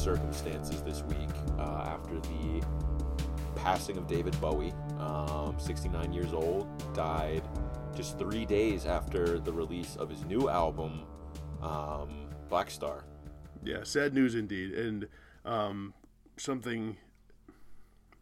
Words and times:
circumstances 0.00 0.82
this 0.82 1.02
week 1.02 1.28
uh, 1.58 1.84
after 1.86 2.14
the 2.20 2.62
passing 3.56 3.96
of 3.98 4.06
David 4.06 4.38
Bowie. 4.40 4.72
Um, 4.98 5.56
69 5.58 6.12
years 6.12 6.32
old, 6.32 6.66
died 6.94 7.42
just 7.94 8.18
three 8.18 8.44
days 8.46 8.86
after 8.86 9.38
the 9.38 9.52
release 9.52 9.96
of 9.96 10.08
his 10.08 10.24
new 10.24 10.48
album, 10.48 11.02
um, 11.62 12.28
Blackstar. 12.50 13.02
Yeah, 13.62 13.82
sad 13.84 14.14
news 14.14 14.34
indeed, 14.34 14.72
and 14.72 15.06
um, 15.44 15.92
something 16.38 16.96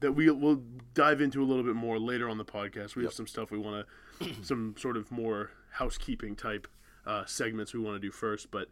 that 0.00 0.12
we 0.12 0.30
will 0.30 0.62
dive 0.94 1.20
into 1.20 1.42
a 1.42 1.46
little 1.46 1.64
bit 1.64 1.74
more 1.74 1.98
later 1.98 2.28
on 2.28 2.38
the 2.38 2.44
podcast. 2.44 2.96
We 2.96 3.02
Yep. 3.02 3.10
have 3.10 3.14
some 3.14 3.26
stuff 3.26 3.50
we 3.50 3.58
want 3.58 3.86
to, 4.20 4.34
some 4.42 4.74
sort 4.78 4.96
of 4.96 5.10
more 5.12 5.50
housekeeping 5.72 6.34
type 6.36 6.66
uh, 7.06 7.24
segments 7.24 7.72
we 7.74 7.80
want 7.80 7.94
to 7.96 8.00
do 8.00 8.10
first, 8.10 8.50
but 8.50 8.68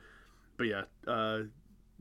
but 0.57 0.67
yeah, 0.67 0.83
uh, 1.07 1.41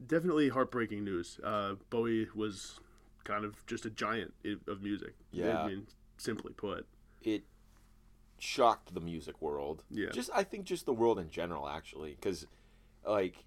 definitely 0.08 0.50
heartbreaking 0.50 1.04
news. 1.04 1.40
Uh, 1.44 1.76
Bowie 1.90 2.28
was 2.36 2.80
kind 3.24 3.44
of 3.46 3.66
just 3.66 3.86
a 3.86 3.90
giant 3.90 4.34
of 4.68 4.82
music. 4.82 5.14
Yeah. 5.32 5.64
I 5.64 5.68
mean, 5.68 5.88
simply 6.18 6.54
put. 6.54 6.86
It 7.22 7.44
shocked 8.40 8.94
the 8.94 9.02
music 9.02 9.42
world. 9.42 9.84
Yeah. 9.90 10.10
Just 10.12 10.30
I 10.34 10.44
think 10.44 10.66
just 10.66 10.86
the 10.86 10.94
world 10.94 11.20
in 11.20 11.30
general 11.30 11.68
actually 11.68 12.18
cuz 12.22 12.46
like 13.06 13.46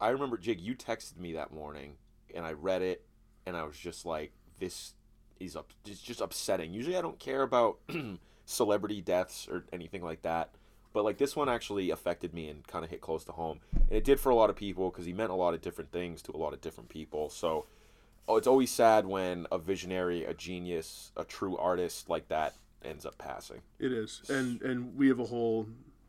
I 0.00 0.10
remember 0.10 0.36
Jake 0.36 0.60
you 0.60 0.74
texted 0.74 1.18
me 1.18 1.32
that 1.34 1.52
morning 1.52 1.96
and 2.34 2.46
I 2.46 2.52
read 2.52 2.82
it 2.82 3.04
and 3.46 3.56
I 3.56 3.64
was 3.64 3.76
just 3.76 4.06
like 4.06 4.32
this 4.58 4.94
is 5.40 5.56
up 5.56 5.72
it's 5.84 6.00
just 6.00 6.20
upsetting. 6.20 6.72
Usually 6.72 6.96
I 6.96 7.02
don't 7.02 7.18
care 7.18 7.42
about 7.42 7.78
celebrity 8.44 9.02
deaths 9.02 9.48
or 9.50 9.64
anything 9.72 10.02
like 10.02 10.22
that. 10.22 10.54
But 10.92 11.04
like 11.04 11.18
this 11.18 11.36
one 11.36 11.48
actually 11.48 11.90
affected 11.90 12.32
me 12.32 12.48
and 12.48 12.66
kind 12.66 12.84
of 12.84 12.90
hit 12.90 13.00
close 13.00 13.24
to 13.24 13.32
home. 13.32 13.60
And 13.72 13.92
it 13.92 14.04
did 14.04 14.18
for 14.18 14.30
a 14.30 14.34
lot 14.34 14.50
of 14.50 14.56
people 14.56 14.90
because 14.90 15.04
he 15.06 15.12
meant 15.12 15.30
a 15.30 15.34
lot 15.34 15.54
of 15.54 15.60
different 15.60 15.92
things 15.92 16.22
to 16.22 16.32
a 16.32 16.38
lot 16.38 16.52
of 16.52 16.60
different 16.60 16.88
people. 16.88 17.28
So 17.28 17.66
oh, 18.28 18.36
it's 18.36 18.46
always 18.46 18.70
sad 18.70 19.06
when 19.06 19.46
a 19.50 19.58
visionary, 19.58 20.24
a 20.24 20.34
genius, 20.34 21.12
a 21.16 21.24
true 21.24 21.56
artist 21.56 22.08
like 22.08 22.28
that 22.28 22.54
ends 22.84 23.04
up 23.06 23.18
passing. 23.18 23.62
It 23.78 23.92
is, 23.92 24.22
and 24.28 24.62
and 24.62 24.96
we 24.96 25.08
have 25.08 25.18
a 25.18 25.24
whole 25.24 25.66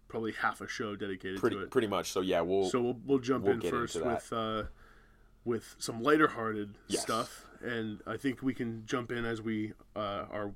probably 0.08 0.34
half 0.34 0.60
a 0.62 0.68
show 0.68 0.96
dedicated 0.96 1.40
Pretty 1.40 1.56
to 1.56 1.64
it. 1.64 1.72
pretty 1.72 1.88
much. 1.88 2.12
So 2.12 2.22
yeah, 2.22 2.42
we'll 2.42 2.70
So 2.70 2.82
we'll, 2.82 3.00
we'll 3.06 3.20
jump 3.20 3.46
we'll 3.46 3.54
in 3.54 3.62
first 3.62 4.04
with 4.04 4.34
uh, 4.34 4.64
with 5.46 5.76
some 5.80 6.02
lighter-hearted 6.04 6.76
Yes. 6.88 7.02
stuff, 7.02 7.46
and 7.62 8.02
I 8.06 8.18
think 8.18 8.42
we 8.42 8.54
can 8.54 8.84
jump 8.86 9.12
in 9.12 9.26
as 9.26 9.42
we 9.42 9.74
uh, 9.96 10.26
are 10.32 10.52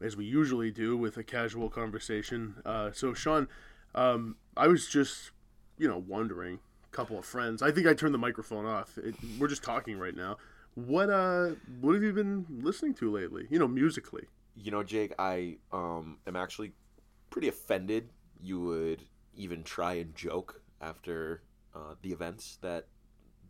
as 0.00 0.16
we 0.16 0.24
usually 0.24 0.70
do 0.70 0.96
with 0.96 1.16
a 1.16 1.22
casual 1.24 1.68
conversation. 1.70 2.56
Uh, 2.64 2.90
so 2.92 3.14
Sean, 3.14 3.48
um, 3.94 4.36
I 4.56 4.68
was 4.68 4.88
just 4.88 5.30
you 5.78 5.88
know 5.88 6.02
wondering, 6.06 6.58
a 6.92 6.96
couple 6.96 7.18
of 7.18 7.24
friends. 7.24 7.62
I 7.62 7.70
think 7.70 7.86
I 7.86 7.94
turned 7.94 8.14
the 8.14 8.18
microphone 8.18 8.66
off. 8.66 8.98
It, 8.98 9.14
we're 9.38 9.48
just 9.48 9.62
talking 9.62 9.98
right 9.98 10.14
now. 10.16 10.36
What 10.74 11.10
uh, 11.10 11.50
what 11.80 11.94
have 11.94 12.02
you 12.02 12.12
been 12.12 12.46
listening 12.62 12.94
to 12.94 13.10
lately? 13.10 13.46
You 13.50 13.58
know, 13.58 13.68
musically. 13.68 14.24
you 14.56 14.70
know, 14.70 14.82
Jake, 14.82 15.12
I 15.18 15.56
um 15.72 16.18
am 16.26 16.36
actually 16.36 16.72
pretty 17.30 17.48
offended 17.48 18.10
you 18.42 18.60
would 18.60 19.02
even 19.36 19.62
try 19.62 19.94
and 19.94 20.14
joke 20.14 20.62
after 20.80 21.42
uh, 21.74 21.94
the 22.02 22.12
events 22.12 22.58
that 22.62 22.86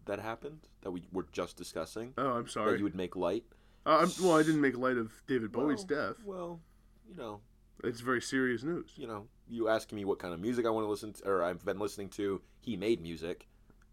that 0.06 0.20
happened 0.20 0.60
that 0.82 0.90
we 0.92 1.02
were 1.12 1.26
just 1.32 1.56
discussing. 1.56 2.14
Oh, 2.16 2.30
I'm 2.30 2.48
sorry. 2.48 2.72
That 2.72 2.78
you 2.78 2.84
would 2.84 2.94
make 2.94 3.16
light. 3.16 3.44
Uh, 3.86 3.98
I'm, 4.02 4.10
well, 4.20 4.36
I 4.36 4.42
didn't 4.42 4.60
make 4.60 4.76
light 4.76 4.96
of 4.96 5.12
David 5.28 5.52
Bowie's 5.52 5.86
Well, 5.88 6.08
death. 6.08 6.16
Well, 6.24 6.60
you 7.08 7.14
know, 7.14 7.40
It's 7.84 8.00
very 8.00 8.20
serious 8.20 8.62
news. 8.64 8.90
you 8.96 9.06
know, 9.06 9.28
you 9.48 9.68
asking 9.68 9.96
me 9.96 10.04
what 10.04 10.18
kind 10.18 10.34
of 10.34 10.40
music 10.40 10.66
I 10.66 10.70
want 10.70 10.84
to 10.86 10.90
listen 10.90 11.12
to, 11.14 11.28
or 11.28 11.44
I've 11.44 11.64
been 11.64 11.78
listening 11.78 12.08
to. 12.10 12.40
He 12.60 12.76
made 12.76 13.00
music. 13.00 13.46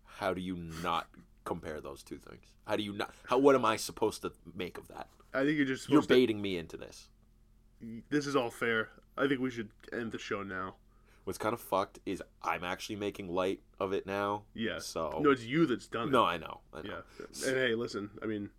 How 0.06 0.34
do 0.34 0.42
you 0.42 0.56
not 0.82 1.08
compare 1.46 1.80
those 1.80 2.02
two 2.04 2.18
things? 2.18 2.46
How 2.66 2.76
do 2.76 2.84
you 2.84 2.94
not? 2.94 3.14
How? 3.28 3.38
What 3.38 3.56
am 3.56 3.66
I 3.66 3.76
supposed 3.76 4.22
to 4.24 4.32
make 4.56 4.78
of 4.78 4.88
that? 4.88 5.08
I 5.34 5.44
think 5.44 5.58
you're 5.58 5.66
just 5.66 5.90
You're 5.90 6.02
supposed 6.02 6.10
to 6.10 6.16
baiting 6.16 6.42
me 6.42 6.58
into 6.58 6.78
this. 6.78 7.10
this 8.10 8.26
is 8.26 8.36
all 8.36 8.50
fair. 8.50 8.90
I 9.18 9.28
think 9.28 9.42
we 9.42 9.52
should 9.52 9.70
end 9.92 10.12
the 10.12 10.18
show 10.20 10.42
now. 10.44 10.76
What's 11.26 11.38
kind 11.38 11.54
of 11.54 11.62
fucked 11.62 12.00
is 12.06 12.22
I'm 12.42 12.64
actually 12.64 12.96
making 12.98 13.30
light 13.30 13.62
of 13.80 13.94
it 13.94 14.06
now. 14.06 14.44
Yeah. 14.54 14.80
So 14.80 15.20
No, 15.22 15.32
it's 15.32 15.44
you 15.44 15.66
that's 15.66 15.88
done 15.88 16.08
it. 16.08 16.12
No, 16.12 16.26
I 16.26 16.38
know. 16.38 16.62
I 16.74 16.82
know. 16.82 17.00
Yeah. 17.20 17.48
And 17.48 17.58
hey, 17.58 17.76
listen, 17.76 18.10
I 18.22 18.26
mean, 18.26 18.50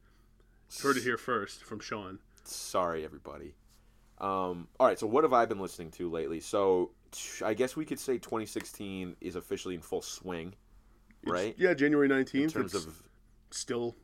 heard 0.82 0.97
it 0.97 1.02
here 1.02 1.16
first 1.19 1.64
from 1.64 1.80
Sean. 1.80 2.19
Sorry, 2.44 3.04
everybody. 3.04 3.54
Um, 4.19 4.69
all 4.78 4.86
right. 4.86 4.98
So, 4.98 5.06
what 5.06 5.25
have 5.25 5.32
I 5.32 5.47
been 5.47 5.58
listening 5.60 5.91
to 5.92 6.10
lately? 6.10 6.41
So, 6.41 6.91
I 7.44 7.54
guess 7.54 7.76
we 7.76 7.84
could 7.84 7.98
say 7.98 8.14
2016 8.19 9.16
is 9.20 9.36
officially 9.36 9.74
in 9.74 9.80
full 9.80 10.03
swing, 10.03 10.54
It's- 11.22 11.32
right? 11.32 11.54
Yeah, 11.58 11.74
January 11.74 12.08
19th. 12.08 12.34
In 12.44 12.48
terms 12.50 12.74
it's 12.74 12.84
of, 12.86 13.03
still 13.50 13.97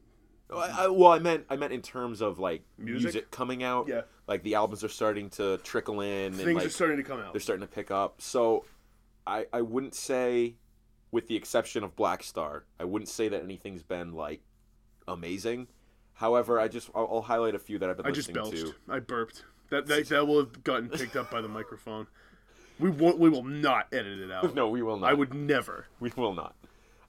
I, 0.53 0.84
I, 0.84 0.88
well, 0.88 1.12
I 1.12 1.20
meant 1.20 1.44
I 1.49 1.56
meant 1.56 1.72
in 1.72 1.81
terms 1.82 2.20
of 2.20 2.38
like 2.41 2.62
Music? 2.76 3.03
music, 3.15 3.31
coming 3.31 3.62
out. 3.62 3.87
Yeah. 3.88 4.03
Like 4.26 4.43
the 4.43 4.56
albums 4.56 4.82
are 4.82 4.88
starting 4.88 5.31
to 5.31 5.59
trickle 5.59 6.00
in, 6.00 6.26
and 6.32 6.37
things 6.37 6.56
like 6.56 6.66
are 6.66 6.70
starting 6.70 6.97
to 6.97 7.03
come 7.04 7.20
out. 7.20 7.32
they're 7.32 7.41
starting 7.41 7.66
to 7.66 7.72
pick 7.72 7.91
up. 7.93 8.20
So, 8.20 8.65
I 9.26 9.47
I 9.53 9.60
wouldn't 9.62 9.94
say, 9.94 10.56
with 11.12 11.28
the 11.28 11.37
exception 11.37 11.84
of 11.84 11.94
Blackstar, 11.94 12.62
I 12.81 12.84
wouldn't 12.84 13.09
say 13.09 13.28
that 13.28 13.43
anything's 13.44 13.84
been 13.84 14.12
like 14.12 14.41
amazing. 15.06 15.69
However, 16.20 16.60
I 16.60 16.69
just 16.69 16.91
I'll, 16.94 17.08
I'll 17.10 17.22
highlight 17.22 17.54
a 17.54 17.58
few 17.58 17.78
that 17.78 17.88
I've 17.88 17.97
been 17.97 18.04
I 18.04 18.10
just 18.10 18.28
listening 18.28 18.53
belched. 18.60 18.75
to. 18.86 18.92
I 18.92 18.98
burped. 18.98 19.42
That, 19.70 19.86
that 19.86 20.06
that 20.10 20.26
will 20.26 20.41
have 20.41 20.62
gotten 20.62 20.91
picked 20.91 21.16
up 21.16 21.31
by 21.31 21.41
the 21.41 21.48
microphone. 21.48 22.06
We 22.78 22.91
won't. 22.91 23.19
We 23.19 23.31
will 23.31 23.42
not 23.42 23.86
edit 23.91 24.19
it 24.20 24.31
out. 24.31 24.54
No, 24.54 24.69
we 24.69 24.82
will 24.82 24.98
not. 24.98 25.10
I 25.10 25.14
would 25.14 25.32
never. 25.32 25.86
We 25.98 26.12
will 26.16 26.34
not. 26.34 26.54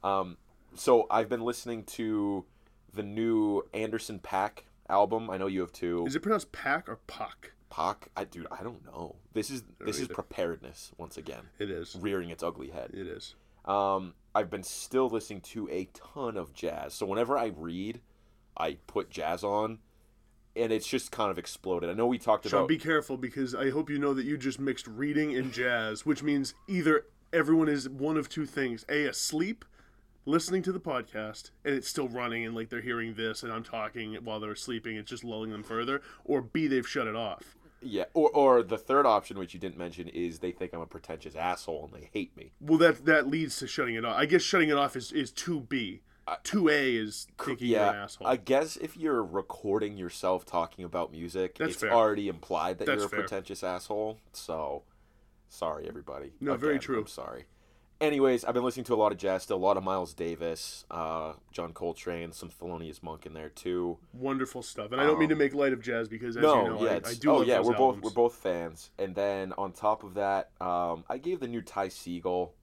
Um, 0.01 0.37
so 0.75 1.07
I've 1.11 1.27
been 1.27 1.41
listening 1.41 1.83
to 1.97 2.45
the 2.93 3.03
new 3.03 3.63
Anderson 3.73 4.17
Paak 4.19 4.59
album. 4.87 5.29
I 5.29 5.35
know 5.37 5.47
you 5.47 5.59
have 5.59 5.73
too. 5.73 6.05
Is 6.07 6.15
it 6.15 6.21
pronounced 6.21 6.53
pack 6.53 6.87
or 6.87 6.95
pock? 7.07 7.51
Pac? 7.69 8.07
I 8.15 8.23
dude, 8.23 8.47
I 8.49 8.63
don't 8.63 8.85
know. 8.85 9.17
This 9.33 9.49
is 9.49 9.63
this 9.81 9.99
is 9.99 10.07
preparedness 10.07 10.93
once 10.97 11.17
again, 11.17 11.49
It 11.59 11.69
is. 11.69 11.97
rearing 11.99 12.29
its 12.29 12.43
ugly 12.43 12.69
head. 12.69 12.91
It 12.93 13.07
is. 13.07 13.35
Um, 13.65 14.13
I've 14.33 14.49
been 14.49 14.63
still 14.63 15.09
listening 15.09 15.41
to 15.41 15.67
a 15.69 15.89
ton 15.93 16.37
of 16.37 16.53
jazz. 16.53 16.93
So 16.93 17.05
whenever 17.05 17.37
I 17.37 17.47
read, 17.47 17.99
I 18.61 18.77
put 18.85 19.09
jazz 19.09 19.43
on, 19.43 19.79
and 20.55 20.71
it's 20.71 20.87
just 20.87 21.11
kind 21.11 21.31
of 21.31 21.39
exploded. 21.39 21.89
I 21.89 21.93
know 21.93 22.05
we 22.05 22.19
talked 22.19 22.47
Sean, 22.47 22.59
about 22.59 22.67
be 22.69 22.77
careful 22.77 23.17
because 23.17 23.55
I 23.55 23.71
hope 23.71 23.89
you 23.89 23.97
know 23.97 24.13
that 24.13 24.25
you 24.25 24.37
just 24.37 24.59
mixed 24.59 24.85
reading 24.85 25.35
and 25.35 25.51
jazz, 25.51 26.05
which 26.05 26.21
means 26.21 26.53
either 26.67 27.05
everyone 27.33 27.69
is 27.69 27.89
one 27.89 28.17
of 28.17 28.29
two 28.29 28.45
things: 28.45 28.85
a 28.87 29.05
asleep, 29.05 29.65
listening 30.25 30.61
to 30.61 30.71
the 30.71 30.79
podcast, 30.79 31.49
and 31.65 31.73
it's 31.73 31.87
still 31.87 32.07
running, 32.07 32.45
and 32.45 32.53
like 32.55 32.69
they're 32.69 32.81
hearing 32.81 33.15
this, 33.15 33.41
and 33.41 33.51
I'm 33.51 33.63
talking 33.63 34.13
while 34.23 34.39
they're 34.39 34.55
sleeping, 34.55 34.95
it's 34.95 35.09
just 35.09 35.23
lulling 35.23 35.49
them 35.51 35.63
further, 35.63 36.01
or 36.23 36.41
b 36.41 36.67
they've 36.67 36.87
shut 36.87 37.07
it 37.07 37.15
off. 37.15 37.55
yeah, 37.81 38.03
or 38.13 38.29
or 38.29 38.61
the 38.61 38.77
third 38.77 39.07
option, 39.07 39.39
which 39.39 39.55
you 39.55 39.59
didn't 39.59 39.77
mention, 39.79 40.07
is 40.09 40.37
they 40.37 40.51
think 40.51 40.71
I'm 40.73 40.81
a 40.81 40.85
pretentious 40.85 41.35
asshole 41.35 41.89
and 41.91 41.99
they 41.99 42.09
hate 42.13 42.37
me. 42.37 42.51
Well, 42.61 42.77
that 42.77 43.05
that 43.05 43.27
leads 43.27 43.57
to 43.57 43.67
shutting 43.67 43.95
it 43.95 44.05
off. 44.05 44.15
I 44.15 44.27
guess 44.27 44.43
shutting 44.43 44.69
it 44.69 44.77
off 44.77 44.95
is 44.95 45.11
is 45.11 45.31
two 45.31 45.61
b. 45.61 46.01
Two 46.43 46.69
a 46.69 46.95
is 46.95 47.27
thinking 47.37 47.67
you're 47.69 47.79
an 47.81 47.93
yeah, 47.95 48.03
asshole. 48.03 48.27
I 48.27 48.35
guess 48.37 48.77
if 48.77 48.95
you're 48.97 49.23
recording 49.23 49.97
yourself 49.97 50.45
talking 50.45 50.85
about 50.85 51.11
music, 51.11 51.57
That's 51.57 51.73
it's 51.73 51.81
fair. 51.81 51.91
already 51.93 52.27
implied 52.27 52.79
that 52.79 52.85
That's 52.85 52.99
you're 52.99 53.05
a 53.07 53.09
fair. 53.09 53.19
pretentious 53.21 53.63
asshole. 53.63 54.17
So, 54.33 54.83
sorry 55.49 55.87
everybody. 55.87 56.31
No, 56.39 56.55
very 56.55 56.79
true. 56.79 56.99
I'm 57.01 57.07
sorry. 57.07 57.45
Anyways, 57.99 58.43
I've 58.45 58.55
been 58.55 58.63
listening 58.63 58.85
to 58.85 58.95
a 58.95 58.95
lot 58.95 59.11
of 59.11 59.19
jazz, 59.19 59.43
still 59.43 59.57
a 59.57 59.59
lot 59.59 59.77
of 59.77 59.83
Miles 59.83 60.15
Davis, 60.15 60.85
uh, 60.89 61.33
John 61.51 61.71
Coltrane, 61.71 62.31
some 62.31 62.49
Thelonious 62.49 63.03
Monk 63.03 63.27
in 63.27 63.33
there 63.35 63.49
too. 63.49 63.99
Wonderful 64.11 64.63
stuff, 64.63 64.91
and 64.91 64.99
I 64.99 65.03
don't 65.05 65.19
mean 65.19 65.29
to 65.29 65.35
Um, 65.35 65.39
make 65.39 65.53
light 65.53 65.71
of 65.71 65.83
jazz 65.83 66.07
because, 66.07 66.35
as 66.35 66.41
no, 66.41 66.63
you 66.63 66.69
know, 66.69 66.83
yeah, 66.83 66.99
I, 67.05 67.09
I 67.09 67.13
do 67.13 67.29
oh 67.29 67.41
yeah, 67.43 67.59
we're 67.59 67.75
both 67.77 68.01
we're 68.01 68.09
both 68.09 68.33
fans. 68.33 68.89
And 68.97 69.13
then 69.13 69.53
on 69.55 69.71
top 69.73 70.03
of 70.03 70.15
that, 70.15 70.49
um, 70.59 71.03
I 71.09 71.19
gave 71.19 71.41
the 71.41 71.47
new 71.47 71.61
Ty 71.61 71.89
Segall 71.89 72.53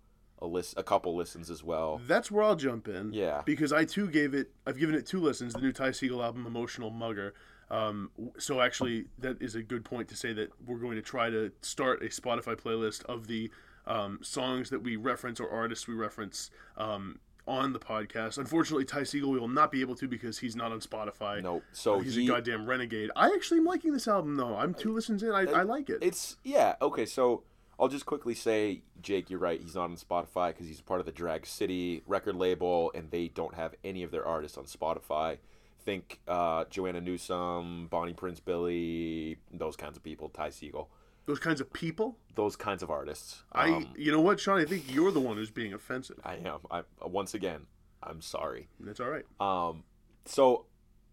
a 0.40 0.46
list, 0.46 0.74
a 0.76 0.82
couple 0.82 1.16
listens 1.16 1.50
as 1.50 1.62
well. 1.64 2.00
That's 2.06 2.30
where 2.30 2.44
I'll 2.44 2.56
jump 2.56 2.88
in. 2.88 3.12
Yeah. 3.12 3.42
Because 3.44 3.72
I 3.72 3.84
too 3.84 4.08
gave 4.08 4.34
it. 4.34 4.50
I've 4.66 4.78
given 4.78 4.94
it 4.94 5.06
two 5.06 5.20
listens. 5.20 5.54
The 5.54 5.60
new 5.60 5.72
Ty 5.72 5.90
Segall 5.90 6.22
album, 6.22 6.46
"Emotional 6.46 6.90
Mugger." 6.90 7.34
Um, 7.70 8.10
so 8.38 8.60
actually, 8.60 9.06
that 9.18 9.40
is 9.42 9.54
a 9.54 9.62
good 9.62 9.84
point 9.84 10.08
to 10.08 10.16
say 10.16 10.32
that 10.32 10.50
we're 10.66 10.78
going 10.78 10.96
to 10.96 11.02
try 11.02 11.30
to 11.30 11.52
start 11.60 12.02
a 12.02 12.06
Spotify 12.06 12.56
playlist 12.56 13.04
of 13.04 13.26
the 13.26 13.50
um, 13.86 14.20
songs 14.22 14.70
that 14.70 14.82
we 14.82 14.96
reference 14.96 15.40
or 15.40 15.50
artists 15.50 15.86
we 15.86 15.94
reference 15.94 16.50
um, 16.76 17.18
on 17.46 17.72
the 17.72 17.78
podcast. 17.78 18.38
Unfortunately, 18.38 18.84
Ty 18.84 19.00
Segall 19.00 19.32
we 19.32 19.40
will 19.40 19.48
not 19.48 19.72
be 19.72 19.80
able 19.80 19.94
to 19.96 20.06
because 20.06 20.38
he's 20.38 20.54
not 20.54 20.70
on 20.70 20.80
Spotify. 20.80 21.42
No, 21.42 21.62
so 21.72 21.98
he's 21.98 22.14
he, 22.14 22.24
a 22.24 22.28
goddamn 22.28 22.66
renegade. 22.66 23.10
I 23.16 23.28
actually 23.28 23.58
am 23.58 23.64
liking 23.64 23.92
this 23.92 24.06
album 24.06 24.36
though. 24.36 24.56
I'm 24.56 24.74
two 24.74 24.94
listens 24.94 25.22
in. 25.22 25.30
I, 25.30 25.44
I 25.44 25.62
like 25.62 25.90
it. 25.90 25.98
It's 26.02 26.36
yeah 26.44 26.76
okay. 26.80 27.06
So 27.06 27.42
I'll 27.80 27.88
just 27.88 28.06
quickly 28.06 28.34
say, 28.34 28.82
Jake, 29.00 29.30
you're 29.30 29.38
right. 29.38 29.60
He's 29.60 29.74
not 29.76 29.84
on 29.84 29.96
Spotify 29.96 30.48
because 30.48 30.66
he's 30.66 30.80
part 30.80 30.98
of 31.00 31.06
the 31.06 31.12
Drag 31.12 31.46
City 31.46 32.02
record 32.06 32.34
label, 32.34 32.90
and 32.94 33.10
they 33.10 33.28
don't 33.28 33.54
have 33.54 33.74
any 33.84 34.02
of 34.02 34.10
their 34.10 34.26
artists 34.26 34.58
on 34.58 34.64
Spotify. 34.64 35.38
Think 35.84 36.18
uh, 36.26 36.64
Joanna 36.70 37.00
Newsom, 37.00 37.86
Bonnie 37.88 38.14
Prince 38.14 38.40
Billy, 38.40 39.38
those 39.52 39.76
kinds 39.76 39.96
of 39.96 40.02
people. 40.02 40.28
Ty 40.28 40.48
Segall, 40.50 40.88
Those 41.26 41.38
kinds 41.38 41.60
of 41.60 41.72
people. 41.72 42.18
those 42.34 42.56
kinds 42.56 42.82
of 42.82 42.90
artists. 42.90 43.44
I, 43.52 43.70
Um, 43.70 43.88
you 43.96 44.10
know 44.10 44.20
what, 44.20 44.40
Sean? 44.40 44.58
I 44.58 44.64
think 44.64 44.92
you're 44.92 45.12
the 45.12 45.20
one 45.20 45.36
who's 45.36 45.50
being 45.52 45.72
offensive. 45.72 46.18
I 46.24 46.34
am. 46.36 46.58
I 46.70 46.82
once 47.06 47.32
again, 47.32 47.66
I'm 48.02 48.20
sorry. 48.20 48.68
That's 48.80 48.98
all 49.00 49.08
right. 49.08 49.24
Um, 49.40 49.84
so 50.24 50.66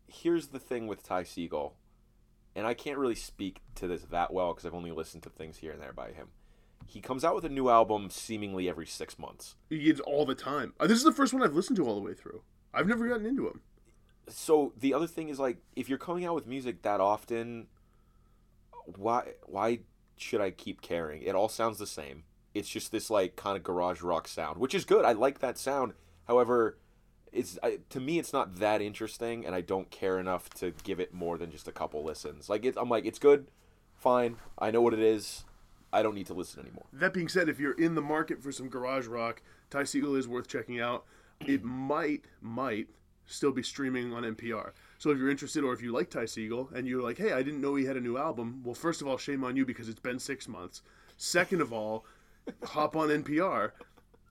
here's 0.08 0.48
the 0.48 0.60
thing 0.60 0.88
with 0.88 1.04
Ty 1.04 1.24
Segall, 1.24 1.74
and 2.56 2.66
I 2.66 2.74
can't 2.74 2.98
really 2.98 3.16
speak 3.16 3.62
to 3.76 3.88
this 3.88 4.02
that 4.12 4.34
well 4.34 4.54
because 4.54 4.66
I've 4.66 4.74
only 4.76 4.92
listened 4.92 5.22
to 5.24 5.30
things 5.30 5.58
here 5.58 5.72
and 5.72 5.82
there 5.82 5.94
by 5.94 6.12
him. 6.12 6.30
He 6.86 7.02
comes 7.02 7.24
out 7.26 7.36
with 7.36 7.46
a 7.46 7.50
new 7.50 7.70
album 7.70 8.10
seemingly 8.10 8.70
every 8.70 8.86
six 8.86 9.20
months. 9.20 9.56
He 9.70 9.80
gets 9.80 10.00
all 10.00 10.26
the 10.26 10.36
time. 10.36 10.74
Uh, 10.80 10.88
this 10.88 10.98
is 10.98 11.04
the 11.04 11.12
first 11.12 11.34
one 11.34 11.44
I've 11.44 11.54
listened 11.56 11.78
to 11.78 11.86
all 11.86 11.96
the 11.96 12.02
way 12.02 12.14
through. 12.14 12.42
I've 12.74 12.88
never 12.88 13.08
gotten 13.08 13.26
into 13.26 13.48
him. 13.48 13.62
So 14.28 14.74
the 14.78 14.94
other 14.94 15.08
thing 15.08 15.30
is 15.30 15.40
like, 15.40 15.58
if 15.76 15.90
you're 15.90 15.98
coming 15.98 16.26
out 16.26 16.36
with 16.36 16.48
music 16.48 16.82
that 16.84 17.00
often, 17.00 17.68
why 18.98 19.34
why 19.46 19.80
should 20.18 20.42
I 20.42 20.52
keep 20.52 20.82
caring? 20.82 21.22
It 21.22 21.36
all 21.36 21.50
sounds 21.50 21.78
the 21.78 21.88
same. 21.88 22.24
It's 22.54 22.70
just 22.70 22.92
this 22.92 23.10
like 23.10 23.36
kind 23.36 23.58
of 23.58 23.64
garage 23.64 24.02
rock 24.02 24.28
sound, 24.28 24.60
which 24.60 24.74
is 24.74 24.86
good. 24.86 25.06
I 25.06 25.12
like 25.12 25.40
that 25.40 25.58
sound. 25.58 25.94
However, 26.28 26.78
it's 27.32 27.60
I, 27.62 27.80
to 27.90 28.00
me 28.00 28.18
it's 28.18 28.34
not 28.34 28.58
that 28.58 28.82
interesting, 28.82 29.46
and 29.46 29.54
I 29.54 29.62
don't 29.62 29.92
care 29.92 30.20
enough 30.20 30.50
to 30.56 30.74
give 30.84 31.00
it 31.00 31.14
more 31.14 31.38
than 31.38 31.52
just 31.52 31.68
a 31.68 31.72
couple 31.72 32.04
listens. 32.04 32.50
Like 32.50 32.66
it, 32.66 32.76
I'm 32.78 32.90
like 32.90 33.06
it's 33.06 33.20
good, 33.20 33.48
fine. 33.94 34.38
I 34.58 34.72
know 34.72 34.82
what 34.82 34.94
it 34.94 35.00
is. 35.00 35.44
I 35.96 36.04
don't 36.04 36.14
need 36.16 36.28
to 36.28 36.34
listen 36.34 36.62
anymore. 36.62 36.86
That 36.94 37.14
being 37.14 37.30
said, 37.30 37.48
if 37.50 37.60
you're 37.60 37.74
in 37.80 37.96
the 37.96 38.02
market 38.02 38.44
for 38.44 38.52
some 38.52 38.68
garage 38.70 39.08
rock, 39.08 39.42
Ty 39.70 39.84
Segall 39.84 40.18
is 40.18 40.28
worth 40.28 40.48
checking 40.48 40.80
out. 40.82 41.06
It 41.46 41.64
might, 41.64 42.26
might 42.42 42.88
still 43.26 43.52
be 43.52 43.64
streaming 43.64 44.14
on 44.14 44.24
NPR. 44.24 44.72
So 44.98 45.10
if 45.12 45.18
you're 45.18 45.30
interested, 45.30 45.64
or 45.64 45.74
if 45.74 45.82
you 45.82 45.92
like 45.92 46.10
Ty 46.10 46.24
Segall 46.26 46.72
and 46.74 46.88
you're 46.88 47.02
like, 47.02 47.18
hey, 47.18 47.32
I 47.34 47.42
didn't 47.44 47.62
know 47.62 47.76
he 47.76 47.86
had 47.86 47.98
a 47.98 48.02
new 48.02 48.18
album, 48.18 48.62
well, 48.64 48.76
first 48.76 49.02
of 49.02 49.08
all, 49.08 49.18
shame 49.18 49.44
on 49.44 49.56
you 49.56 49.66
because 49.66 49.90
it's 49.90 50.00
been 50.00 50.20
six 50.20 50.48
months. 50.48 50.82
Second 51.18 51.62
of 51.62 51.72
all, 51.74 52.06
hop 52.64 52.96
on 52.96 53.08
NPR. 53.10 53.72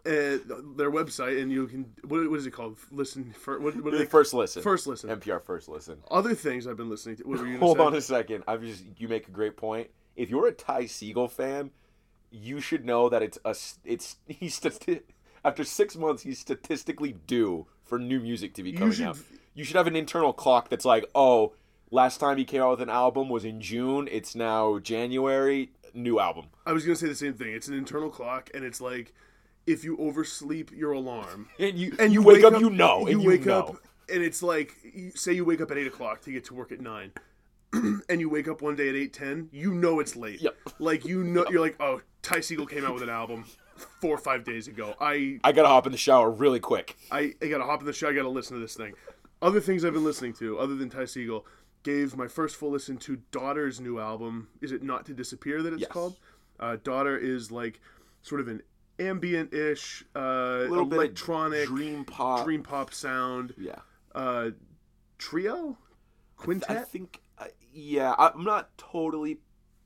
Uh, 0.07 0.37
their 0.77 0.91
website 0.91 1.41
and 1.41 1.51
you 1.51 1.67
can 1.67 1.87
what, 2.03 2.29
what 2.29 2.39
is 2.39 2.45
it 2.45 2.51
called? 2.51 2.77
Listen 2.91 3.33
for 3.33 3.59
what, 3.59 3.75
what 3.83 3.95
they, 3.95 4.05
First 4.05 4.35
listen. 4.35 4.63
first 4.63 4.87
listen. 4.87 5.09
NPR 5.09 5.43
first 5.43 5.67
listen. 5.67 5.97
Other 6.11 6.35
things 6.35 6.67
I've 6.67 6.77
been 6.77 6.91
listening 6.91 7.17
to. 7.17 7.23
What 7.25 7.39
were 7.41 7.47
you 7.47 7.59
Hold 7.59 7.79
say? 7.79 7.85
on 7.85 7.95
a 7.95 8.03
second. 8.03 8.45
I'm 8.47 8.61
just 8.61 8.85
you 8.99 9.09
make 9.09 9.29
a 9.29 9.31
great 9.31 9.57
point. 9.57 9.89
If 10.17 10.31
you're 10.31 10.47
a 10.47 10.53
Ty 10.53 10.85
Segall 10.85 11.31
fan, 11.31 11.71
you 12.31 12.61
should 12.61 12.85
know 12.85 13.09
that 13.09 13.23
it's 13.23 13.39
a 13.45 13.55
it's 13.85 14.17
he's 14.29 14.59
stati- 14.61 15.03
after 15.45 15.65
six 15.65 15.97
months 15.97 16.23
he's 16.23 16.39
statistically 16.39 17.17
due 17.27 17.67
for 17.83 17.99
new 17.99 18.21
music 18.21 18.55
to 18.55 18.63
be 18.63 18.73
coming 18.73 18.93
should- 18.95 19.07
out. 19.07 19.19
You 19.57 19.63
should 19.63 19.77
have 19.77 19.87
an 19.87 19.95
internal 19.95 20.33
clock 20.33 20.69
that's 20.69 20.85
like, 20.85 21.05
oh, 21.15 21.53
last 21.93 22.19
time 22.19 22.39
he 22.39 22.45
came 22.45 22.61
out 22.61 22.71
with 22.73 22.81
an 22.81 22.91
album 22.91 23.29
was 23.29 23.45
in 23.45 23.61
June. 23.61 24.09
It's 24.11 24.35
now 24.35 24.81
January. 24.81 25.71
New 25.97 26.19
album. 26.19 26.47
I 26.67 26.73
was 26.73 26.85
gonna 26.85 26.97
say 26.97 27.07
the 27.07 27.15
same 27.15 27.35
thing. 27.35 27.53
It's 27.55 27.69
an 27.69 27.75
internal 27.75 28.11
clock, 28.11 28.51
and 28.53 28.65
it's 28.65 28.81
like 28.81 29.15
if 29.65 29.85
you 29.85 29.97
oversleep 29.99 30.73
your 30.73 30.91
alarm 30.93 31.49
And 31.61 31.79
you 31.79 31.95
and 32.01 32.13
you 32.13 32.21
wake, 32.21 32.43
up, 32.45 32.59
you 32.61 32.69
know, 32.69 33.07
you 33.07 33.21
you 33.21 33.29
wake 33.29 33.47
know. 33.47 33.61
up, 33.61 33.77
and 34.13 34.21
it's 34.23 34.43
like 34.43 34.75
say 35.15 35.33
you 35.35 35.45
wake 35.45 35.61
up 35.61 35.71
at 35.71 35.79
eight 35.79 35.87
o'clock 35.87 36.21
to 36.23 36.33
get 36.33 36.45
to 36.47 36.55
work 36.55 36.73
at 36.73 36.81
nine, 36.81 37.13
and 38.09 38.21
you 38.21 38.29
wake 38.29 38.49
up 38.49 38.63
one 38.63 38.77
day 38.77 38.89
at 38.89 38.95
eight 38.95 39.13
ten. 39.13 39.49
You 39.53 39.75
know 39.75 40.01
it's 40.01 40.17
late. 40.17 40.41
Yep. 40.43 40.57
Like 40.79 41.05
you 41.05 41.25
know 41.25 41.45
you're 41.51 41.61
like, 41.61 41.77
oh, 41.81 42.01
Ty 42.23 42.39
Segall 42.39 42.69
came 42.69 42.85
out 42.85 42.95
with 42.95 43.03
an 43.03 43.09
album 43.11 43.45
four 44.01 44.15
or 44.15 44.19
five 44.19 44.45
days 44.45 44.69
ago. 44.69 44.95
I 45.01 45.39
I 45.45 45.53
gotta 45.53 45.69
hop 45.69 45.87
in 45.87 45.93
the 45.93 45.99
shower 45.99 46.31
really 46.31 46.61
quick. 46.61 46.97
I, 47.11 47.35
I 47.43 47.47
gotta 47.49 47.65
hop 47.65 47.81
in 47.81 47.87
the 47.87 47.93
shower. 47.93 48.11
I 48.11 48.15
gotta 48.15 48.29
listen 48.29 48.55
to 48.57 48.61
this 48.61 48.75
thing. 48.77 48.95
Other 49.43 49.61
things 49.61 49.85
I've 49.85 49.93
been 49.93 50.05
listening 50.05 50.33
to, 50.35 50.59
other 50.59 50.75
than 50.75 50.89
Ty 50.89 51.03
Segall, 51.03 51.43
gave 51.83 52.17
my 52.17 52.29
first 52.29 52.57
full 52.57 52.71
listen 52.71 52.97
to 52.99 53.17
Daughter's 53.31 53.81
new 53.81 53.99
album. 53.99 54.49
Is 54.63 54.73
it 54.73 54.83
Not 54.83 55.05
to 55.07 55.13
Disappear 55.15 55.63
that 55.63 55.73
it's 55.73 55.83
Yes. 55.83 55.91
called? 55.91 56.17
Uh, 56.59 56.77
Daughter 56.83 57.19
is 57.19 57.51
like 57.51 57.81
sort 58.23 58.41
of 58.41 58.49
an 58.49 58.63
ambient-ish, 58.99 60.05
uh, 60.15 60.67
electronic, 60.71 61.67
Dream 61.67 62.05
pop. 62.05 62.45
dream 62.45 62.63
pop 62.63 62.95
sound. 62.95 63.53
Yeah. 63.59 63.75
Uh, 64.15 64.51
trio, 65.19 65.77
quintet. 66.37 66.71
I 66.77 66.81
think, 66.83 67.21
uh, 67.39 67.47
yeah, 67.73 68.15
I'm 68.19 68.45
not 68.45 68.77
totally 68.79 69.39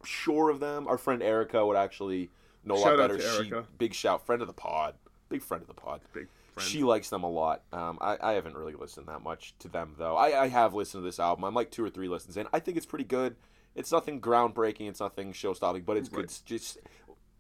sure 0.05 0.51
of 0.51 0.61
them. 0.61 0.87
Our 0.87 0.99
friend 0.99 1.23
Erica 1.23 1.67
would 1.67 1.77
actually 1.77 2.31
know 2.65 2.75
a 2.75 2.77
lot 2.77 2.97
better. 2.97 3.21
She 3.21 3.53
big 3.79 3.95
shout, 3.95 4.27
friend 4.27 4.43
of 4.43 4.49
the 4.49 4.55
pod, 4.55 4.95
big 5.29 5.43
friend 5.43 5.63
of 5.63 5.69
the 5.69 5.75
pod. 5.75 6.01
Big 6.13 6.29
friend. 6.53 6.69
She 6.69 6.83
likes 6.83 7.09
them 7.11 7.23
a 7.23 7.31
lot. 7.31 7.63
Um, 7.73 7.99
I, 8.01 8.19
I 8.21 8.33
haven't 8.33 8.57
really 8.57 8.75
listened 8.75 9.07
that 9.09 9.23
much 9.23 9.55
to 9.61 9.69
them 9.69 9.95
though. 9.99 10.17
I, 10.17 10.45
I 10.45 10.49
have 10.49 10.75
listened 10.75 11.03
to 11.03 11.05
this 11.05 11.21
album. 11.21 11.45
I'm 11.45 11.55
like 11.55 11.71
two 11.71 11.85
or 11.85 11.91
three 11.91 12.09
listens 12.09 12.37
in. 12.37 12.47
I 12.53 12.61
think 12.61 12.77
it's 12.77 12.87
pretty 12.87 13.05
good. 13.05 13.37
It's 13.75 13.93
nothing 13.93 14.21
groundbreaking. 14.21 14.89
It's 14.89 15.01
nothing 15.01 15.33
show 15.33 15.53
stopping, 15.53 15.83
but 15.83 15.97
it's 15.97 16.09
good. 16.09 16.25
It's 16.25 16.41
just 16.41 16.79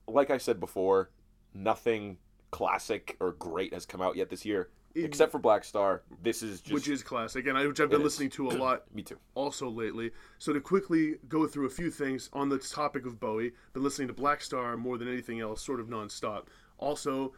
like 0.06 0.30
I 0.30 0.38
said 0.38 0.60
before, 0.60 1.10
nothing 1.52 2.18
classic 2.50 3.16
or 3.20 3.32
great 3.32 3.74
has 3.74 3.84
come 3.84 4.00
out 4.00 4.16
yet 4.16 4.30
this 4.30 4.44
year, 4.44 4.70
Except 5.04 5.32
for 5.32 5.38
Blackstar. 5.40 6.00
This 6.22 6.42
is 6.42 6.60
just 6.60 6.72
which 6.74 6.88
is 6.88 7.02
classic, 7.02 7.46
and 7.46 7.56
I, 7.58 7.66
which 7.66 7.80
I've 7.80 7.90
been 7.90 8.00
It 8.00 8.04
is. 8.04 8.12
listening 8.18 8.30
to 8.30 8.48
a 8.50 8.52
lot 8.64 8.94
me 8.94 9.02
too. 9.02 9.18
also 9.34 9.68
lately. 9.68 10.10
So 10.38 10.52
to 10.52 10.60
quickly 10.60 11.16
go 11.28 11.46
through 11.46 11.66
a 11.66 11.70
few 11.70 11.90
things 11.90 12.28
on 12.32 12.48
the 12.48 12.58
topic 12.58 13.06
of 13.06 13.18
Bowie, 13.20 13.52
been 13.72 13.82
listening 13.82 14.08
to 14.08 14.14
Blackstar 14.14 14.76
more 14.78 14.98
than 14.98 15.08
anything 15.08 15.40
else, 15.40 15.64
sort 15.64 15.80
of 15.80 15.88
nonstop. 15.88 16.44
Also, 16.78 17.32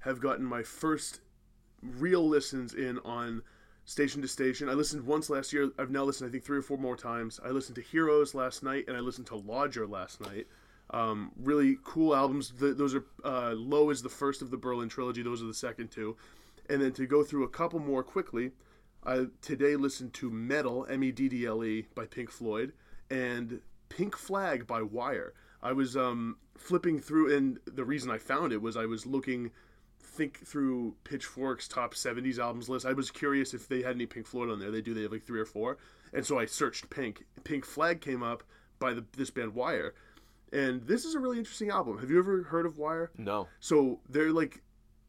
have 0.00 0.20
gotten 0.20 0.44
my 0.44 0.62
first 0.62 1.20
real 1.82 2.26
listens 2.26 2.74
in 2.74 2.98
on 3.04 3.42
Station 3.86 4.22
to 4.22 4.28
Station. 4.28 4.68
I 4.68 4.72
listened 4.72 5.04
once 5.04 5.28
last 5.28 5.52
year. 5.52 5.70
I've 5.78 5.90
now 5.90 6.04
listened, 6.04 6.28
I 6.28 6.32
think, 6.32 6.44
three 6.44 6.58
or 6.58 6.62
four 6.62 6.78
more 6.78 6.96
times. 6.96 7.38
I 7.44 7.50
listened 7.50 7.74
to 7.76 7.82
Heroes 7.82 8.34
last 8.34 8.62
night, 8.62 8.84
and 8.88 8.96
I 8.96 9.00
listened 9.00 9.26
to 9.28 9.36
Lodger 9.36 9.86
last 9.86 10.20
night. 10.20 10.46
Um, 10.90 11.32
really 11.36 11.76
cool 11.84 12.14
albums. 12.14 12.52
Th 12.58 12.76
those 12.76 12.94
are 12.94 13.04
uh, 13.24 13.52
Low 13.56 13.90
is 13.90 14.02
the 14.02 14.08
first 14.08 14.42
of 14.42 14.50
the 14.50 14.56
Berlin 14.56 14.88
trilogy. 14.88 15.22
Those 15.22 15.42
are 15.42 15.46
the 15.46 15.54
second 15.54 15.90
two. 15.90 16.16
And 16.68 16.80
then 16.80 16.92
to 16.92 17.06
go 17.06 17.22
through 17.22 17.44
a 17.44 17.48
couple 17.48 17.78
more 17.78 18.02
quickly, 18.02 18.52
I 19.04 19.26
today 19.42 19.76
listened 19.76 20.14
to 20.14 20.30
Meddle 20.30 20.86
M 20.88 21.04
E 21.04 21.12
D 21.12 21.28
D 21.28 21.46
L 21.46 21.64
E 21.64 21.86
by 21.94 22.06
Pink 22.06 22.30
Floyd 22.30 22.72
and 23.10 23.60
Pink 23.88 24.16
Flag 24.16 24.66
by 24.66 24.82
Wire. 24.82 25.34
I 25.62 25.72
was 25.72 25.96
um, 25.96 26.36
flipping 26.56 27.00
through, 27.00 27.34
and 27.34 27.58
the 27.66 27.84
reason 27.84 28.10
I 28.10 28.18
found 28.18 28.52
it 28.52 28.60
was 28.60 28.76
I 28.76 28.86
was 28.86 29.06
looking, 29.06 29.50
think 29.98 30.46
through 30.46 30.94
Pitchfork's 31.04 31.68
top 31.68 31.94
'70s 31.94 32.38
albums 32.38 32.68
list. 32.68 32.86
I 32.86 32.92
was 32.92 33.10
curious 33.10 33.54
if 33.54 33.68
they 33.68 33.82
had 33.82 33.94
any 33.94 34.06
Pink 34.06 34.26
Floyd 34.26 34.50
on 34.50 34.58
there. 34.58 34.70
They 34.70 34.82
do. 34.82 34.94
They 34.94 35.02
have 35.02 35.12
like 35.12 35.24
three 35.24 35.40
or 35.40 35.46
four, 35.46 35.78
and 36.12 36.24
so 36.24 36.38
I 36.38 36.46
searched 36.46 36.90
Pink. 36.90 37.24
Pink 37.44 37.64
Flag 37.64 38.00
came 38.00 38.22
up 38.22 38.42
by 38.78 38.94
the 38.94 39.04
this 39.16 39.30
band 39.30 39.54
Wire, 39.54 39.94
and 40.52 40.82
this 40.86 41.04
is 41.04 41.14
a 41.14 41.18
really 41.18 41.38
interesting 41.38 41.70
album. 41.70 41.98
Have 41.98 42.10
you 42.10 42.18
ever 42.18 42.42
heard 42.44 42.66
of 42.66 42.78
Wire? 42.78 43.10
No. 43.16 43.48
So 43.60 44.00
they're 44.08 44.32
like 44.32 44.62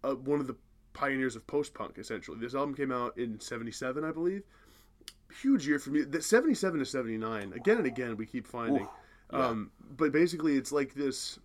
uh, 0.03 0.15
one 0.15 0.39
of 0.39 0.47
the 0.47 0.55
pioneers 0.95 1.35
of 1.35 1.45
post 1.45 1.73
punk, 1.73 1.97
essentially. 1.99 2.37
This 2.39 2.55
album 2.55 2.73
came 2.73 2.91
out 2.91 3.17
in 3.17 3.39
'77, 3.39 4.03
I 4.03 4.11
believe. 4.11 4.43
Huge 5.41 5.67
year 5.67 5.77
for 5.77 5.91
me. 5.91 6.01
The 6.01 6.21
'77 6.21 6.79
to 6.79 6.85
'79, 6.85 7.53
again 7.53 7.77
and 7.77 7.85
again, 7.85 8.17
we 8.17 8.25
keep 8.25 8.47
finding. 8.47 8.87
Yeah. 9.31 9.47
Um, 9.47 9.71
but 9.97 10.11
basically, 10.11 10.55
it's 10.55 10.71
like 10.71 10.95
this, 10.95 11.39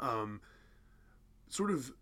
um, 0.00 0.40
sort 1.48 1.70
of, 1.70 1.92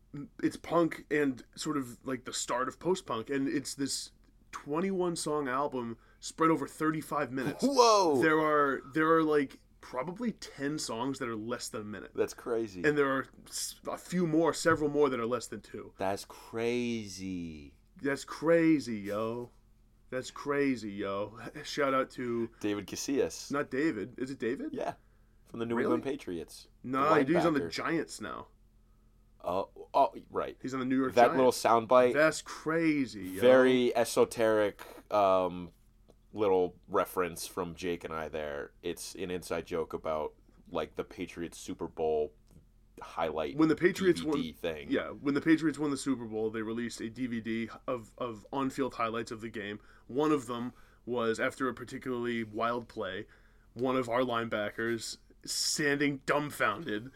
it's 0.43 0.57
punk 0.57 1.05
and 1.11 1.43
sort 1.57 1.77
of 1.77 1.99
like 2.05 2.25
the 2.25 2.33
start 2.33 2.69
of 2.69 2.79
post 2.79 3.07
punk, 3.07 3.31
and 3.31 3.49
it's 3.49 3.75
this 3.75 4.11
21 4.53 5.17
song 5.17 5.49
album 5.49 5.97
spread 6.21 6.51
over 6.51 6.67
35 6.67 7.33
minutes. 7.33 7.65
Whoa. 7.65 8.21
There 8.23 8.39
are 8.39 8.83
there 8.95 9.11
are 9.13 9.23
like 9.23 9.59
probably 9.81 10.33
10 10.33 10.79
songs 10.79 11.19
that 11.19 11.29
are 11.29 11.37
less 11.37 11.69
than 11.69 11.81
a 11.83 11.85
minute 11.85 12.11
That's 12.15 12.35
crazy. 12.35 12.83
and 12.85 12.97
there 12.97 13.11
are 13.11 13.27
a 13.91 13.97
few 13.99 14.27
more, 14.27 14.53
several 14.53 14.91
more 14.91 15.09
that 15.09 15.19
are 15.21 15.27
less 15.27 15.47
than 15.47 15.61
two. 15.61 15.93
That's 15.99 16.25
crazy. 16.25 17.73
That's 18.03 18.25
crazy, 18.25 18.99
yo. 18.99 19.51
That's 20.11 20.31
crazy, 20.31 20.91
yo. 20.91 21.39
Shout 21.63 21.95
out 21.95 22.11
to 22.13 22.49
David 22.61 22.87
Casillas. 22.87 23.51
not 23.53 23.71
David. 23.71 24.15
Is 24.19 24.31
it 24.31 24.39
David? 24.39 24.71
Yeah. 24.73 24.95
From 25.49 25.61
the 25.61 25.67
New 25.67 25.75
Really? 25.75 25.85
England 25.87 26.05
Patriots. 26.05 26.69
No, 26.85 27.15
The 27.23 27.25
he's 27.35 27.45
on 27.45 27.55
the. 27.55 27.69
Giants 27.69 28.21
now. 28.21 28.47
Oh, 29.43 29.69
oh, 29.95 30.11
right. 30.31 30.57
He's 30.61 30.75
on 30.75 30.81
the 30.81 30.87
New 30.87 30.99
York 30.99 31.15
That 31.15 31.33
Giants. 31.33 31.37
little 31.37 31.53
soundbite, 31.53 32.13
That's 32.15 32.43
crazy, 32.43 33.23
yo. 33.35 33.41
very 33.41 33.97
esoteric 33.97 34.83
um, 35.11 35.71
little 36.33 36.75
reference 36.89 37.47
from 37.47 37.75
Jake 37.75 38.05
and 38.05 38.13
I 38.13 38.29
there. 38.29 38.71
It's 38.83 39.15
an 39.15 39.31
inside 39.31 39.67
joke 39.67 39.93
about 39.95 40.33
like 40.71 40.95
the 40.97 41.05
Patriots 41.05 41.59
Super 41.59 41.89
Bowl 41.89 42.33
highlight 43.03 43.57
When 43.57 43.69
the 43.69 43.77
Patriots 43.77 44.21
DVD 44.21 44.27
won- 44.27 44.53
thing. 44.61 44.87
Yeah, 44.91 45.09
when 45.09 45.35
the 45.35 45.41
Patriots 45.41 45.79
won 45.79 45.91
the 45.91 45.97
Super 45.97 46.25
Bowl, 46.25 46.51
they 46.51 46.63
released 46.63 47.01
a 47.01 47.05
DVD 47.05 47.69
of, 47.89 48.13
of 48.19 48.45
on 48.53 48.71
field 48.71 48.95
highlights 48.95 49.31
of 49.31 49.41
the 49.41 49.49
game. 49.49 49.81
One 50.07 50.33
of 50.33 50.47
them 50.47 50.73
was 51.07 51.41
after 51.41 51.69
a 51.69 51.75
particularly 51.75 52.45
wild 52.45 52.89
play, 52.89 53.27
one 53.75 53.97
of 53.97 54.09
our 54.09 54.21
linebackers 54.21 55.17
standing 55.45 56.21
dumbfounded, 56.27 57.11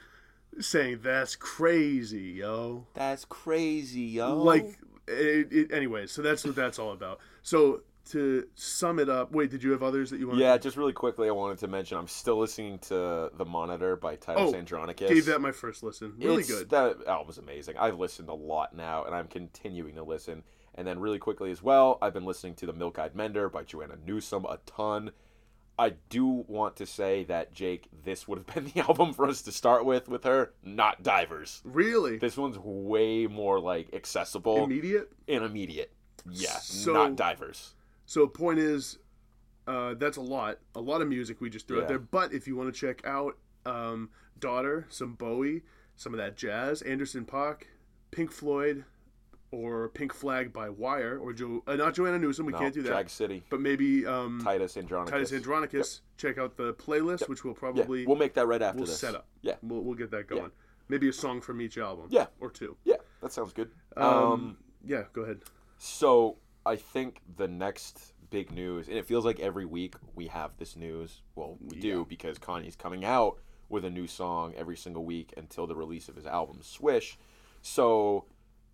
saying, 0.59 1.01
That's 1.03 1.37
crazy, 1.37 2.33
yo. 2.39 2.87
That's 2.95 3.25
crazy, 3.25 4.01
yo. 4.03 4.37
Like, 4.43 4.79
it, 5.07 5.53
it, 5.53 5.73
anyways, 5.73 6.11
so 6.11 6.23
that's 6.23 6.45
what 6.45 6.57
that's 6.57 6.79
all 6.79 6.93
about. 6.93 7.21
So 7.43 7.83
to 8.11 8.47
sum 8.55 8.99
it 8.99 9.09
up, 9.09 9.33
wait, 9.33 9.51
did 9.51 9.63
you 9.63 9.73
have 9.73 9.83
others 9.83 10.11
that 10.11 10.19
you 10.21 10.29
wanted? 10.29 10.41
Yeah, 10.43 10.57
just 10.59 10.77
really 10.77 10.93
quickly, 10.93 11.29
I 11.29 11.33
wanted 11.33 11.59
to 11.59 11.69
mention 11.69 11.97
I'm 11.99 12.07
still 12.09 12.39
listening 12.39 12.79
to 12.81 13.31
The 13.37 13.45
Monitor 13.45 13.97
by 13.97 14.17
Titus 14.17 14.53
Oh, 14.53 14.55
Andronicus. 14.55 15.09
Gave 15.09 15.27
that 15.27 15.41
my 15.41 15.53
first 15.53 15.83
listen. 15.83 16.15
Really 16.19 16.43
It's- 16.43 16.49
good. 16.51 16.71
That 16.71 17.07
album's 17.07 17.39
amazing. 17.39 17.77
I've 17.79 17.99
listened 17.99 18.29
a 18.29 18.35
lot 18.35 18.75
now, 18.75 19.05
and 19.05 19.15
I'm 19.15 19.27
continuing 19.29 19.95
to 19.95 20.03
listen. 20.03 20.43
And 20.75 20.87
then 20.87 20.99
really 20.99 21.19
quickly 21.19 21.51
as 21.51 21.63
well, 21.63 21.99
I've 22.03 22.13
been 22.15 22.25
listening 22.25 22.55
to 22.57 22.67
the 22.67 22.73
Milk 22.73 22.99
Eyed 22.99 23.15
Mender 23.15 23.49
by 23.49 23.63
Joanna 23.63 23.97
Newsom 24.05 24.45
a 24.45 24.59
ton. 24.67 25.13
I 25.79 25.95
do 26.09 26.27
want 26.27 26.77
to 26.77 26.87
say 26.87 27.25
that 27.25 27.53
Jake, 27.53 27.89
this 28.05 28.29
would 28.29 28.39
have 28.39 28.47
been 28.55 28.71
the 28.75 28.81
album 28.81 29.13
for 29.13 29.27
us 29.27 29.43
to 29.43 29.53
start 29.53 29.85
with 29.85 30.09
with 30.09 30.25
her, 30.25 30.53
not 30.63 31.03
Divers. 31.03 31.63
Really? 31.65 32.19
This 32.19 32.37
one's 32.37 32.59
way 32.59 33.27
more 33.27 33.59
like 33.61 33.93
accessible 33.95 34.63
Immediate? 34.65 35.11
and 35.29 35.45
immediate. 35.45 35.93
Yeah, 36.29 36.51
So- 36.59 36.93
not 36.93 37.17
Divers. 37.17 37.75
So 38.07 38.27
point 38.27 38.59
is, 38.59 38.99
uh, 39.67 39.95
that's 39.95 40.17
a 40.17 40.23
lot, 40.23 40.59
a 40.75 40.81
lot 40.81 41.01
of 41.03 41.09
music 41.09 41.41
we 41.41 41.49
just 41.51 41.67
threw 41.67 41.79
Yeah. 41.79 41.83
out 41.85 41.89
there. 41.89 41.99
But 41.99 42.33
if 42.33 42.47
you 42.47 42.57
want 42.57 42.73
to 42.75 42.79
check 42.79 43.05
out 43.07 43.39
um, 43.67 44.11
Daughter, 44.39 44.85
some 44.91 45.15
Bowie, 45.15 45.63
some 45.97 46.13
of 46.13 46.19
that 46.19 46.37
jazz, 46.37 46.83
Anderson 46.83 47.25
Paak, 47.25 47.63
Pink 48.11 48.31
Floyd, 48.31 48.85
or 49.51 49.89
Pink 49.91 50.13
Flag 50.13 50.53
by 50.53 50.69
Wire, 50.69 51.17
or 51.19 51.33
jo- 51.33 51.63
uh, 51.67 51.77
not 51.77 51.95
Joanna 51.95 52.19
Newsom, 52.19 52.45
we 52.45 52.53
No, 52.53 52.59
can't 52.59 52.75
do 52.75 52.83
that. 52.83 52.89
Drag 52.91 53.09
City, 53.09 53.43
But 53.49 53.61
maybe 53.61 54.05
um, 54.05 54.41
Titus 54.45 54.77
Andronicus. 54.77 55.13
Titus 55.13 55.33
Andronicus. 55.33 56.01
Check 56.19 56.37
out 56.39 56.57
the 56.57 56.75
playlist, 56.75 57.29
which 57.29 57.43
we'll 57.45 57.55
Yeah, 57.55 57.59
probably 57.61 58.07
we'll 58.07 58.17
make 58.17 58.35
that 58.35 58.47
right 58.47 58.61
after 58.61 58.79
we'll 58.79 58.87
this. 58.87 58.99
set 58.99 59.15
up. 59.15 59.27
Yeah, 59.43 59.55
We'll, 59.63 59.81
we'll 59.83 59.95
get 59.95 60.11
that 60.11 60.27
going. 60.27 60.51
Maybe 60.89 61.09
a 61.09 61.13
song 61.13 61.41
from 61.41 61.61
each 61.63 61.79
album. 61.79 62.09
Yeah. 62.11 62.27
or 62.41 62.51
two. 62.51 62.77
yeah, 62.85 62.97
that 63.23 63.33
sounds 63.33 63.53
good. 63.55 63.71
Um, 63.97 64.05
um 64.07 64.57
yeah, 64.85 65.05
go 65.15 65.23
ahead. 65.23 65.41
So 65.79 66.37
I 66.67 66.77
think 66.77 67.21
the 67.37 67.49
next 67.49 68.15
big 68.31 68.51
news, 68.51 68.89
and 68.89 68.97
it 68.97 69.07
feels 69.07 69.25
like 69.25 69.39
every 69.39 69.67
week 69.67 69.95
we 70.15 70.29
have 70.29 70.57
this 70.57 70.77
news. 70.77 71.23
Well, 71.35 71.59
we 71.61 71.79
do 71.79 72.07
because 72.09 72.39
Kanye's 72.39 72.77
coming 72.77 73.05
out 73.05 73.39
with 73.69 73.85
a 73.85 73.91
new 73.91 74.07
song 74.07 74.55
every 74.57 74.77
single 74.77 75.05
week 75.05 75.35
until 75.37 75.67
the 75.67 75.77
release 75.77 76.09
of 76.09 76.17
his 76.17 76.27
album 76.27 76.59
Swish. 76.63 77.19
So 77.61 78.25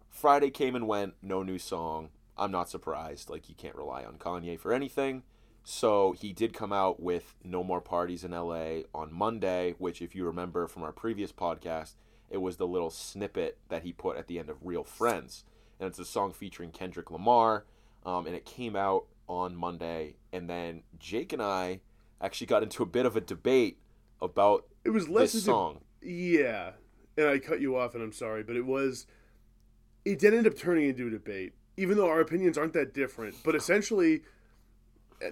Friday 0.09 0.51
came 0.51 0.75
and 0.75 0.87
went, 0.87 1.15
no 1.23 1.43
new 1.43 1.59
song. 1.59 2.11
I'm 2.37 2.51
not 2.51 2.69
surprised. 2.69 3.29
Like 3.29 3.49
you 3.49 3.55
can't 3.55 3.77
rely 3.77 4.05
on 4.05 4.19
Kanye 4.19 4.59
for 4.59 4.73
anything. 4.73 5.23
So 5.63 6.13
he 6.13 6.33
did 6.33 6.55
come 6.55 6.73
out 6.73 7.01
with 7.01 7.35
No 7.45 7.63
More 7.63 7.81
Parties 7.81 8.25
in 8.25 8.31
LA 8.31 8.83
on 8.95 9.13
Monday, 9.13 9.75
which 9.79 10.01
if 10.01 10.15
you 10.15 10.25
remember 10.25 10.67
from 10.67 10.83
our 10.83 10.93
previous 10.93 11.33
podcast, 11.33 11.95
it 12.31 12.39
was 12.39 12.57
the 12.57 12.67
little 12.67 12.91
snippet 12.91 13.59
that 13.69 13.83
he 13.83 13.93
put 13.93 14.17
at 14.17 14.27
the 14.27 14.39
end 14.39 14.49
of 14.49 14.65
Real 14.65 14.85
Friends 14.85 15.45
and 15.81 15.89
it's 15.89 15.99
a 15.99 16.05
song 16.05 16.33
featuring 16.33 16.71
Kendrick 16.71 17.11
Lamar, 17.11 17.65
um, 18.05 18.27
and 18.27 18.35
it 18.35 18.45
came 18.45 18.77
out 18.77 19.07
on 19.29 19.55
Monday. 19.57 20.17
And 20.33 20.49
then 20.49 20.83
Jake 20.99 21.33
and 21.33 21.43
I 21.43 21.81
actually 22.21 22.47
got 22.49 22.63
into 22.63 22.83
a 22.83 22.87
bit 22.87 23.07
of 23.07 23.17
a 23.17 23.21
debate 23.21 23.79
about 24.21 24.67
It 24.85 24.91
was 24.91 25.09
less 25.09 25.33
this 25.33 25.37
as 25.37 25.43
a- 25.43 25.47
song. 25.47 25.81
Yeah, 26.03 26.73
and 27.17 27.27
I 27.29 27.39
cut 27.39 27.61
you 27.61 27.77
off, 27.77 27.95
and 27.95 28.03
I'm 28.03 28.13
sorry, 28.13 28.43
but 28.43 28.57
it 28.57 28.65
was. 28.65 29.07
It 30.05 30.19
did 30.19 30.33
end 30.33 30.47
up 30.47 30.57
turning 30.57 30.89
into 30.89 31.07
a 31.09 31.11
debate, 31.11 31.53
even 31.77 31.97
though 31.99 32.09
our 32.09 32.21
opinions 32.21 32.57
aren't 32.57 32.73
that 32.73 32.95
different. 32.95 33.35
But 33.45 33.55
essentially, 33.55 34.23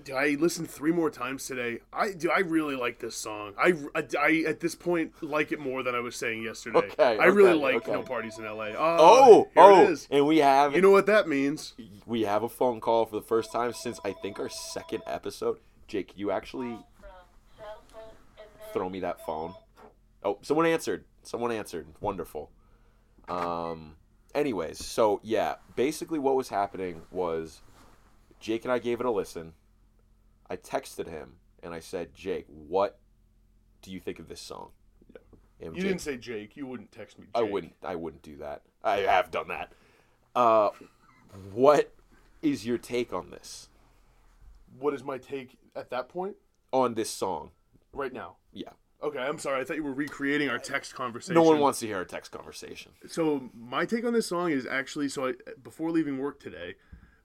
do 0.05 0.15
I 0.15 0.37
listened 0.39 0.69
three 0.71 0.93
more 0.93 1.11
times 1.11 1.47
today? 1.47 1.79
I 1.93 2.13
do. 2.13 2.31
I 2.31 2.41
really 2.41 2.77
like 2.77 2.99
this 2.99 3.17
song. 3.17 3.55
I, 3.59 3.75
I, 3.95 4.05
I 4.19 4.45
at 4.47 4.61
this 4.61 4.75
point 4.75 5.13
like 5.23 5.51
it 5.51 5.61
more 5.61 5.83
than 5.83 5.95
I 5.95 6.01
was 6.01 6.15
saying 6.15 6.43
yesterday. 6.43 6.79
Okay, 6.79 7.19
I 7.19 7.27
really 7.27 7.55
like 7.55 7.77
okay. 7.77 7.93
No 7.93 8.03
Parties 8.03 8.39
in 8.39 8.45
L.A. 8.45 8.75
Oh, 8.77 9.49
here 9.55 9.63
oh, 9.65 9.83
it 9.83 9.91
is. 9.91 10.09
and 10.11 10.27
we 10.27 10.39
have 10.39 10.75
You 10.75 10.83
know 10.83 10.91
what 10.91 11.07
that 11.07 11.27
means? 11.27 11.75
we 12.07 12.23
have 12.23 12.43
a 12.43 12.49
phone 12.49 12.81
call 12.81 13.07
for 13.07 13.17
the 13.17 13.23
first 13.23 13.51
time 13.51 13.73
since 13.73 13.99
I 14.05 14.13
think 14.13 14.39
our 14.39 14.49
second 14.49 15.03
episode. 15.07 15.59
Jake, 15.87 16.13
you 16.17 16.31
actually 16.31 16.79
throw 18.73 18.91
me 18.91 19.01
that 19.01 19.25
phone. 19.25 19.55
Oh, 20.23 20.39
someone 20.43 20.67
answered. 20.67 21.05
Someone 21.23 21.53
answered. 21.53 21.87
Wonderful. 22.01 22.51
Um. 23.29 23.97
Anyways, 24.35 24.85
so 24.85 25.21
yeah, 25.23 25.55
basically 25.75 26.19
what 26.19 26.37
was 26.37 26.51
happening 26.51 27.03
was 27.11 27.63
Jake 28.39 28.65
and 28.65 28.73
I 28.73 28.79
gave 28.79 29.01
it 29.01 29.07
a 29.07 29.11
listen. 29.11 29.55
I 30.51 30.57
texted 30.57 31.09
him 31.09 31.35
and 31.63 31.75
I 31.75 31.81
said, 31.81 32.15
Jake, 32.15 32.47
what 32.49 32.99
do 33.83 33.91
you 33.91 34.01
think 34.01 34.19
of 34.19 34.29
this 34.29 34.41
song? 34.41 34.71
And 35.61 35.75
You 35.77 35.83
Jake- 35.83 35.91
didn't 35.91 36.01
say 36.01 36.17
Jake. 36.17 36.57
You 36.57 36.67
wouldn't 36.67 36.93
text 36.93 37.19
me. 37.19 37.25
Jake. 37.27 37.35
I 37.35 37.43
wouldn't. 37.43 37.75
I 37.83 37.95
wouldn't 37.97 38.23
do 38.23 38.37
that. 38.37 38.63
I 38.83 38.99
have 38.99 39.31
done 39.31 39.49
that. 39.49 39.73
Uh, 40.35 40.71
what 41.53 41.93
is 42.43 42.65
your 42.65 42.79
take 42.79 43.13
on 43.13 43.31
this? 43.31 43.69
What 44.79 44.95
is 44.95 45.03
my 45.03 45.19
take 45.19 45.59
at 45.75 45.91
that 45.91 46.09
point? 46.09 46.37
On 46.73 46.95
this 46.95 47.11
song? 47.11 47.51
Right 47.93 48.13
now. 48.13 48.37
Yeah. 48.53 48.69
Okay, 49.03 49.19
I'm 49.19 49.39
sorry. 49.39 49.61
I 49.61 49.65
thought 49.65 49.77
you 49.77 49.85
were 49.85 49.93
recreating 49.93 50.49
our 50.49 50.59
text 50.59 50.95
conversation. 50.95 51.35
No 51.35 51.43
one 51.43 51.61
wants 51.61 51.79
to 51.81 51.87
hear 51.87 52.01
a 52.01 52.05
text 52.05 52.33
conversation. 52.33 52.93
So 53.07 53.49
my 53.55 53.85
take 53.85 54.05
on 54.05 54.13
this 54.13 54.27
song 54.27 54.51
is 54.51 54.67
actually 54.67 55.09
so 55.09 55.29
I 55.29 55.35
before 55.63 55.91
leaving 55.91 56.19
work 56.19 56.41
today, 56.41 56.75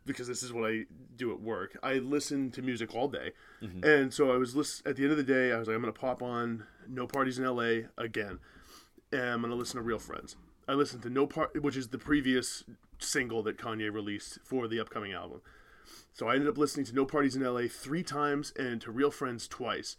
because 0.06 0.28
this 0.28 0.44
is 0.44 0.52
what 0.52 0.70
I 0.70 0.86
do 1.16 1.32
at 1.32 1.42
work. 1.42 1.78
I 1.84 1.96
listen 1.96 2.52
to 2.52 2.62
music 2.62 2.94
all 2.96 3.08
day, 3.08 3.32
mm-hmm. 3.62 3.84
and 3.84 4.14
so 4.14 4.32
I 4.32 4.38
was 4.38 4.56
listen 4.56 4.88
at 4.88 4.96
the 4.96 5.04
end 5.04 5.12
of 5.12 5.18
the 5.18 5.24
day. 5.24 5.52
I 5.52 5.58
was 5.58 5.68
like, 5.68 5.76
I'm 5.76 5.82
gonna 5.82 5.94
pop 5.94 6.22
on 6.22 6.66
No 6.88 7.08
Parties 7.08 7.40
in 7.40 7.46
L.A. 7.46 7.88
again, 7.98 8.40
and 9.12 9.22
I'm 9.22 9.42
gonna 9.42 9.56
listen 9.56 9.78
to 9.78 9.84
Real 9.84 10.00
Friends. 10.00 10.36
I 10.68 10.74
listened 10.74 11.04
to 11.04 11.10
No 11.10 11.28
Part, 11.28 11.62
which 11.62 11.78
is 11.78 11.90
the 11.90 11.98
previous 11.98 12.64
single 13.00 13.44
that 13.44 13.58
Kanye 13.58 13.94
released 13.94 14.40
for 14.44 14.68
the 14.68 14.80
upcoming 14.80 15.14
album. 15.14 15.42
So 16.14 16.28
I 16.28 16.34
ended 16.34 16.48
up 16.48 16.58
listening 16.58 16.86
to 16.88 16.96
No 16.96 17.06
Parties 17.06 17.36
in 17.36 17.44
LA 17.44 17.64
three 17.70 18.04
times 18.04 18.54
and 18.58 18.80
to 18.82 18.92
Real 18.92 19.12
Friends 19.12 19.48
twice. 19.48 19.98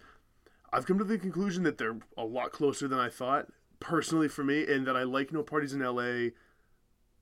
I've 0.72 0.86
come 0.86 0.98
to 0.98 1.04
the 1.04 1.18
conclusion 1.18 1.62
that 1.64 1.78
they're 1.78 1.98
a 2.16 2.24
lot 2.24 2.52
closer 2.52 2.88
than 2.88 2.98
I 2.98 3.08
thought, 3.08 3.46
personally 3.80 4.28
for 4.28 4.42
me, 4.42 4.66
and 4.66 4.86
that 4.86 4.96
I 4.96 5.02
like 5.02 5.32
No 5.32 5.42
Parties 5.42 5.72
in 5.72 5.80
LA 5.80 6.30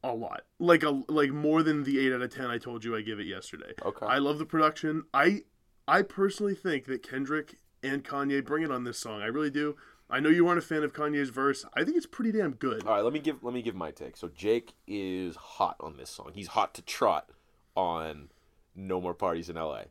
a 0.04 0.14
lot. 0.14 0.42
Like 0.58 0.82
a 0.82 1.02
like 1.08 1.30
more 1.30 1.62
than 1.62 1.84
the 1.84 1.98
eight 2.04 2.12
out 2.12 2.22
of 2.22 2.34
ten 2.34 2.46
I 2.46 2.58
told 2.58 2.84
you 2.84 2.96
I 2.96 3.02
give 3.02 3.20
it 3.20 3.26
yesterday. 3.26 3.72
Okay. 3.84 4.06
I 4.06 4.18
love 4.18 4.38
the 4.38 4.46
production. 4.46 5.04
I 5.14 5.42
I 5.86 6.02
personally 6.02 6.54
think 6.54 6.86
that 6.86 7.02
Kendrick 7.02 7.56
and 7.82 8.04
Kanye 8.04 8.44
bring 8.44 8.62
it 8.62 8.70
on 8.70 8.84
this 8.84 8.98
song. 8.98 9.22
I 9.22 9.26
really 9.26 9.50
do. 9.50 9.76
I 10.10 10.20
know 10.20 10.28
you 10.28 10.46
aren't 10.46 10.58
a 10.58 10.62
fan 10.62 10.82
of 10.82 10.92
Kanye's 10.92 11.30
verse. 11.30 11.64
I 11.74 11.84
think 11.84 11.96
it's 11.96 12.06
pretty 12.06 12.32
damn 12.32 12.52
good. 12.52 12.86
All 12.86 12.94
right, 12.94 13.04
let 13.04 13.12
me 13.12 13.18
give 13.18 13.42
let 13.42 13.54
me 13.54 13.62
give 13.62 13.74
my 13.74 13.90
take. 13.90 14.16
So 14.16 14.28
Jake 14.28 14.74
is 14.86 15.36
hot 15.36 15.76
on 15.80 15.96
this 15.96 16.10
song. 16.10 16.32
He's 16.34 16.48
hot 16.48 16.74
to 16.74 16.82
trot 16.82 17.30
on 17.74 18.28
No 18.76 19.00
More 19.00 19.14
Parties 19.14 19.48
in 19.48 19.56
LA. 19.56 19.84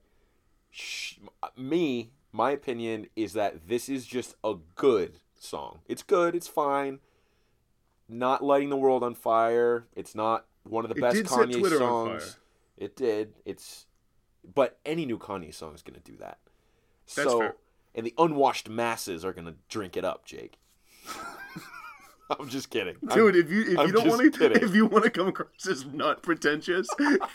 Sh- 0.70 1.16
me, 1.58 2.12
my 2.32 2.52
opinion 2.52 3.08
is 3.16 3.34
that 3.34 3.68
this 3.68 3.90
is 3.90 4.06
just 4.06 4.36
a 4.44 4.56
good 4.76 5.20
song. 5.40 5.80
It's 5.88 6.04
good. 6.04 6.36
It's 6.36 6.48
fine. 6.48 7.00
Not 8.14 8.44
lighting 8.44 8.70
the 8.70 8.78
world 8.78 9.04
on 9.04 9.16
fire. 9.16 9.88
It's 9.96 10.14
not 10.14 10.46
one 10.64 10.84
of 10.84 10.90
the 10.90 10.98
It 10.98 11.02
best 11.02 11.24
Kanye 11.24 11.78
songs. 11.78 12.38
It 12.78 12.98
did. 12.98 13.34
It's 13.46 13.86
but 14.54 14.80
any 14.86 15.06
new 15.06 15.18
Kanye 15.18 15.54
song 15.54 15.74
is 15.74 15.82
going 15.82 16.00
to 16.00 16.12
do 16.12 16.18
that. 16.18 16.40
That's 17.16 17.30
so 17.30 17.40
fair. 17.40 17.56
and 17.96 18.06
the 18.06 18.14
unwashed 18.18 18.70
masses 18.70 19.24
are 19.24 19.32
going 19.32 19.46
to 19.46 19.56
drink 19.70 19.96
it 19.96 20.04
up, 20.04 20.26
Jake. 20.26 20.60
I'm 22.40 22.50
just 22.50 22.70
kidding. 22.70 22.96
I'm- 23.10 23.18
Dude, 23.18 23.36
if 23.36 23.50
you 23.50 23.74
if 23.74 23.80
I'm 23.80 23.88
you 23.88 23.94
don't 23.94 24.08
want 24.08 24.34
to 24.34 24.64
if 24.64 24.76
you 24.76 24.86
want 24.86 25.04
to 25.06 25.10
come 25.10 25.28
across 25.28 25.68
as 25.70 25.86
not 25.86 26.22
pretentious, 26.22 26.88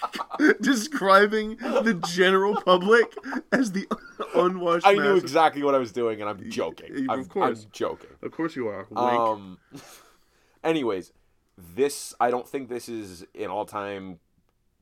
describing 0.60 1.56
the 1.56 2.02
general 2.08 2.60
public 2.62 3.14
as 3.52 3.72
the 3.72 3.86
unwashed. 4.34 4.86
I 4.86 4.94
knew 4.94 5.16
exactly 5.16 5.62
what 5.62 5.74
I 5.74 5.78
was 5.78 5.92
doing, 5.92 6.20
and 6.20 6.28
I'm 6.28 6.50
joking. 6.50 7.08
of 7.08 7.10
I'm, 7.10 7.24
course. 7.26 7.64
I'm 7.64 7.70
joking. 7.72 8.10
Of 8.22 8.32
course 8.32 8.56
you 8.56 8.68
are. 8.68 8.86
Wink. 8.90 9.00
Um. 9.00 9.58
anyways, 10.64 11.12
this 11.56 12.14
I 12.20 12.30
don't 12.30 12.48
think 12.48 12.68
this 12.68 12.88
is 12.88 13.24
an 13.34 13.46
all-time 13.46 14.18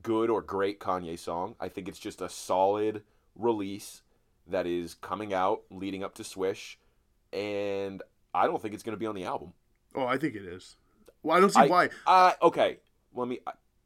good 0.03 0.29
or 0.29 0.41
great 0.41 0.79
Kanye 0.79 1.17
song. 1.17 1.55
I 1.59 1.69
think 1.69 1.87
it's 1.87 1.99
just 1.99 2.21
a 2.21 2.29
solid 2.29 3.03
release 3.35 4.01
that 4.47 4.67
is 4.67 4.93
coming 4.93 5.33
out 5.33 5.61
leading 5.71 6.03
up 6.03 6.13
to 6.15 6.23
Swish, 6.23 6.77
and 7.33 8.03
I 8.33 8.45
don't 8.45 8.61
think 8.61 8.73
it's 8.73 8.83
going 8.83 8.95
to 8.95 8.99
be 8.99 9.07
on 9.07 9.15
the 9.15 9.23
album. 9.23 9.53
oh, 9.95 10.05
I 10.05 10.17
think 10.17 10.35
it 10.35 10.43
is. 10.45 10.75
Well, 11.23 11.35
I 11.35 11.39
don't 11.39 11.51
see 11.51 11.61
I- 11.61 11.67
why. 11.67 11.89
Uh, 12.05 12.33
okay. 12.41 12.77
Let 13.15 13.27
me 13.27 13.39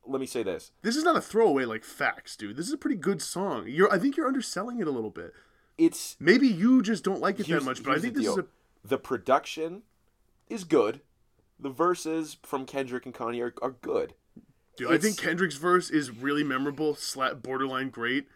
let 0.06 0.20
me 0.20 0.26
say 0.26 0.44
this. 0.44 0.72
This 0.82 0.96
is 0.96 1.04
not 1.04 1.16
a 1.16 1.22
throwaway 1.22 1.66
like 1.66 1.84
facts, 1.84 2.36
dude. 2.36 2.58
This 2.58 2.68
is 2.68 2.74
a 2.74 2.78
pretty 2.78 2.96
good 2.98 3.22
song. 3.22 3.66
You're 3.68 3.92
I 3.94 4.00
think 4.00 4.18
you're 4.18 4.28
underselling 4.28 4.80
it 4.80 4.88
a 4.88 4.92
little 4.92 5.12
bit. 5.12 5.34
It's 5.78 6.18
Maybe 6.20 6.48
you 6.48 6.82
just 6.82 7.04
don't 7.04 7.22
like 7.22 7.40
it 7.40 7.48
that 7.48 7.64
much, 7.64 7.84
but 7.84 7.96
I 7.96 8.00
think 8.00 8.16
this 8.16 8.28
is 8.28 8.38
a 8.38 8.46
the 8.84 8.98
production 8.98 9.84
is 10.50 10.64
good. 10.64 11.02
The 11.60 11.70
verses 11.70 12.38
from 12.44 12.66
Kendrick 12.66 13.06
and 13.06 13.14
Kanye 13.14 13.42
are, 13.42 13.54
are 13.62 13.72
good. 13.72 14.14
dude. 14.78 14.92
I 14.92 14.98
think 14.98 15.18
Kendrick's 15.18 15.56
verse 15.58 15.90
is 15.90 16.10
really 16.12 16.44
memorable, 16.44 16.96
slap 16.96 17.42
borderline 17.44 17.90
great, 17.90 18.28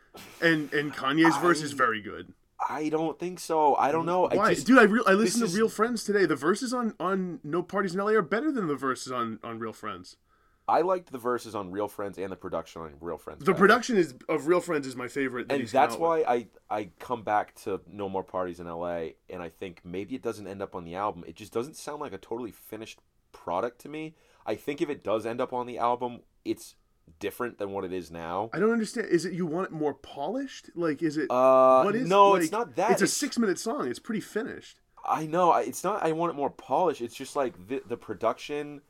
and 0.41 0.71
and 0.73 0.93
Kanye's 0.93 1.37
verse 1.37 1.61
is 1.61 1.71
very 1.71 2.01
good. 2.01 2.33
I 2.69 2.87
don't 2.89 3.19
think 3.19 3.39
so. 3.39 3.75
I 3.75 3.91
don't 3.91 4.05
know. 4.05 4.25
I 4.25 4.35
Why, 4.35 4.53
just, 4.53 4.67
dude? 4.67 4.79
I 4.79 4.83
re- 4.83 5.03
I 5.05 5.13
listened 5.13 5.41
to 5.41 5.47
is- 5.47 5.55
Real 5.55 5.67
Friends 5.69 6.03
today. 6.03 6.25
The 6.25 6.35
verses 6.35 6.73
on 6.73 6.93
on 6.99 7.39
No 7.43 7.61
Parties 7.63 7.93
in 7.93 7.99
LA 7.99 8.11
are 8.11 8.21
better 8.21 8.51
than 8.51 8.67
the 8.67 8.75
verses 8.75 9.11
on 9.11 9.39
on 9.43 9.59
Real 9.59 9.73
Friends. 9.73 10.17
I 10.65 10.79
liked 10.79 11.11
the 11.11 11.17
verses 11.17 11.55
on 11.55 11.71
Real 11.71 11.89
Friends 11.89 12.17
and 12.17 12.31
the 12.31 12.37
production 12.37 12.83
on 12.83 12.93
Real 13.01 13.17
Friends. 13.17 13.39
The 13.39 13.47
better. 13.51 13.57
production 13.57 13.97
is 13.97 14.15
of 14.29 14.47
Real 14.47 14.61
Friends 14.61 14.87
is 14.87 14.95
my 14.95 15.09
favorite, 15.09 15.49
that 15.49 15.59
and 15.59 15.67
that's 15.67 15.95
with. 15.95 16.01
why 16.01 16.19
I 16.21 16.47
I 16.69 16.89
come 16.99 17.23
back 17.23 17.53
to 17.63 17.81
No 17.91 18.07
More 18.07 18.23
Parties 18.23 18.61
in 18.61 18.67
L.A. 18.67 19.15
and 19.29 19.41
I 19.43 19.49
think 19.49 19.81
maybe 19.83 20.15
it 20.15 20.21
doesn't 20.21 20.47
end 20.47 20.61
up 20.61 20.73
on 20.73 20.85
the 20.85 20.95
album. 20.95 21.25
It 21.27 21.35
just 21.35 21.51
doesn't 21.51 21.75
sound 21.75 21.99
like 21.99 22.13
a 22.13 22.17
totally 22.17 22.51
finished 22.51 23.01
product 23.33 23.81
to 23.81 23.89
me. 23.89 24.15
I 24.45 24.55
think 24.55 24.81
if 24.81 24.89
it 24.89 25.03
does 25.03 25.25
end 25.25 25.41
up 25.41 25.51
on 25.51 25.67
the 25.67 25.77
album, 25.77 26.21
it's 26.45 26.75
different 27.19 27.57
than 27.57 27.71
what 27.71 27.83
it 27.83 27.93
is 27.93 28.11
now. 28.11 28.49
I 28.53 28.59
don't 28.59 28.71
understand. 28.71 29.07
Is 29.09 29.25
it 29.25 29.33
you 29.33 29.45
want 29.45 29.67
it 29.67 29.71
more 29.71 29.93
polished? 29.93 30.69
Like, 30.75 31.01
is 31.01 31.17
it? 31.17 31.29
Uh, 31.29 31.83
what 31.83 31.95
is? 31.95 32.07
no, 32.07 32.31
like, 32.31 32.43
it's 32.43 32.51
not 32.51 32.75
that. 32.75 32.91
It's 32.91 33.01
a 33.01 33.07
six-minute 33.07 33.59
song. 33.59 33.87
It's 33.87 33.99
pretty 33.99 34.21
finished. 34.21 34.79
I 35.05 35.25
know. 35.25 35.53
It's 35.55 35.83
not. 35.83 36.03
I 36.03 36.11
want 36.13 36.31
it 36.31 36.35
more 36.35 36.49
polished. 36.49 37.01
It's 37.01 37.15
just 37.15 37.35
like 37.35 37.67
the 37.67 37.81
the 37.87 37.97
production 37.97 38.81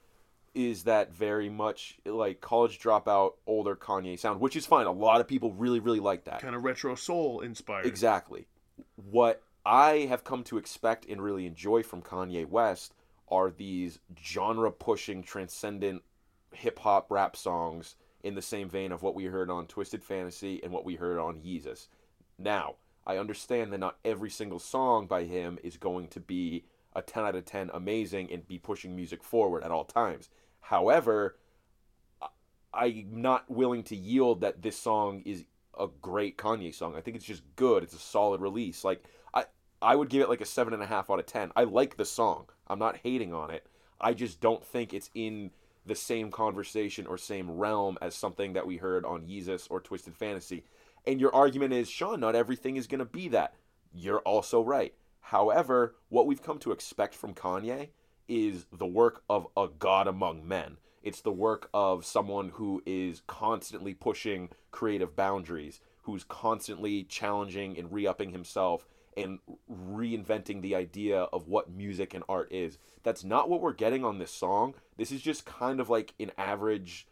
is 0.56 0.84
that 0.84 1.12
very 1.12 1.50
much 1.50 1.98
like 2.06 2.40
college 2.40 2.80
dropout 2.80 3.34
older 3.48 3.76
Kanye 3.76 4.20
sound, 4.20 4.40
which 4.40 4.56
is 4.56 4.66
fine. 4.66 4.86
A 4.86 4.92
lot 4.92 5.20
of 5.20 5.28
people 5.28 5.52
really 5.54 5.80
really 5.80 6.00
like 6.00 6.26
that. 6.26 6.42
Kind 6.42 6.56
of 6.56 6.64
retro 6.64 6.96
soul 6.96 7.42
inspired. 7.42 7.86
Exactly. 7.86 8.48
What 8.96 9.42
I 9.66 10.08
have 10.10 10.24
come 10.24 10.44
to 10.46 10.58
expect 10.58 11.06
and 11.08 11.22
really 11.22 11.46
enjoy 11.46 11.84
from 11.84 12.02
Kanye 12.02 12.48
West 12.48 12.94
are 13.34 13.50
these 13.50 13.98
genre 14.24 14.72
pushing, 14.72 15.24
transcendent 15.24 16.04
hip 16.52 16.78
hop 16.78 17.10
rap 17.10 17.36
songs 17.36 17.96
in 18.22 18.36
the 18.36 18.42
same 18.42 18.70
vein 18.70 18.92
of 18.92 19.02
what 19.02 19.16
we 19.16 19.26
heard 19.26 19.50
on 19.50 19.66
Twisted 19.66 20.04
Fantasy 20.04 20.62
and 20.64 20.72
what 20.72 20.86
we 20.86 20.96
heard 20.96 21.18
on 21.18 21.40
Yeezus. 21.40 21.88
Now, 22.38 22.76
I 23.08 23.18
understand 23.18 23.74
that 23.74 23.80
not 23.80 23.98
every 24.06 24.30
single 24.30 24.60
song 24.60 25.08
by 25.08 25.24
him 25.24 25.58
is 25.64 25.78
going 25.78 26.10
to 26.10 26.20
be 26.20 26.66
a 26.96 27.02
10 27.02 27.26
out 27.26 27.36
of 27.36 27.44
10 27.44 27.72
amazing 27.74 28.32
and 28.32 28.48
be 28.48 28.60
pushing 28.60 28.96
music 28.96 29.24
forward 29.24 29.64
at 29.64 29.72
all 29.72 29.84
times. 29.84 30.30
However, 30.62 31.38
I'm 32.72 33.22
not 33.22 33.50
willing 33.50 33.84
to 33.86 33.96
yield 33.96 34.42
that 34.42 34.62
this 34.62 34.78
song 34.78 35.24
is 35.26 35.44
a 35.78 35.88
great 36.02 36.38
Kanye 36.38 36.74
song. 36.74 36.96
I 36.96 37.02
think 37.02 37.18
it's 37.18 37.26
just 37.26 37.44
good. 37.56 37.82
It's 37.82 37.96
a 37.96 38.00
solid 38.00 38.42
release. 38.42 38.84
Like 38.84 39.04
I, 39.34 39.46
I 39.82 39.96
would 39.96 40.10
give 40.10 40.22
it 40.22 40.30
like 40.30 40.42
a 40.42 40.46
seven 40.46 40.74
and 40.74 40.84
a 40.84 40.86
half 40.86 41.10
out 41.10 41.20
of 41.20 41.26
ten. 41.26 41.52
I 41.56 41.64
like 41.64 41.98
the 41.98 42.06
song. 42.06 42.46
I'm 42.68 42.80
not 42.80 42.98
hating 43.04 43.34
on 43.34 43.52
it. 43.52 43.66
I 44.00 44.14
just 44.14 44.42
don't 44.42 44.66
think 44.66 44.94
it's 44.94 45.10
in 45.14 45.52
the 45.86 45.96
same 45.96 46.32
conversation 46.32 47.06
or 47.08 47.18
same 47.18 47.52
realm 47.52 47.98
as 48.02 48.16
something 48.16 48.54
that 48.54 48.68
we 48.68 48.78
heard 48.78 49.06
on 49.06 49.28
Yeezus 49.28 49.68
or 49.70 49.80
Twisted 49.80 50.16
Fantasy. 50.16 50.64
And 51.06 51.20
your 51.20 51.34
argument 51.36 51.74
is, 51.74 51.90
Sean, 51.90 52.20
not 52.20 52.36
everything 52.36 52.78
is 52.78 52.88
going 52.88 53.00
to 53.00 53.06
be 53.06 53.28
that. 53.30 53.56
You're 53.94 54.20
also 54.20 54.64
right. 54.64 54.94
However, 55.20 55.96
what 56.10 56.26
we've 56.26 56.42
come 56.42 56.60
to 56.60 56.72
expect 56.72 57.14
from 57.16 57.34
Kanye 57.34 57.90
is 58.28 58.66
the 58.72 58.86
work 58.86 59.24
of 59.30 59.48
a 59.58 59.68
god 59.68 60.08
among 60.08 60.48
men. 60.48 60.78
It's 61.02 61.22
the 61.22 61.32
work 61.32 61.70
of 61.74 62.06
someone 62.06 62.50
who 62.50 62.82
is 62.86 63.22
constantly 63.28 63.94
pushing 63.94 64.50
creative 64.72 65.16
boundaries, 65.16 65.82
who's 66.04 66.24
constantly 66.24 67.04
challenging 67.04 67.78
and 67.78 67.92
re 67.92 68.08
upping 68.08 68.32
himself 68.32 68.86
and 69.18 69.40
reinventing 69.72 70.62
the 70.62 70.76
idea 70.76 71.22
of 71.34 71.48
what 71.48 71.72
music 71.72 72.14
and 72.14 72.24
art 72.30 72.52
is. 72.52 72.78
That's 73.04 73.24
not 73.24 73.50
what 73.50 73.62
we're 73.62 73.74
getting 73.74 74.04
on 74.06 74.18
this 74.20 74.32
song. 74.32 74.76
This 74.98 75.12
is 75.12 75.22
just 75.22 75.46
kind 75.46 75.80
of 75.80 75.90
like 75.90 76.14
an 76.20 76.32
average 76.38 77.08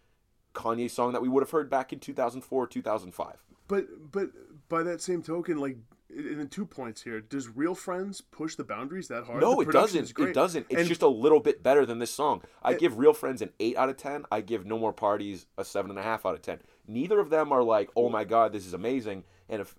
Kanye 0.54 0.90
song 0.90 1.14
that 1.14 1.22
we 1.22 1.30
would 1.30 1.44
have 1.44 1.52
heard 1.52 1.70
back 1.70 1.94
in 1.94 2.00
2004, 2.00 2.68
2005. 2.68 3.44
But 3.68 4.12
but 4.12 4.30
by 4.68 4.84
that 4.84 5.02
same 5.02 5.22
token, 5.24 5.58
like 5.60 5.78
in 6.10 6.46
two 6.50 6.66
points 6.66 7.02
here, 7.02 7.22
does 7.22 7.48
Real 7.48 7.74
Friends 7.74 8.20
push 8.20 8.56
the 8.56 8.66
boundaries 8.66 9.08
that 9.08 9.24
hard? 9.24 9.40
No, 9.40 9.62
it 9.62 9.72
doesn't. 9.72 10.12
It 10.20 10.34
doesn't. 10.34 10.66
It's 10.70 10.80
And- 10.82 10.88
just 10.90 11.02
a 11.02 11.08
little 11.08 11.40
bit 11.40 11.64
better 11.64 11.86
than 11.86 12.00
this 12.00 12.12
song. 12.12 12.42
I 12.62 12.74
It- 12.74 12.80
give 12.80 12.98
Real 12.98 13.14
Friends 13.14 13.42
an 13.42 13.54
eight 13.62 13.78
out 13.78 13.88
of 13.88 13.96
ten. 13.96 14.26
I 14.30 14.42
give 14.42 14.66
No 14.66 14.78
More 14.78 14.92
Parties 14.92 15.46
a 15.58 15.64
seven 15.64 15.90
and 15.90 15.98
a 16.00 16.04
half 16.04 16.26
out 16.26 16.34
of 16.36 16.42
ten. 16.42 16.60
Neither 16.86 17.20
of 17.22 17.30
them 17.30 17.54
are 17.54 17.64
like, 17.64 17.90
oh 17.96 18.10
my 18.10 18.26
god, 18.26 18.52
this 18.52 18.66
is 18.68 18.74
amazing. 18.74 19.24
And 19.48 19.62
if 19.62 19.76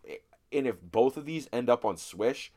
and 0.52 0.66
if 0.66 0.80
both 0.80 1.16
of 1.16 1.24
these 1.24 1.48
end 1.52 1.68
up 1.68 1.84
on 1.84 1.96
Swish, 1.96 2.52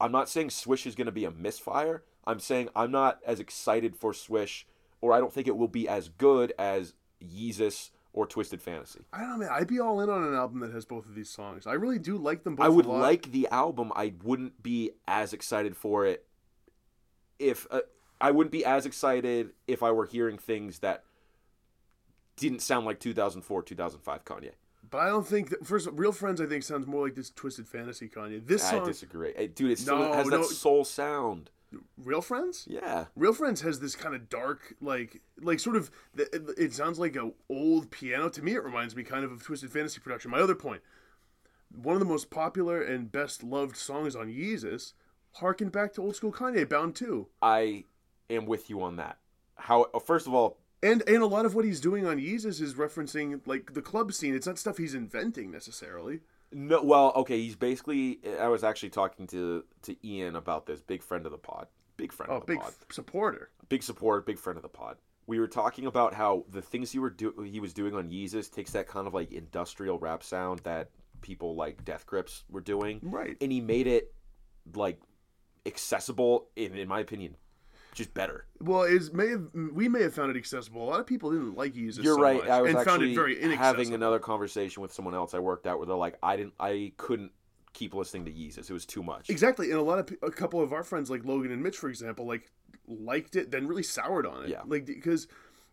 I'm 0.00 0.12
not 0.12 0.28
saying 0.28 0.50
Swish 0.50 0.86
is 0.86 0.94
going 0.94 1.06
to 1.06 1.12
be 1.12 1.24
a 1.24 1.30
misfire. 1.30 2.04
I'm 2.26 2.40
saying 2.40 2.68
I'm 2.74 2.90
not 2.90 3.20
as 3.26 3.40
excited 3.40 3.96
for 3.96 4.12
Swish, 4.12 4.66
or 5.00 5.12
I 5.12 5.18
don't 5.18 5.32
think 5.32 5.46
it 5.46 5.56
will 5.56 5.68
be 5.68 5.88
as 5.88 6.08
good 6.08 6.52
as 6.58 6.94
Yeezus 7.22 7.90
or 8.12 8.26
Twisted 8.26 8.60
Fantasy. 8.60 9.00
I 9.12 9.20
don't 9.20 9.30
know, 9.30 9.36
man. 9.38 9.48
I'd 9.52 9.68
be 9.68 9.80
all 9.80 10.00
in 10.00 10.10
on 10.10 10.24
an 10.24 10.34
album 10.34 10.60
that 10.60 10.72
has 10.72 10.84
both 10.84 11.06
of 11.06 11.14
these 11.14 11.30
songs. 11.30 11.66
I 11.66 11.74
really 11.74 11.98
do 11.98 12.16
like 12.16 12.44
them 12.44 12.56
both. 12.56 12.66
I 12.66 12.68
would 12.68 12.86
like 12.86 13.30
the 13.30 13.48
album. 13.48 13.92
I 13.94 14.14
wouldn't 14.22 14.62
be 14.62 14.92
as 15.06 15.32
excited 15.32 15.76
for 15.76 16.06
it 16.06 16.26
if 17.38 17.66
uh, 17.70 17.80
I 18.20 18.30
wouldn't 18.30 18.52
be 18.52 18.64
as 18.64 18.86
excited 18.86 19.50
if 19.66 19.82
I 19.82 19.92
were 19.92 20.06
hearing 20.06 20.38
things 20.38 20.80
that 20.80 21.04
didn't 22.36 22.60
sound 22.60 22.86
like 22.86 23.00
2004, 23.00 23.62
2005 23.62 24.24
Kanye. 24.24 24.50
But 24.90 24.98
I 24.98 25.08
don't 25.08 25.26
think 25.26 25.50
that 25.50 25.66
first. 25.66 25.88
Real 25.92 26.12
Friends, 26.12 26.40
I 26.40 26.46
think 26.46 26.62
sounds 26.62 26.86
more 26.86 27.04
like 27.04 27.14
this 27.14 27.30
Twisted 27.30 27.68
Fantasy 27.68 28.08
Kanye. 28.08 28.44
This 28.46 28.64
I 28.66 28.72
song, 28.72 28.86
disagree, 28.86 29.32
Eh, 29.36 29.48
dude. 29.54 29.70
It 29.72 29.78
still 29.78 29.98
No, 29.98 30.12
has 30.12 30.28
that 30.28 30.44
soul 30.44 30.84
sound. 30.84 31.50
Real 31.96 32.20
Friends. 32.20 32.66
Yeah, 32.68 33.06
Real 33.14 33.32
Friends 33.32 33.60
has 33.60 33.78
this 33.78 33.94
kind 33.94 34.14
of 34.14 34.28
dark, 34.28 34.74
like, 34.80 35.22
like 35.40 35.60
sort 35.60 35.76
of. 35.76 35.90
It, 36.16 36.50
it 36.58 36.72
sounds 36.74 36.98
like 36.98 37.14
a 37.16 37.30
old 37.48 37.90
piano. 37.92 38.28
To 38.28 38.42
me, 38.42 38.54
it 38.54 38.64
reminds 38.64 38.96
me 38.96 39.04
kind 39.04 39.24
of 39.24 39.30
of 39.30 39.42
Twisted 39.44 39.70
Fantasy 39.70 40.00
production. 40.00 40.30
My 40.32 40.40
other 40.40 40.56
point, 40.56 40.82
one 41.70 41.94
of 41.94 42.00
the 42.00 42.06
most 42.06 42.30
popular 42.30 42.82
and 42.82 43.12
best 43.12 43.44
loved 43.44 43.76
songs 43.76 44.16
on 44.16 44.26
Yeezus, 44.28 44.94
harken 45.34 45.68
back 45.68 45.92
to 45.94 46.02
old 46.02 46.16
school 46.16 46.32
Kanye, 46.32 46.68
Bound 46.68 46.96
Two, 46.96 47.28
I 47.40 47.84
am 48.28 48.46
with 48.46 48.68
you 48.68 48.82
on 48.82 48.96
that. 48.96 49.18
How 49.54 49.86
first 50.04 50.26
of 50.26 50.34
all, 50.34 50.58
and 50.82 51.02
and 51.08 51.22
a 51.22 51.26
lot 51.26 51.46
of 51.46 51.54
what 51.54 51.64
he's 51.64 51.80
doing 51.80 52.06
on 52.06 52.18
Yeezus 52.18 52.60
is 52.60 52.74
referencing 52.74 53.40
like 53.46 53.74
the 53.74 53.82
club 53.82 54.12
scene. 54.12 54.34
It's 54.34 54.46
not 54.46 54.58
stuff 54.58 54.78
he's 54.78 54.94
inventing 54.94 55.50
necessarily. 55.50 56.20
no, 56.52 56.82
well, 56.82 57.12
okay. 57.16 57.38
He's 57.40 57.56
basically. 57.56 58.20
I 58.40 58.48
was 58.48 58.64
actually 58.64 58.90
talking 58.90 59.26
to 59.28 59.64
to 59.82 59.96
Ian 60.06 60.36
about 60.36 60.66
this. 60.66 60.80
Big 60.80 61.02
friend 61.02 61.26
of 61.26 61.32
the 61.32 61.38
pod. 61.38 61.66
Big 61.96 62.12
friend 62.12 62.32
Oh, 62.32 62.36
of 62.36 62.40
the 62.46 62.52
big 62.54 62.60
pod. 62.60 62.72
supporter. 62.90 63.50
big 63.68 63.82
supporter, 63.82 64.22
big 64.22 64.38
friend 64.38 64.56
of 64.56 64.62
the 64.62 64.68
pod. 64.68 64.96
We 65.26 65.38
were 65.38 65.46
talking 65.48 65.86
about 65.86 66.14
how 66.14 66.44
the 66.50 66.62
things 66.62 66.90
he 66.90 66.98
were 66.98 67.10
do 67.10 67.34
he 67.44 67.60
was 67.60 67.72
doing 67.74 67.94
on 67.94 68.10
Yeezus 68.10 68.50
takes 68.50 68.72
that 68.72 68.88
kind 68.88 69.06
of 69.06 69.14
like 69.14 69.30
industrial 69.32 69.98
rap 69.98 70.22
sound 70.24 70.60
that 70.60 70.90
people 71.20 71.54
like 71.54 71.84
Death 71.84 72.06
Grips 72.06 72.44
were 72.48 72.62
doing, 72.62 72.98
Right. 73.02 73.36
and 73.40 73.52
he 73.52 73.60
made 73.60 73.86
it 73.86 74.12
like 74.74 74.98
accessible. 75.66 76.48
In 76.56 76.74
in 76.74 76.88
my 76.88 77.00
opinion, 77.00 77.36
just 77.94 78.14
better. 78.14 78.46
Well, 78.60 78.82
is 78.82 79.12
may 79.12 79.28
have 79.28 79.48
we 79.72 79.88
may 79.88 80.02
have 80.02 80.14
found 80.14 80.30
it 80.30 80.36
accessible. 80.36 80.82
A 80.82 80.88
lot 80.88 81.00
of 81.00 81.06
people 81.06 81.30
didn't 81.30 81.56
like 81.56 81.74
Yeezus. 81.74 82.02
You're 82.02 82.14
so 82.14 82.22
right. 82.22 82.48
I 82.48 82.62
was 82.62 82.74
actually 82.74 83.14
having 83.54 83.94
another 83.94 84.18
conversation 84.18 84.82
with 84.82 84.92
someone 84.92 85.14
else 85.14 85.34
I 85.34 85.38
worked 85.38 85.66
out 85.66 85.78
where 85.78 85.86
they're 85.86 85.96
like, 85.96 86.18
I 86.22 86.36
didn't, 86.36 86.54
I 86.60 86.92
couldn't 86.96 87.32
keep 87.72 87.94
listening 87.94 88.24
to 88.26 88.32
Yeezus. 88.32 88.70
It 88.70 88.72
was 88.72 88.86
too 88.86 89.02
much. 89.02 89.30
Exactly, 89.30 89.70
and 89.70 89.78
a 89.78 89.82
lot 89.82 89.98
of 89.98 90.16
a 90.22 90.30
couple 90.30 90.60
of 90.60 90.72
our 90.72 90.82
friends, 90.82 91.10
like 91.10 91.24
Logan 91.24 91.52
and 91.52 91.62
Mitch, 91.62 91.76
for 91.76 91.88
example, 91.88 92.26
like 92.26 92.50
liked 92.86 93.36
it, 93.36 93.50
then 93.50 93.66
really 93.66 93.82
soured 93.82 94.26
on 94.26 94.44
it. 94.44 94.50
Yeah. 94.50 94.62
like 94.66 94.86
because, 94.86 95.28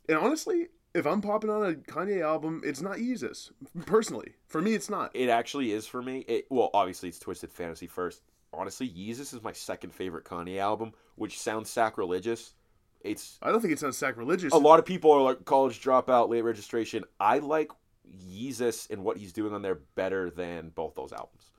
and 0.08 0.18
honestly, 0.18 0.68
if 0.94 1.06
I'm 1.06 1.22
popping 1.22 1.50
on 1.50 1.64
a 1.64 1.74
Kanye 1.74 2.22
album, 2.22 2.62
it's 2.64 2.82
not 2.82 2.98
Yeezus. 2.98 3.52
Personally, 3.86 4.34
for 4.48 4.62
me, 4.62 4.74
it's 4.74 4.90
not. 4.90 5.12
It 5.14 5.30
actually 5.30 5.72
is 5.72 5.86
for 5.86 6.02
me. 6.02 6.20
It 6.28 6.46
well, 6.50 6.70
obviously 6.74 7.10
it's 7.10 7.20
Twisted 7.20 7.52
Fantasy 7.52 7.88
first. 7.88 8.24
Honestly, 8.54 8.90
Yeezus 8.90 9.34
is 9.34 9.44
my 9.44 9.52
second 9.52 9.94
favorite 9.94 10.26
Kanye 10.26 10.58
album, 10.58 10.94
which 11.16 11.40
sounds 11.40 11.70
sacrilegious. 11.70 12.54
It's 13.02 13.38
I 13.42 13.52
don't 13.52 13.62
think 13.62 13.74
it 13.74 13.80
sounds 13.80 13.98
sacrilegious. 13.98 14.54
a 14.54 14.58
lot 14.58 14.80
of 14.80 14.86
people 14.86 15.12
are 15.12 15.22
like 15.22 15.46
college 15.46 15.82
dropout, 15.82 16.30
late 16.30 16.42
registration. 16.42 17.04
I 17.20 17.40
like 17.40 17.72
Yeezus 18.08 18.90
and 18.90 19.04
what 19.04 19.18
he's 19.18 19.34
doing 19.34 19.54
on 19.54 19.62
there 19.62 19.80
better 19.96 20.30
than 20.30 20.70
both 20.70 20.96
those 20.96 21.14
albums. 21.14 21.52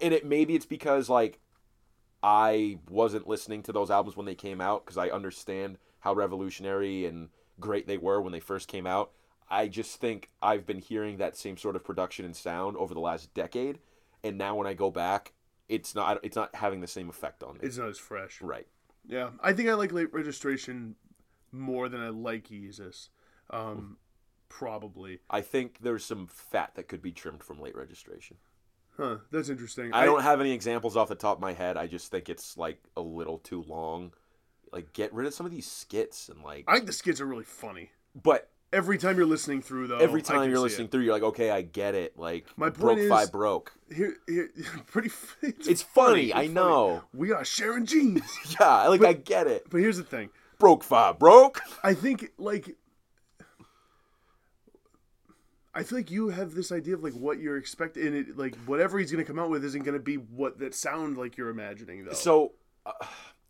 And 0.00 0.14
it 0.14 0.24
maybe 0.24 0.54
it's 0.54 0.66
because 0.66 1.08
like 1.08 1.40
I 2.22 2.78
wasn't 2.88 3.26
listening 3.28 3.62
to 3.64 3.72
those 3.72 3.90
albums 3.90 4.16
when 4.16 4.26
they 4.26 4.34
came 4.34 4.60
out 4.60 4.84
because 4.84 4.98
I 4.98 5.08
understand 5.08 5.78
how 6.00 6.14
revolutionary 6.14 7.06
and 7.06 7.28
great 7.58 7.86
they 7.86 7.98
were 7.98 8.20
when 8.20 8.32
they 8.32 8.40
first 8.40 8.68
came 8.68 8.86
out. 8.86 9.12
I 9.50 9.68
just 9.68 10.00
think 10.00 10.30
I've 10.40 10.64
been 10.64 10.78
hearing 10.78 11.18
that 11.18 11.36
same 11.36 11.56
sort 11.56 11.76
of 11.76 11.84
production 11.84 12.24
and 12.24 12.36
sound 12.36 12.76
over 12.76 12.94
the 12.94 13.00
last 13.00 13.34
decade, 13.34 13.80
and 14.22 14.38
now 14.38 14.54
when 14.54 14.66
I 14.66 14.74
go 14.74 14.90
back, 14.90 15.32
it's 15.70 15.94
not 15.94 16.20
it's 16.22 16.36
not 16.36 16.54
having 16.54 16.80
the 16.80 16.86
same 16.86 17.08
effect 17.08 17.42
on 17.42 17.54
me. 17.54 17.60
It's 17.62 17.78
not 17.78 17.88
as 17.88 17.98
fresh. 17.98 18.42
right. 18.42 18.66
Yeah, 19.08 19.30
I 19.40 19.54
think 19.54 19.68
I 19.70 19.74
like 19.74 19.92
late 19.92 20.12
registration 20.12 20.96
more 21.52 21.88
than 21.88 22.00
I 22.02 22.10
like 22.10 22.48
Yeezus. 22.48 23.08
Um, 23.48 23.96
probably. 24.48 25.20
I 25.30 25.40
think 25.40 25.78
there's 25.80 26.04
some 26.04 26.26
fat 26.26 26.74
that 26.74 26.88
could 26.88 27.00
be 27.02 27.12
trimmed 27.12 27.42
from 27.42 27.60
late 27.60 27.74
registration. 27.76 28.36
Huh. 28.96 29.18
That's 29.30 29.48
interesting. 29.48 29.92
I 29.94 30.04
don't 30.04 30.22
have 30.22 30.40
any 30.40 30.52
examples 30.52 30.96
off 30.96 31.08
the 31.08 31.14
top 31.14 31.38
of 31.38 31.40
my 31.40 31.54
head. 31.54 31.76
I 31.78 31.86
just 31.86 32.10
think 32.10 32.28
it's 32.28 32.56
like 32.58 32.78
a 32.96 33.00
little 33.00 33.38
too 33.38 33.62
long. 33.66 34.12
Like 34.72 34.92
get 34.92 35.12
rid 35.14 35.26
of 35.26 35.34
some 35.34 35.46
of 35.46 35.52
these 35.52 35.66
skits 35.70 36.28
and 36.28 36.42
like 36.44 36.64
I 36.68 36.74
think 36.74 36.86
the 36.86 36.92
skits 36.92 37.20
are 37.20 37.26
really 37.26 37.44
funny. 37.44 37.90
but 38.20 38.50
Every 38.72 38.98
time 38.98 39.16
you're 39.16 39.26
listening 39.26 39.62
through, 39.62 39.88
though, 39.88 39.98
every 39.98 40.20
I 40.20 40.24
time 40.24 40.48
you're 40.50 40.60
listening 40.60 40.86
it. 40.86 40.90
through 40.92 41.02
you're 41.02 41.12
like 41.12 41.24
okay, 41.24 41.50
I 41.50 41.62
get 41.62 41.94
it. 41.96 42.16
Like 42.16 42.46
My 42.56 42.70
point 42.70 42.98
broke 43.08 43.22
is- 43.22 43.30
broke. 43.30 43.72
Here, 43.92 44.16
here, 44.28 44.50
pretty. 44.86 45.10
It's, 45.42 45.66
It's 45.68 45.82
funny, 45.82 46.32
I 46.32 46.42
It's 46.42 46.52
know. 46.54 47.02
We 47.12 47.32
are 47.32 47.44
sharing 47.44 47.84
jeans. 47.86 48.22
Yeah, 48.60 48.86
like 48.88 49.00
But- 49.00 49.08
I 49.08 49.12
get 49.14 49.46
it. 49.48 49.68
but 49.70 49.78
here's 49.80 49.96
the 49.96 50.04
thing. 50.04 50.30
Broke 50.58 50.84
five 50.84 51.18
broke. 51.18 51.60
I 51.82 51.94
think 51.94 52.30
like 52.38 52.76
I 55.72 55.84
feel 55.84 55.98
like 55.98 56.10
you 56.10 56.28
have 56.30 56.54
this 56.54 56.72
idea 56.72 56.94
of 56.94 57.02
like 57.04 57.12
what 57.14 57.38
you're 57.38 57.56
expecting, 57.56 58.06
and 58.08 58.16
it 58.16 58.36
like 58.36 58.56
whatever 58.66 58.98
he's 58.98 59.10
gonna 59.12 59.24
come 59.24 59.38
out 59.38 59.50
with 59.50 59.64
isn't 59.64 59.84
gonna 59.84 59.98
be 60.00 60.16
what 60.16 60.58
that 60.58 60.74
sound 60.74 61.16
like 61.16 61.36
you're 61.36 61.48
imagining 61.48 62.04
though. 62.04 62.12
So 62.12 62.52
uh, 62.84 62.92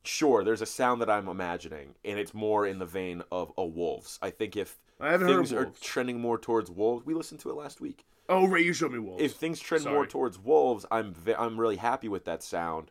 sure, 0.02 0.44
there's 0.44 0.60
a 0.60 0.66
sound 0.66 1.00
that 1.00 1.08
I'm 1.10 1.28
imagining, 1.28 1.94
and 2.04 2.18
it's 2.18 2.34
more 2.34 2.66
in 2.66 2.78
the 2.78 2.86
vein 2.86 3.22
of 3.32 3.52
a 3.56 3.64
Wolves. 3.64 4.18
I 4.20 4.30
think 4.30 4.54
if 4.56 4.78
I 5.00 5.10
haven't 5.12 5.28
things 5.28 5.50
heard 5.50 5.58
are 5.60 5.64
Wolves. 5.64 5.80
trending 5.80 6.20
more 6.20 6.38
towards 6.38 6.70
Wolves, 6.70 7.04
we 7.06 7.14
listened 7.14 7.40
to 7.40 7.50
it 7.50 7.56
last 7.56 7.80
week. 7.80 8.04
oh, 8.28 8.46
right, 8.46 8.64
you 8.64 8.72
showed 8.72 8.92
me 8.92 8.98
Wolves. 8.98 9.22
If 9.22 9.32
things 9.34 9.58
trend 9.60 9.84
more 9.84 10.06
towards 10.06 10.38
Wolves, 10.38 10.86
I'm 10.90 11.12
ve- 11.12 11.34
I'm 11.34 11.58
really 11.58 11.76
happy 11.76 12.08
with 12.08 12.24
that 12.26 12.42
sound, 12.42 12.90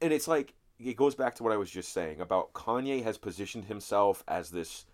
and 0.00 0.12
it's 0.12 0.26
like 0.28 0.54
it 0.78 0.96
goes 0.96 1.14
back 1.14 1.34
to 1.36 1.42
what 1.44 1.52
I 1.52 1.56
was 1.56 1.70
just 1.70 1.92
saying 1.92 2.20
about 2.20 2.52
Kanye 2.54 3.04
has 3.04 3.16
positioned 3.18 3.66
himself 3.66 4.24
as 4.26 4.50
this 4.50 4.84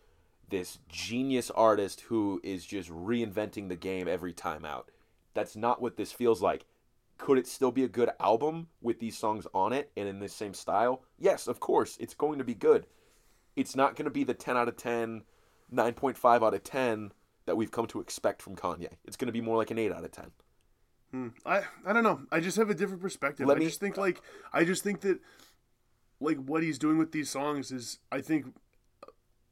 this 0.50 0.78
genius 0.88 1.50
artist 1.50 2.00
who 2.02 2.40
is 2.42 2.64
just 2.64 2.90
reinventing 2.90 3.68
the 3.68 3.76
game 3.76 4.08
every 4.08 4.32
time 4.32 4.64
out. 4.64 4.90
That's 5.34 5.54
not 5.56 5.80
what 5.82 5.96
this 5.96 6.10
feels 6.12 6.40
like. 6.42 6.64
Could 7.18 7.36
it 7.38 7.46
still 7.46 7.70
be 7.72 7.84
a 7.84 7.88
good 7.88 8.10
album 8.18 8.68
with 8.80 8.98
these 8.98 9.16
songs 9.18 9.46
on 9.52 9.72
it 9.74 9.90
and 9.96 10.08
in 10.08 10.20
this 10.20 10.32
same 10.32 10.54
style? 10.54 11.02
Yes, 11.18 11.48
of 11.48 11.60
course. 11.60 11.96
It's 12.00 12.14
going 12.14 12.38
to 12.38 12.44
be 12.44 12.54
good. 12.54 12.86
It's 13.56 13.76
not 13.76 13.94
going 13.96 14.04
to 14.06 14.10
be 14.10 14.24
the 14.24 14.32
10 14.34 14.56
out 14.56 14.68
of 14.68 14.76
10, 14.76 15.22
9.5 15.72 16.44
out 16.46 16.54
of 16.54 16.64
10 16.64 17.12
that 17.46 17.56
we've 17.56 17.70
come 17.70 17.86
to 17.86 18.00
expect 18.00 18.42
from 18.42 18.56
Kanye. 18.56 18.92
It's 19.04 19.16
going 19.16 19.26
to 19.26 19.32
be 19.32 19.40
more 19.40 19.56
like 19.56 19.70
an 19.70 19.78
8 19.78 19.92
out 19.92 20.04
of 20.04 20.12
10. 20.12 20.30
Hmm. 21.10 21.28
I 21.46 21.62
I 21.86 21.92
don't 21.94 22.02
know. 22.04 22.20
I 22.30 22.40
just 22.40 22.58
have 22.58 22.68
a 22.68 22.74
different 22.74 23.00
perspective. 23.00 23.46
Let 23.46 23.56
I 23.56 23.60
me- 23.60 23.66
just 23.66 23.80
think 23.80 23.96
like 23.96 24.20
I 24.52 24.64
just 24.64 24.82
think 24.82 25.00
that 25.00 25.18
like 26.20 26.36
what 26.36 26.62
he's 26.62 26.78
doing 26.78 26.98
with 26.98 27.12
these 27.12 27.30
songs 27.30 27.70
is 27.72 27.98
I 28.12 28.20
think 28.20 28.46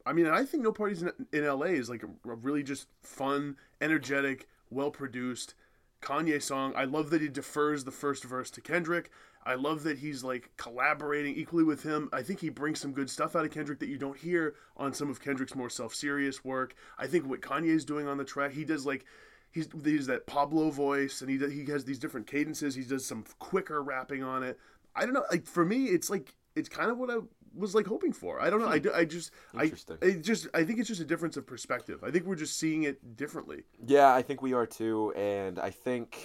I 0.05 0.13
mean 0.13 0.27
I 0.27 0.45
think 0.45 0.63
No 0.63 0.73
Parties 0.73 1.03
in, 1.03 1.13
in 1.33 1.47
LA 1.47 1.67
is 1.67 1.89
like 1.89 2.03
a, 2.03 2.31
a 2.31 2.35
really 2.35 2.63
just 2.63 2.89
fun, 3.03 3.57
energetic, 3.81 4.47
well 4.69 4.91
produced 4.91 5.55
Kanye 6.03 6.43
song. 6.43 6.75
I 6.77 6.85
love 6.85 7.09
that 7.09 7.23
he 7.23 7.29
defers 7.29 7.85
the 7.85 7.91
first 7.91 8.25
verse 8.25 8.51
to 8.51 8.61
Kendrick. 8.61 9.11
I 9.47 9.55
love 9.55 9.85
that 9.85 9.99
he's 9.99 10.25
like 10.25 10.51
collaborating 10.57 11.37
equally 11.37 11.63
with 11.63 11.83
him. 11.83 12.11
I 12.13 12.23
think 12.23 12.41
he 12.41 12.49
brings 12.49 12.81
some 12.81 12.93
good 12.93 13.09
stuff 13.09 13.37
out 13.37 13.45
of 13.45 13.53
Kendrick 13.53 13.79
that 13.79 13.89
you 13.89 13.97
don't 13.97 14.19
hear 14.19 14.57
on 14.77 14.93
some 14.93 15.09
of 15.09 15.21
Kendrick's 15.21 15.55
more 15.55 15.71
self-serious 15.71 16.45
work. 16.45 16.75
I 16.99 17.07
think 17.07 17.27
what 17.27 17.41
Kanye's 17.41 17.85
doing 17.85 18.09
on 18.09 18.19
the 18.19 18.25
track, 18.25 18.53
he 18.53 18.65
does 18.65 18.85
like 18.85 19.05
he's 19.53 19.69
he's 19.85 20.07
that 20.09 20.27
Pablo 20.27 20.71
voice, 20.71 21.21
and 21.21 21.31
he 21.31 21.39
does, 21.39 21.53
he 21.53 21.65
has 21.67 21.85
these 21.85 22.01
different 22.01 22.27
cadences. 22.27 22.75
He 22.75 22.83
does 22.83 23.07
some 23.07 23.25
quicker 23.39 23.83
rapping 23.83 24.25
on 24.25 24.43
it. 24.43 24.59
I 24.97 25.05
don't 25.05 25.15
know. 25.15 25.25
Like 25.31 25.47
for 25.47 25.65
me, 25.65 25.85
it's 25.85 26.11
like 26.11 26.35
it's 26.57 26.69
kind 26.69 26.91
of 26.91 26.99
what 26.99 27.11
I 27.11 27.19
was 27.55 27.73
like 27.73 27.87
hoping 27.87 28.13
for. 28.13 28.41
I 28.41 28.51
don't 28.51 28.61
know. 28.61 28.69
I, 28.69 28.79
hmm. 28.79 28.85
do- 28.85 28.93
I 28.93 29.05
just 29.05 29.31
I 29.55 29.65
Interesting. 29.65 29.99
it 30.03 30.23
just 30.23 30.49
I 30.55 30.65
think 30.65 30.81
it's 30.81 30.89
just 30.89 31.01
a 31.01 31.05
difference 31.05 31.37
of 31.37 31.47
perspective. 31.47 32.03
I 32.03 32.11
think 32.11 32.27
we're 32.27 32.35
just 32.35 32.59
seeing 32.59 32.83
it 32.83 33.17
differently. 33.17 33.63
Yeah, 33.87 34.13
I 34.13 34.23
think 34.23 34.43
we 34.43 34.55
are 34.55 34.67
too, 34.67 35.13
and 35.13 35.61
I 35.61 35.71
think 35.71 36.19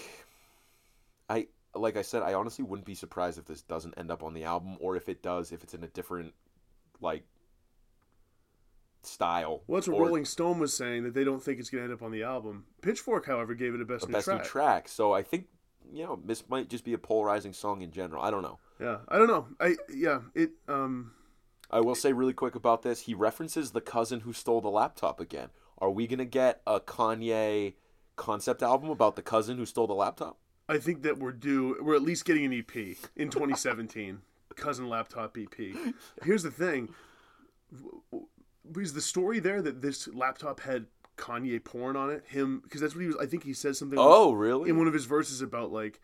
I 1.29 1.47
like 1.75 1.97
I 1.97 2.01
said, 2.01 2.23
I 2.23 2.34
honestly 2.34 2.63
wouldn't 2.63 2.86
be 2.86 2.95
surprised 2.95 3.38
if 3.38 3.45
this 3.45 3.62
doesn't 3.62 3.97
end 3.97 4.12
up 4.12 4.23
on 4.23 4.34
the 4.34 4.43
album, 4.43 4.77
or 4.79 4.95
if 4.95 5.07
it 5.10 5.23
does, 5.23 5.51
if 5.51 5.63
it's 5.63 5.73
in 5.73 5.84
a 5.84 5.88
different 5.88 6.34
like 6.99 7.23
style. 9.03 9.63
Well, 9.67 9.79
that's 9.79 9.88
what 9.88 9.97
or 9.97 10.05
Rolling 10.05 10.25
Stone 10.25 10.60
was 10.60 10.75
saying 10.75 11.03
that 11.03 11.13
they 11.13 11.23
don't 11.23 11.41
think 11.41 11.60
it's 11.60 11.69
going 11.69 11.81
to 11.81 11.86
end 11.86 11.93
up 11.93 12.03
on 12.03 12.12
the 12.12 12.23
album. 12.23 12.65
Pitchfork, 12.81 13.25
however, 13.25 13.53
gave 13.53 13.73
it 13.73 13.81
a 13.81 13.86
best, 13.86 14.05
a 14.05 14.07
new 14.07 14.13
best 14.13 14.25
track. 14.25 14.38
new 14.38 14.43
track. 14.43 14.88
So 14.88 15.13
I 15.13 15.23
think 15.23 15.47
you 15.91 16.03
know 16.03 16.19
this 16.23 16.47
might 16.49 16.69
just 16.69 16.84
be 16.84 16.93
a 16.93 16.97
polarizing 16.97 17.53
song 17.53 17.81
in 17.81 17.91
general. 17.91 18.23
I 18.23 18.31
don't 18.31 18.43
know. 18.43 18.60
Yeah, 18.79 18.97
I 19.07 19.17
don't 19.17 19.27
know. 19.27 19.47
I 19.60 19.75
yeah, 19.93 20.19
it 20.36 20.51
um 20.67 21.12
I 21.69 21.79
will 21.79 21.95
say 21.95 22.13
really 22.13 22.34
quick 22.34 22.55
about 22.55 22.81
this. 22.81 23.01
He 23.01 23.13
references 23.13 23.71
the 23.71 23.81
cousin 23.81 24.21
who 24.21 24.34
stole 24.34 24.62
the 24.62 24.69
laptop 24.69 25.19
again. 25.19 25.49
Are 25.77 25.89
we 25.89 26.07
gonna 26.07 26.25
get 26.25 26.62
a 26.67 26.79
Kanye 26.79 27.75
concept 28.15 28.62
album 28.62 28.89
about 28.89 29.15
the 29.15 29.21
cousin 29.21 29.57
who 29.57 29.65
stole 29.65 29.88
the 29.88 29.93
laptop? 29.93 30.38
I 30.69 30.78
think 30.78 31.04
that 31.04 31.17
we're 31.17 31.32
due. 31.32 31.78
We're 31.82 31.95
at 31.95 32.02
least 32.02 32.26
getting 32.26 32.45
an 32.45 32.54
EP 32.54 32.76
in 33.15 33.30
2017. 33.30 34.19
Cousin 34.56 34.89
Laptop 34.89 35.38
EP. 35.38 35.76
Here's 36.24 36.43
the 36.43 36.52
thing: 36.52 36.89
is 38.78 38.93
the 38.93 39.02
story 39.02 39.39
there 39.39 39.62
that 39.62 39.82
this 39.82 40.08
laptop 40.10 40.60
had 40.62 40.86
Kanye 41.17 41.63
porn 41.63 41.95
on 41.95 42.10
it? 42.10 42.24
Him 42.28 42.62
because 42.63 42.82
that's 42.82 42.95
what 42.95 43.02
he 43.02 43.08
was. 43.08 43.17
I 43.17 43.26
think 43.26 43.43
he 43.43 43.54
says 43.54 43.80
something. 43.80 43.97
Oh, 44.00 44.34
really? 44.34 44.69
in 44.69 44.78
one 44.78 44.88
of 44.88 44.93
his 44.93 45.06
verses 45.06 45.41
about 45.41 45.71
like. 45.71 46.00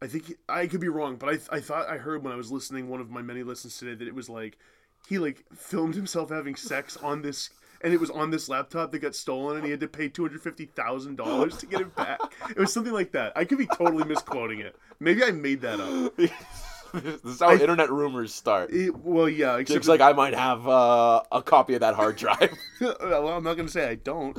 I 0.00 0.08
think 0.08 0.26
he- 0.26 0.36
I 0.48 0.66
could 0.66 0.80
be 0.80 0.88
wrong, 0.88 1.14
but 1.16 1.28
I 1.50 1.56
I 1.56 1.60
thought 1.60 1.88
I 1.88 1.96
heard 1.96 2.24
when 2.24 2.32
I 2.32 2.36
was 2.36 2.50
listening 2.50 2.88
one 2.88 3.00
of 3.00 3.08
my 3.10 3.22
many 3.22 3.42
listens 3.44 3.78
today 3.78 3.94
that 3.94 4.08
it 4.08 4.14
was 4.14 4.28
like 4.28 4.58
he 5.08 5.18
like 5.18 5.44
filmed 5.54 5.94
himself 5.94 6.30
having 6.30 6.56
sex 6.56 6.96
on 6.96 7.22
this 7.22 7.50
and 7.82 7.92
it 7.92 8.00
was 8.00 8.10
on 8.10 8.30
this 8.30 8.48
laptop 8.48 8.92
that 8.92 8.98
got 9.00 9.14
stolen 9.14 9.56
and 9.56 9.64
he 9.64 9.70
had 9.70 9.80
to 9.80 9.88
pay 9.88 10.08
two 10.08 10.22
hundred 10.22 10.42
fifty 10.42 10.66
thousand 10.66 11.16
dollars 11.16 11.56
to 11.58 11.66
get 11.66 11.80
it 11.80 11.94
back. 11.94 12.20
It 12.50 12.58
was 12.58 12.72
something 12.72 12.92
like 12.92 13.12
that. 13.12 13.32
I 13.36 13.44
could 13.44 13.58
be 13.58 13.66
totally 13.66 14.04
misquoting 14.04 14.60
it. 14.60 14.76
Maybe 15.00 15.24
I 15.24 15.30
made 15.32 15.60
that 15.62 15.80
up. 15.80 16.16
this 16.94 17.24
is 17.24 17.40
how 17.40 17.48
I- 17.50 17.54
internet 17.54 17.90
rumors 17.90 18.34
start. 18.34 18.72
It- 18.72 18.96
well, 18.96 19.28
yeah. 19.28 19.56
Except 19.58 19.86
like, 19.86 20.00
I 20.00 20.12
might 20.12 20.34
have 20.34 20.66
uh, 20.68 21.22
a 21.32 21.42
copy 21.42 21.74
of 21.74 21.80
that 21.80 21.94
hard 21.94 22.16
drive. 22.16 22.54
well, 22.80 23.28
I'm 23.28 23.44
not 23.44 23.54
going 23.54 23.66
to 23.66 23.72
say 23.72 23.88
I 23.88 23.94
don't. 23.96 24.38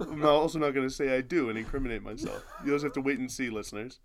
I'm 0.00 0.24
also 0.24 0.58
not 0.58 0.72
going 0.74 0.86
to 0.86 0.94
say 0.94 1.16
I 1.16 1.20
do 1.20 1.48
and 1.48 1.58
incriminate 1.58 2.02
myself. 2.02 2.44
You 2.64 2.72
just 2.72 2.84
have 2.84 2.92
to 2.94 3.00
wait 3.00 3.18
and 3.18 3.30
see, 3.30 3.50
listeners. 3.50 4.00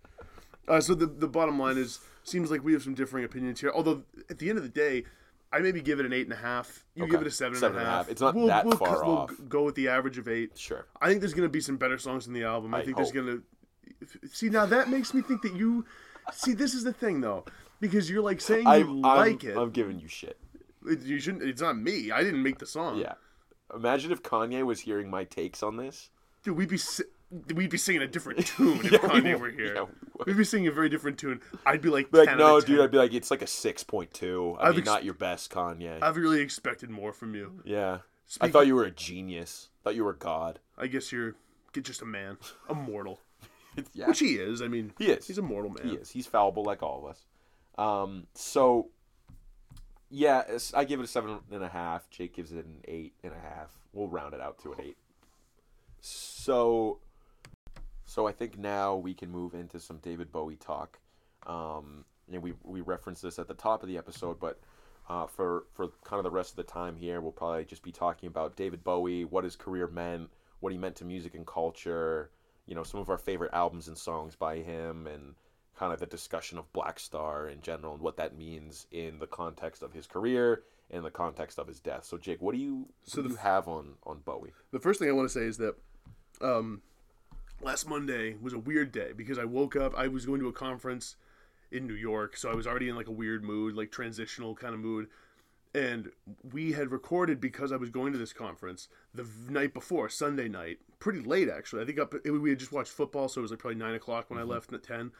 Uh, 0.66 0.80
so 0.80 0.94
the 0.94 1.06
the 1.06 1.26
bottom 1.28 1.58
line 1.58 1.78
is, 1.78 2.00
seems 2.24 2.50
like 2.50 2.62
we 2.62 2.74
have 2.74 2.82
some 2.82 2.94
differing 2.94 3.24
opinions 3.24 3.60
here. 3.60 3.72
Although 3.74 4.02
at 4.28 4.38
the 4.38 4.48
end 4.50 4.58
of 4.58 4.64
the 4.64 4.70
day, 4.70 5.04
I 5.52 5.60
maybe 5.60 5.80
give 5.80 5.98
it 6.00 6.06
an 6.06 6.12
eight 6.12 6.26
and 6.26 6.32
a 6.32 6.36
half. 6.36 6.84
You 6.94 7.04
Okay. 7.04 7.12
give 7.12 7.20
it 7.22 7.26
a 7.26 7.30
seven, 7.30 7.58
Seven 7.58 7.78
and 7.78 7.80
and 7.80 7.86
a 7.86 7.90
a 7.90 7.94
half. 7.96 8.04
half. 8.06 8.10
It's 8.12 8.20
not 8.20 8.34
we'll, 8.34 8.48
that 8.48 8.64
we'll, 8.66 8.76
far 8.76 9.02
we'll 9.04 9.16
off. 9.18 9.32
go 9.48 9.62
with 9.64 9.74
the 9.76 9.88
average 9.88 10.18
of 10.18 10.28
eight. 10.28 10.58
sure. 10.58 10.86
I 11.00 11.08
think 11.08 11.20
there's 11.20 11.32
going 11.34 11.48
to 11.48 11.52
be 11.52 11.60
some 11.60 11.76
better 11.78 11.96
songs 11.98 12.26
in 12.26 12.32
the 12.34 12.44
album. 12.44 12.74
I, 12.74 12.78
I 12.80 12.84
think 12.84 12.96
there's 12.96 13.12
going 13.12 13.26
to 13.26 14.28
see 14.28 14.50
now 14.50 14.66
that 14.66 14.88
makes 14.90 15.14
me 15.14 15.22
think 15.22 15.42
that 15.42 15.54
you 15.56 15.84
see 16.32 16.52
this 16.52 16.74
is 16.74 16.84
the 16.84 16.92
thing 16.92 17.20
though 17.22 17.44
because 17.80 18.10
you're 18.10 18.22
like 18.22 18.40
saying 18.40 18.64
you 18.64 18.68
I'm, 18.70 19.00
like 19.02 19.42
I'm, 19.44 19.50
it. 19.50 19.56
I'm 19.56 19.70
giving 19.70 19.98
you 19.98 20.08
shit. 20.08 20.38
It- 20.86 21.00
You 21.00 21.18
shouldn't. 21.18 21.42
It's 21.44 21.62
not 21.62 21.76
me. 21.78 22.10
I 22.10 22.22
didn't 22.22 22.42
make 22.42 22.58
the 22.58 22.66
song. 22.66 22.98
Yeah. 22.98 23.14
Imagine 23.74 24.12
if 24.12 24.22
Kanye 24.22 24.64
was 24.64 24.80
hearing 24.80 25.10
my 25.10 25.24
takes 25.24 25.62
on 25.62 25.76
this. 25.76 26.10
Dude, 26.42 26.56
we'd 26.56 26.68
be 26.68 26.78
si- 26.78 27.04
we'd 27.54 27.70
be 27.70 27.78
singing 27.78 28.02
a 28.02 28.06
different 28.06 28.46
tune 28.46 28.78
if 28.84 28.92
Yeah, 28.92 28.98
Kanye 28.98 29.22
we- 29.24 29.34
were 29.36 29.50
here. 29.50 29.74
yeah, 29.74 29.82
we 29.82 29.88
would. 30.18 30.26
we'd 30.28 30.36
be 30.36 30.44
singing 30.44 30.68
a 30.68 30.72
very 30.72 30.88
different 30.88 31.18
tune. 31.18 31.40
I'd 31.66 31.82
be 31.82 31.88
like, 31.90 32.10
Be 32.10 32.18
like, 32.18 32.28
10 32.28 32.38
no, 32.38 32.46
out 32.54 32.58
of 32.58 32.66
10. 32.66 32.74
dude. 32.76 32.84
I'd 32.84 32.90
be 32.90 32.98
like, 32.98 33.12
it's 33.14 33.30
like 33.30 33.42
a 33.42 33.46
6.2. 33.46 34.56
I 34.58 34.62
I've 34.68 34.70
mean, 34.72 34.78
ex- 34.80 34.86
not 34.86 35.04
your 35.04 35.14
best, 35.14 35.50
Kanye. 35.52 35.98
I've 36.02 36.16
really 36.16 36.40
expected 36.40 36.90
more 36.90 37.12
from 37.12 37.34
you. 37.34 37.60
yeah. 37.64 37.98
I 38.42 38.50
thought 38.50 38.66
you 38.66 38.74
were 38.74 38.84
a 38.84 38.90
genius. 38.90 39.70
thought 39.84 39.94
you 39.94 40.04
were 40.04 40.12
God. 40.12 40.58
I 40.76 40.86
guess 40.86 41.10
you're 41.12 41.34
just 41.80 42.02
a 42.02 42.04
man, 42.04 42.36
a 42.68 42.74
mortal, 42.74 43.20
yeah. 43.94 44.06
which 44.08 44.18
he 44.18 44.34
is. 44.34 44.60
I 44.60 44.68
mean, 44.68 44.92
He 44.98 45.06
is. 45.06 45.26
he's 45.26 45.38
a 45.38 45.42
mortal 45.42 45.70
man. 45.70 45.88
He 45.88 45.94
is. 45.94 46.10
He's 46.10 46.26
fallible 46.26 46.62
like 46.62 46.82
all 46.82 47.04
of 47.06 47.10
us. 47.10 47.24
Um, 47.78 48.26
so, 48.34 48.88
yeah, 50.10 50.42
I 50.74 50.84
give 50.84 51.00
it 51.00 51.04
a 51.04 51.06
seven 51.06 51.38
and 51.50 51.62
a 51.64 51.68
half. 51.68 52.10
Jake 52.10 52.34
gives 52.34 52.52
it 52.52 52.64
an 52.66 52.80
eight 52.86 53.14
and 53.24 53.32
a 53.32 53.38
half. 53.38 53.70
We'll 53.94 54.08
round 54.08 54.34
it 54.34 54.40
out 54.42 54.58
to 54.64 54.72
an 54.72 54.80
eight. 54.82 54.96
So, 56.00 56.98
so 58.08 58.26
I 58.26 58.32
think 58.32 58.58
now 58.58 58.96
we 58.96 59.12
can 59.12 59.30
move 59.30 59.52
into 59.52 59.78
some 59.78 59.98
David 59.98 60.32
Bowie 60.32 60.56
talk. 60.56 60.98
Um, 61.46 62.06
and 62.32 62.42
we 62.42 62.54
we 62.64 62.80
referenced 62.80 63.22
this 63.22 63.38
at 63.38 63.48
the 63.48 63.54
top 63.54 63.82
of 63.82 63.88
the 63.88 63.98
episode, 63.98 64.40
but 64.40 64.58
uh, 65.10 65.26
for 65.26 65.66
for 65.74 65.88
kind 66.04 66.18
of 66.18 66.24
the 66.24 66.30
rest 66.30 66.50
of 66.50 66.56
the 66.56 66.62
time 66.62 66.96
here, 66.96 67.20
we'll 67.20 67.32
probably 67.32 67.66
just 67.66 67.82
be 67.82 67.92
talking 67.92 68.26
about 68.26 68.56
David 68.56 68.82
Bowie, 68.82 69.26
what 69.26 69.44
his 69.44 69.56
career 69.56 69.86
meant, 69.86 70.30
what 70.60 70.72
he 70.72 70.78
meant 70.78 70.96
to 70.96 71.04
music 71.04 71.34
and 71.34 71.46
culture. 71.46 72.30
You 72.66 72.74
know, 72.74 72.82
some 72.82 73.00
of 73.00 73.10
our 73.10 73.18
favorite 73.18 73.52
albums 73.52 73.88
and 73.88 73.96
songs 73.96 74.34
by 74.36 74.56
him, 74.56 75.06
and 75.06 75.34
kind 75.78 75.92
of 75.92 76.00
the 76.00 76.06
discussion 76.06 76.56
of 76.56 76.72
Blackstar 76.72 77.52
in 77.52 77.60
general 77.60 77.92
and 77.92 78.02
what 78.02 78.16
that 78.16 78.36
means 78.36 78.86
in 78.90 79.18
the 79.18 79.26
context 79.26 79.82
of 79.82 79.92
his 79.92 80.06
career 80.06 80.62
and 80.90 81.04
the 81.04 81.10
context 81.10 81.58
of 81.58 81.68
his 81.68 81.78
death. 81.78 82.04
So, 82.04 82.16
Jake, 82.16 82.40
what 82.40 82.54
do 82.54 82.60
you 82.60 82.88
So 83.04 83.20
what 83.20 83.28
do 83.28 83.34
you 83.34 83.38
have 83.38 83.68
on 83.68 83.96
on 84.04 84.20
Bowie? 84.24 84.54
The 84.72 84.80
first 84.80 84.98
thing 84.98 85.10
I 85.10 85.12
want 85.12 85.28
to 85.28 85.34
say 85.38 85.44
is 85.44 85.58
that 85.58 85.76
um, 86.40 86.82
last 87.60 87.88
Monday 87.88 88.36
was 88.40 88.52
a 88.52 88.58
weird 88.58 88.92
day 88.92 89.12
because 89.16 89.38
I 89.38 89.44
woke 89.44 89.76
up. 89.76 89.94
I 89.96 90.08
was 90.08 90.26
going 90.26 90.40
to 90.40 90.48
a 90.48 90.52
conference 90.52 91.16
in 91.70 91.86
New 91.86 91.94
York, 91.94 92.36
so 92.36 92.50
I 92.50 92.54
was 92.54 92.66
already 92.66 92.88
in 92.88 92.96
like 92.96 93.08
a 93.08 93.12
weird 93.12 93.44
mood, 93.44 93.74
like 93.74 93.90
transitional 93.90 94.54
kind 94.54 94.74
of 94.74 94.80
mood. 94.80 95.08
And 95.74 96.10
we 96.50 96.72
had 96.72 96.90
recorded 96.90 97.40
because 97.40 97.72
I 97.72 97.76
was 97.76 97.90
going 97.90 98.12
to 98.12 98.18
this 98.18 98.32
conference 98.32 98.88
the 99.14 99.26
night 99.50 99.74
before, 99.74 100.08
Sunday 100.08 100.48
night, 100.48 100.78
pretty 100.98 101.20
late 101.20 101.48
actually. 101.50 101.82
I 101.82 101.84
think 101.84 101.98
up 102.00 102.14
it, 102.14 102.30
we 102.30 102.48
had 102.50 102.58
just 102.58 102.72
watched 102.72 102.90
football, 102.90 103.28
so 103.28 103.40
it 103.40 103.42
was 103.42 103.50
like 103.50 103.60
probably 103.60 103.78
nine 103.78 103.94
o'clock 103.94 104.30
when 104.30 104.38
I 104.38 104.44
left 104.44 104.72
at 104.72 104.82
10 104.82 105.12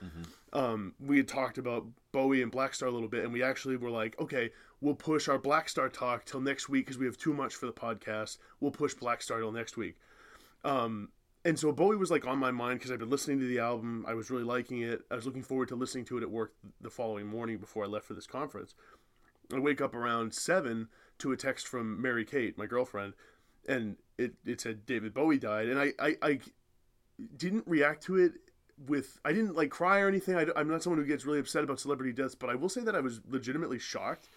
Um, 0.54 0.94
we 0.98 1.18
had 1.18 1.28
talked 1.28 1.58
about 1.58 1.86
Bowie 2.12 2.42
and 2.42 2.50
Blackstar 2.50 2.86
a 2.86 2.90
little 2.90 3.08
bit, 3.08 3.24
and 3.24 3.32
we 3.32 3.42
actually 3.42 3.76
were 3.76 3.90
like, 3.90 4.18
okay, 4.18 4.50
we'll 4.80 4.94
push 4.94 5.28
our 5.28 5.38
Blackstar 5.38 5.92
talk 5.92 6.24
till 6.24 6.40
next 6.40 6.70
week 6.70 6.86
because 6.86 6.98
we 6.98 7.04
have 7.04 7.18
too 7.18 7.34
much 7.34 7.54
for 7.54 7.66
the 7.66 7.72
podcast. 7.72 8.38
We'll 8.60 8.70
push 8.70 8.94
Blackstar 8.94 9.40
till 9.40 9.52
next 9.52 9.76
week. 9.76 9.96
Um, 10.64 11.10
and 11.44 11.58
so 11.58 11.72
Bowie 11.72 11.96
was 11.96 12.10
like 12.10 12.26
on 12.26 12.38
my 12.38 12.50
mind 12.50 12.78
because 12.78 12.90
I've 12.90 12.98
been 12.98 13.10
listening 13.10 13.38
to 13.40 13.46
the 13.46 13.58
album. 13.58 14.04
I 14.06 14.14
was 14.14 14.30
really 14.30 14.44
liking 14.44 14.82
it. 14.82 15.02
I 15.10 15.14
was 15.14 15.26
looking 15.26 15.42
forward 15.42 15.68
to 15.68 15.76
listening 15.76 16.04
to 16.06 16.18
it 16.18 16.22
at 16.22 16.30
work 16.30 16.54
the 16.80 16.90
following 16.90 17.26
morning 17.26 17.58
before 17.58 17.84
I 17.84 17.86
left 17.86 18.06
for 18.06 18.14
this 18.14 18.26
conference. 18.26 18.74
I 19.52 19.58
wake 19.58 19.80
up 19.80 19.94
around 19.94 20.34
seven 20.34 20.88
to 21.18 21.32
a 21.32 21.36
text 21.36 21.66
from 21.66 22.00
Mary 22.00 22.24
Kate, 22.24 22.58
my 22.58 22.66
girlfriend, 22.66 23.14
and 23.66 23.96
it, 24.18 24.34
it 24.44 24.60
said 24.60 24.84
David 24.84 25.14
Bowie 25.14 25.38
died, 25.38 25.68
and 25.68 25.80
I, 25.80 25.92
I, 25.98 26.16
I 26.22 26.38
didn't 27.36 27.64
react 27.66 28.02
to 28.04 28.16
it 28.16 28.32
with 28.86 29.18
I 29.24 29.32
didn't 29.32 29.56
like 29.56 29.70
cry 29.70 30.00
or 30.00 30.08
anything. 30.08 30.36
I, 30.36 30.60
am 30.60 30.68
not 30.68 30.82
someone 30.82 31.00
who 31.00 31.06
gets 31.06 31.24
really 31.24 31.40
upset 31.40 31.64
about 31.64 31.80
celebrity 31.80 32.12
deaths, 32.12 32.34
but 32.34 32.50
I 32.50 32.54
will 32.54 32.68
say 32.68 32.82
that 32.82 32.94
I 32.94 33.00
was 33.00 33.20
legitimately 33.28 33.78
shocked 33.78 34.28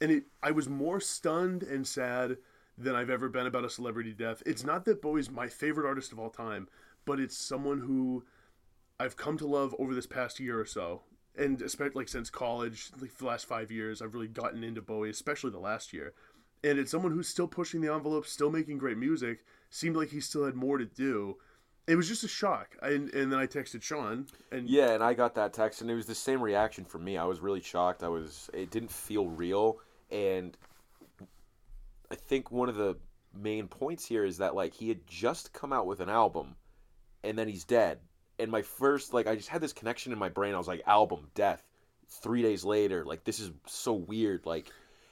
and 0.00 0.10
it 0.10 0.24
I 0.42 0.50
was 0.50 0.68
more 0.68 1.00
stunned 1.00 1.62
and 1.62 1.86
sad 1.86 2.38
than 2.78 2.94
I've 2.94 3.10
ever 3.10 3.28
been 3.28 3.46
about 3.46 3.64
a 3.64 3.70
celebrity 3.70 4.12
death. 4.12 4.42
It's 4.46 4.64
not 4.64 4.84
that 4.84 5.02
Bowie's 5.02 5.30
my 5.30 5.48
favorite 5.48 5.86
artist 5.86 6.12
of 6.12 6.18
all 6.18 6.30
time, 6.30 6.68
but 7.04 7.18
it's 7.18 7.36
someone 7.36 7.80
who 7.80 8.24
I've 9.00 9.16
come 9.16 9.36
to 9.38 9.46
love 9.46 9.74
over 9.78 9.94
this 9.94 10.06
past 10.06 10.38
year 10.40 10.60
or 10.60 10.66
so. 10.66 11.02
And 11.36 11.60
especially 11.62 11.94
like 11.94 12.08
since 12.08 12.30
college, 12.30 12.90
like 13.00 13.16
the 13.16 13.26
last 13.26 13.46
five 13.46 13.70
years, 13.70 14.02
I've 14.02 14.14
really 14.14 14.28
gotten 14.28 14.64
into 14.64 14.82
Bowie, 14.82 15.10
especially 15.10 15.50
the 15.50 15.58
last 15.58 15.92
year. 15.92 16.14
And 16.64 16.78
it's 16.78 16.90
someone 16.90 17.12
who's 17.12 17.28
still 17.28 17.46
pushing 17.46 17.80
the 17.80 17.92
envelope, 17.92 18.26
still 18.26 18.50
making 18.50 18.78
great 18.78 18.98
music. 18.98 19.44
Seemed 19.70 19.96
like 19.96 20.08
he 20.08 20.20
still 20.20 20.44
had 20.44 20.54
more 20.54 20.78
to 20.78 20.84
do. 20.84 21.36
It 21.86 21.96
was 21.96 22.08
just 22.08 22.24
a 22.24 22.28
shock. 22.28 22.76
I, 22.82 22.88
and 22.88 23.10
then 23.12 23.34
I 23.34 23.46
texted 23.46 23.82
Sean, 23.82 24.26
and 24.52 24.68
Yeah, 24.68 24.90
and 24.90 25.02
I 25.02 25.14
got 25.14 25.34
that 25.36 25.54
text, 25.54 25.80
and 25.80 25.90
it 25.90 25.94
was 25.94 26.06
the 26.06 26.14
same 26.14 26.42
reaction 26.42 26.84
for 26.84 26.98
me. 26.98 27.16
I 27.16 27.24
was 27.24 27.40
really 27.40 27.62
shocked. 27.62 28.02
I 28.02 28.08
was. 28.08 28.50
It 28.52 28.70
didn't 28.70 28.90
feel 28.90 29.28
real, 29.28 29.78
and 30.10 30.56
I 32.10 32.14
think 32.14 32.50
one 32.50 32.68
of 32.68 32.76
the 32.76 32.96
main 33.34 33.68
points 33.68 34.06
here 34.06 34.24
is 34.24 34.38
that 34.38 34.54
like 34.54 34.74
he 34.74 34.88
had 34.88 35.06
just 35.06 35.52
come 35.52 35.72
out 35.72 35.86
with 35.86 36.00
an 36.00 36.08
album, 36.08 36.56
and 37.22 37.38
then 37.38 37.48
he's 37.48 37.64
dead. 37.64 37.98
And 38.38 38.50
my 38.50 38.62
first 38.62 39.12
like 39.12 39.26
I 39.26 39.36
just 39.36 39.48
had 39.48 39.60
this 39.60 39.72
connection 39.72 40.12
in 40.12 40.18
my 40.18 40.28
brain. 40.28 40.54
I 40.54 40.58
was 40.58 40.68
like, 40.68 40.82
album 40.86 41.28
death. 41.34 41.62
Three 42.22 42.40
days 42.40 42.64
later, 42.64 43.04
like 43.04 43.24
this 43.24 43.38
is 43.38 43.50
so 43.66 43.92
weird. 43.92 44.46
Like, 44.46 44.70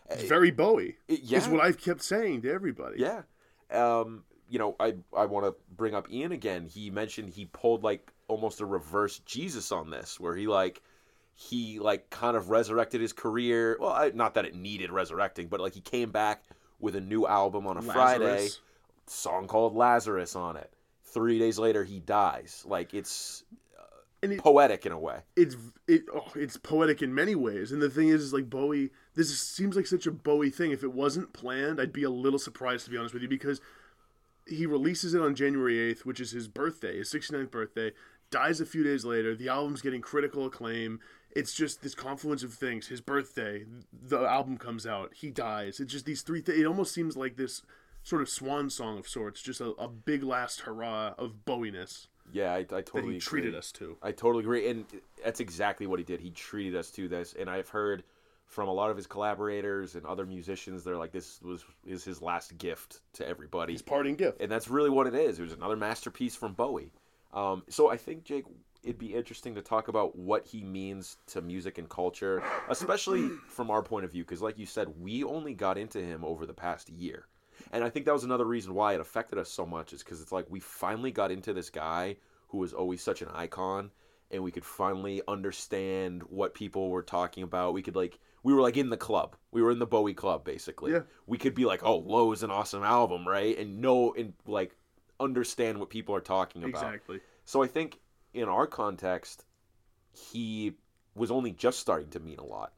it's 0.09 0.23
very 0.23 0.51
Bowie. 0.51 0.97
it, 1.09 1.21
yeah, 1.21 1.39
Is 1.39 1.49
what 1.49 1.61
I've 1.61 1.79
kept 1.79 2.03
saying 2.03 2.43
to 2.43 2.51
everybody. 2.51 3.01
yeah. 3.01 3.23
Um, 3.71 4.25
you 4.49 4.59
know, 4.59 4.77
I 4.81 4.95
I 5.15 5.27
want 5.27 5.45
to 5.45 5.55
bring 5.77 5.95
up 5.95 6.11
Ian 6.11 6.33
again. 6.33 6.67
He 6.67 6.89
mentioned 6.91 7.31
he 7.31 7.47
pulled 7.47 7.83
like 7.83 8.13
almost 8.29 8.61
a 8.61 8.67
reverse 8.67 9.19
Jesus 9.21 9.73
on 9.73 9.91
this, 9.91 10.19
where 10.19 10.35
he 10.35 10.47
like 10.47 10.83
he 11.35 11.79
like 11.79 12.09
kind 12.09 12.37
of 12.37 12.49
resurrected 12.49 13.01
his 13.03 13.13
career. 13.13 13.77
Well, 13.79 13.91
I, 13.93 14.11
not 14.15 14.35
that 14.35 14.47
it 14.47 14.55
needed 14.55 14.91
resurrecting, 14.91 15.49
but 15.49 15.61
like 15.61 15.75
he 15.75 15.83
came 15.83 16.11
back 16.11 16.45
with 16.81 16.97
a 16.97 17.01
new 17.01 17.27
album 17.27 17.67
on 17.67 17.77
a 17.77 17.83
Friday, 17.83 18.25
Lazarus. 18.25 18.61
song 19.07 19.47
called 19.47 19.75
Lazarus 19.75 20.37
on 20.37 20.57
it. 20.57 20.73
Three 21.05 21.39
days 21.39 21.59
later, 21.59 21.85
he 21.85 22.01
dies. 22.01 22.65
Like 22.67 22.93
it's 22.93 23.45
uh, 23.79 23.83
And 24.23 24.33
it, 24.35 24.39
poetic 24.41 24.85
in 24.87 24.93
a 24.93 24.99
way. 24.99 25.21
it's 25.37 25.57
it 25.89 26.05
oh, 26.15 26.27
it's 26.35 26.57
poetic 26.57 27.01
in 27.03 27.15
many 27.15 27.35
ways. 27.35 27.73
And 27.73 27.81
the 27.81 27.89
thing 27.91 28.09
is, 28.09 28.23
is 28.23 28.33
like 28.33 28.51
Bowie. 28.51 28.91
This 29.15 29.31
is, 29.31 29.41
seems 29.41 29.77
like 29.77 29.87
such 29.87 30.07
a 30.07 30.11
Bowie 30.13 30.51
thing. 30.51 30.73
If 30.73 30.83
it 30.83 30.93
wasn't 30.93 31.33
planned, 31.33 31.81
I'd 31.81 31.93
be 31.93 32.03
a 32.03 32.11
little 32.11 32.39
surprised 32.39 32.85
to 32.85 32.91
be 32.91 32.99
honest 32.99 33.15
with 33.15 33.23
you 33.23 33.29
because 33.29 33.61
he 34.47 34.67
releases 34.67 35.15
it 35.15 35.21
on 35.23 35.35
January 35.35 35.79
eighth, 35.79 36.05
which 36.07 36.21
is 36.21 36.31
his 36.31 36.47
birthday, 36.49 36.99
his 36.99 37.13
69th 37.13 37.51
birthday. 37.51 37.93
Dies 38.31 38.61
a 38.61 38.67
few 38.67 38.85
days 38.85 39.05
later. 39.05 39.35
The 39.35 39.49
album's 39.49 39.81
getting 39.83 40.01
critical 40.01 40.47
acclaim. 40.47 41.01
It's 41.37 41.55
just 41.55 41.83
this 41.83 41.95
confluence 41.95 42.43
of 42.43 42.55
things. 42.55 42.87
His 42.89 43.01
birthday, 43.01 43.65
the 43.93 44.21
album 44.21 44.57
comes 44.59 44.87
out. 44.87 45.13
He 45.15 45.31
dies. 45.31 45.81
It's 45.81 45.93
just 45.93 46.07
these 46.07 46.23
three. 46.23 46.43
Th- 46.43 46.59
it 46.59 46.65
almost 46.67 46.95
seems 46.95 47.17
like 47.17 47.37
this 47.37 47.63
sort 48.03 48.23
of 48.23 48.29
swan 48.29 48.71
song 48.71 48.99
of 48.99 49.07
sorts. 49.09 49.43
Just 49.43 49.61
a, 49.61 49.71
a 49.79 49.89
big 49.89 50.23
last 50.23 50.61
hurrah 50.61 51.15
of 51.19 51.45
Bowie-ness 51.45 52.07
Yeah, 52.33 52.53
I, 52.53 52.59
I 52.59 52.63
that 52.65 52.87
totally 52.87 53.15
he 53.15 53.21
treated 53.21 53.49
agree. 53.49 53.59
us 53.59 53.73
to. 53.73 53.97
I 54.03 54.13
totally 54.13 54.43
agree, 54.45 54.69
and 54.71 54.85
that's 55.25 55.41
exactly 55.41 55.87
what 55.87 55.99
he 55.99 56.05
did. 56.05 56.21
He 56.21 56.31
treated 56.31 56.75
us 56.75 56.91
to 56.93 57.09
this, 57.09 57.35
and 57.39 57.51
I've 57.51 57.69
heard 57.69 58.03
from 58.47 58.69
a 58.69 58.73
lot 58.73 58.91
of 58.93 58.97
his 58.97 59.09
collaborators 59.09 59.97
and 59.97 60.07
other 60.07 60.25
musicians, 60.25 60.85
they're 60.85 60.97
like, 60.97 61.11
"This 61.11 61.41
was 61.43 61.65
is 61.85 62.05
his 62.05 62.23
last 62.23 62.57
gift 62.59 63.01
to 63.15 63.27
everybody," 63.29 63.73
His 63.73 63.83
parting 63.83 64.15
gift. 64.15 64.41
and 64.41 64.51
that's 64.51 64.69
really 64.69 64.89
what 64.91 65.07
it 65.09 65.15
is. 65.17 65.39
It 65.41 65.43
was 65.43 65.53
another 65.53 65.77
masterpiece 65.77 66.37
from 66.37 66.53
Bowie. 66.55 66.93
Um, 67.35 67.65
so 67.69 67.91
I 67.91 67.97
think 67.97 68.23
Jake, 68.25 68.45
it'd 68.87 68.99
be 68.99 69.15
interesting 69.15 69.57
to 69.57 69.63
talk 69.63 69.89
about 69.89 70.17
what 70.17 70.47
he 70.47 70.63
means 70.63 71.17
to 71.27 71.43
music 71.43 71.77
and 71.77 71.89
culture, 71.89 72.43
especially 72.69 73.29
from 73.49 73.69
our 73.69 73.83
point 73.83 74.05
of 74.05 74.13
view, 74.13 74.23
because 74.23 74.41
like 74.41 74.59
you 74.59 74.65
said, 74.65 74.89
we 75.01 75.25
only 75.25 75.55
got 75.55 75.77
into 75.77 76.01
him 76.01 76.25
over 76.25 76.47
the 76.47 76.55
past 76.55 76.89
year. 76.89 77.27
And 77.73 77.83
I 77.83 77.91
think 77.91 78.07
that 78.07 78.13
was 78.13 78.23
another 78.23 78.45
reason 78.45 78.75
why 78.75 78.95
it 78.95 79.01
affected 79.01 79.39
us 79.39 79.51
so 79.51 79.67
much 79.67 79.93
is 79.93 80.05
because 80.05 80.23
it's 80.23 80.31
like 80.31 80.47
we 80.49 80.61
finally 80.61 81.11
got 81.11 81.33
into 81.33 81.53
this 81.53 81.69
guy 81.69 82.17
who 82.49 82.59
was 82.59 82.73
always 82.73 83.03
such 83.03 83.23
an 83.23 83.29
icon 83.35 83.91
and 84.31 84.43
we 84.43 84.53
could 84.53 84.65
finally 84.65 85.21
understand 85.27 86.23
what 86.25 86.55
people 86.55 86.91
were 86.91 87.03
talking 87.03 87.43
about. 87.43 87.75
We 87.75 87.83
could 87.83 87.97
like 87.97 88.21
we 88.45 88.55
were 88.55 88.61
like 88.61 88.77
in 88.77 88.91
the 88.91 88.97
club. 88.97 89.35
We 89.51 89.63
were 89.63 89.73
in 89.73 89.81
the 89.81 89.87
Bowie 89.87 90.15
club 90.15 90.45
basically. 90.45 90.93
Yeah. 90.93 91.01
We 91.27 91.39
could 91.39 91.55
be 91.55 91.65
like, 91.65 91.83
"Oh, 91.83 91.99
Low 91.99 92.31
is 92.33 92.45
an 92.45 92.51
awesome 92.51 92.85
album, 92.85 93.27
right?" 93.27 93.59
and 93.59 93.81
know 93.81 94.15
and 94.15 94.35
like 94.47 94.77
understand 95.19 95.79
what 95.79 95.91
people 95.91 96.15
are 96.15 96.21
talking 96.21 96.63
about. 96.63 96.85
Exactly. 96.85 97.21
So 97.45 97.63
I 97.63 97.67
think 97.67 98.01
in 98.37 98.49
our 98.49 98.67
context, 98.67 99.45
he 100.13 100.75
was 101.15 101.31
only 101.31 101.53
just 101.53 101.81
starting 101.81 102.11
to 102.11 102.21
mean 102.21 102.39
a 102.39 102.45
lot. 102.45 102.73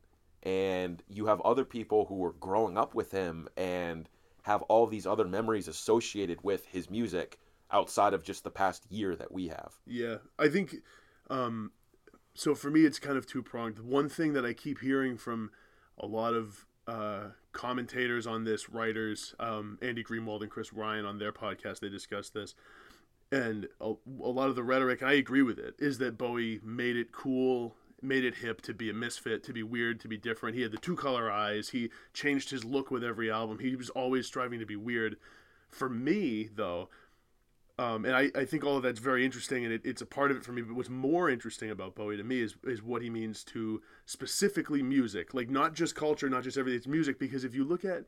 And 0.44 1.02
you 1.08 1.26
have 1.26 1.40
other 1.40 1.64
people 1.64 2.06
who 2.06 2.14
were 2.14 2.32
growing 2.32 2.78
up 2.78 2.94
with 2.94 3.10
him 3.10 3.48
and 3.56 4.08
have 4.42 4.62
all 4.62 4.86
these 4.86 5.06
other 5.06 5.24
memories 5.24 5.68
associated 5.68 6.42
with 6.42 6.64
his 6.66 6.88
music 6.88 7.38
outside 7.70 8.14
of 8.14 8.22
just 8.22 8.44
the 8.44 8.50
past 8.50 8.86
year 8.88 9.16
that 9.16 9.32
we 9.32 9.48
have. 9.48 9.72
Yeah, 9.84 10.18
I 10.38 10.48
think. 10.48 10.76
Um, 11.28 11.72
so 12.34 12.54
for 12.54 12.70
me, 12.70 12.84
it's 12.84 13.00
kind 13.00 13.18
of 13.18 13.26
two 13.26 13.42
pronged. 13.42 13.80
One 13.80 14.08
thing 14.08 14.32
that 14.34 14.46
I 14.46 14.52
keep 14.52 14.80
hearing 14.80 15.18
from 15.18 15.50
a 15.98 16.06
lot 16.06 16.34
of 16.34 16.64
uh, 16.86 17.30
commentators 17.52 18.26
on 18.26 18.44
this, 18.44 18.70
writers, 18.70 19.34
um, 19.40 19.78
Andy 19.82 20.04
Greenwald 20.04 20.42
and 20.42 20.50
Chris 20.50 20.72
Ryan 20.72 21.04
on 21.04 21.18
their 21.18 21.32
podcast, 21.32 21.80
they 21.80 21.88
discuss 21.88 22.30
this, 22.30 22.54
and 23.30 23.68
a, 23.80 23.92
a 24.22 24.30
lot 24.30 24.48
of 24.48 24.56
the 24.56 24.62
rhetoric, 24.62 25.02
I 25.02 25.12
agree 25.12 25.42
with 25.42 25.58
it, 25.58 25.74
is 25.78 25.98
that 25.98 26.18
Bowie 26.18 26.60
made 26.62 26.96
it 26.96 27.12
cool. 27.12 27.74
Made 28.00 28.24
it 28.24 28.36
hip 28.36 28.62
to 28.62 28.74
be 28.74 28.90
a 28.90 28.94
misfit, 28.94 29.42
to 29.44 29.52
be 29.52 29.64
weird, 29.64 29.98
to 30.00 30.08
be 30.08 30.16
different. 30.16 30.54
He 30.54 30.62
had 30.62 30.70
the 30.70 30.78
two 30.78 30.94
color 30.94 31.32
eyes. 31.32 31.70
He 31.70 31.90
changed 32.14 32.50
his 32.50 32.64
look 32.64 32.92
with 32.92 33.02
every 33.02 33.28
album. 33.28 33.58
He 33.58 33.74
was 33.74 33.90
always 33.90 34.24
striving 34.24 34.60
to 34.60 34.66
be 34.66 34.76
weird. 34.76 35.16
For 35.68 35.88
me, 35.88 36.48
though, 36.54 36.90
um, 37.78 38.04
and 38.04 38.14
I, 38.14 38.30
I 38.34 38.44
think 38.44 38.64
all 38.64 38.76
of 38.76 38.82
that's 38.82 38.98
very 38.98 39.24
interesting 39.24 39.64
and 39.64 39.72
it, 39.72 39.82
it's 39.84 40.02
a 40.02 40.06
part 40.06 40.30
of 40.30 40.36
it 40.36 40.44
for 40.44 40.52
me 40.52 40.62
but 40.62 40.74
what's 40.74 40.88
more 40.88 41.30
interesting 41.30 41.70
about 41.70 41.94
bowie 41.94 42.16
to 42.16 42.24
me 42.24 42.40
is, 42.40 42.56
is 42.64 42.82
what 42.82 43.02
he 43.02 43.10
means 43.10 43.44
to 43.44 43.80
specifically 44.04 44.82
music 44.82 45.32
like 45.32 45.48
not 45.48 45.74
just 45.74 45.94
culture 45.94 46.28
not 46.28 46.42
just 46.42 46.58
everything 46.58 46.76
it's 46.76 46.88
music 46.88 47.18
because 47.20 47.44
if 47.44 47.54
you 47.54 47.64
look 47.64 47.84
at 47.84 48.04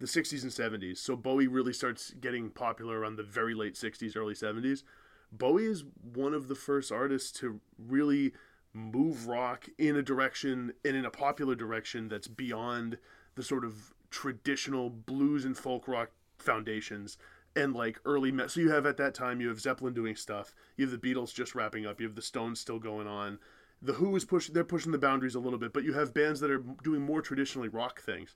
the 0.00 0.06
60s 0.06 0.42
and 0.42 0.50
70s 0.50 0.98
so 0.98 1.14
bowie 1.14 1.46
really 1.46 1.72
starts 1.72 2.10
getting 2.20 2.50
popular 2.50 2.98
around 2.98 3.16
the 3.16 3.22
very 3.22 3.54
late 3.54 3.74
60s 3.74 4.16
early 4.16 4.34
70s 4.34 4.82
bowie 5.30 5.66
is 5.66 5.84
one 6.14 6.34
of 6.34 6.48
the 6.48 6.54
first 6.54 6.90
artists 6.90 7.30
to 7.30 7.60
really 7.78 8.32
move 8.72 9.26
rock 9.26 9.68
in 9.78 9.96
a 9.96 10.02
direction 10.02 10.72
and 10.84 10.96
in 10.96 11.04
a 11.04 11.10
popular 11.10 11.54
direction 11.54 12.08
that's 12.08 12.28
beyond 12.28 12.98
the 13.34 13.42
sort 13.42 13.64
of 13.64 13.92
traditional 14.10 14.90
blues 14.90 15.44
and 15.44 15.56
folk 15.56 15.88
rock 15.88 16.10
foundations 16.38 17.16
and 17.56 17.74
like 17.74 17.98
early 18.04 18.30
me- 18.30 18.48
so 18.48 18.60
you 18.60 18.70
have 18.70 18.86
at 18.86 18.96
that 18.96 19.14
time 19.14 19.40
you 19.40 19.48
have 19.48 19.60
zeppelin 19.60 19.94
doing 19.94 20.14
stuff. 20.14 20.54
You 20.76 20.86
have 20.86 21.00
the 21.00 21.14
beatles 21.14 21.34
just 21.34 21.54
wrapping 21.54 21.86
up. 21.86 22.00
You 22.00 22.06
have 22.06 22.16
the 22.16 22.22
stones 22.22 22.60
still 22.60 22.78
going 22.78 23.06
on. 23.06 23.38
The 23.82 23.94
who 23.94 24.14
is 24.14 24.24
pushing 24.24 24.54
they're 24.54 24.62
pushing 24.62 24.92
the 24.92 24.98
boundaries 24.98 25.34
a 25.34 25.40
little 25.40 25.58
bit 25.58 25.72
but 25.72 25.84
you 25.84 25.94
have 25.94 26.12
bands 26.12 26.40
that 26.40 26.50
are 26.50 26.62
doing 26.82 27.00
more 27.00 27.22
traditionally 27.22 27.68
rock 27.68 28.00
things 28.02 28.34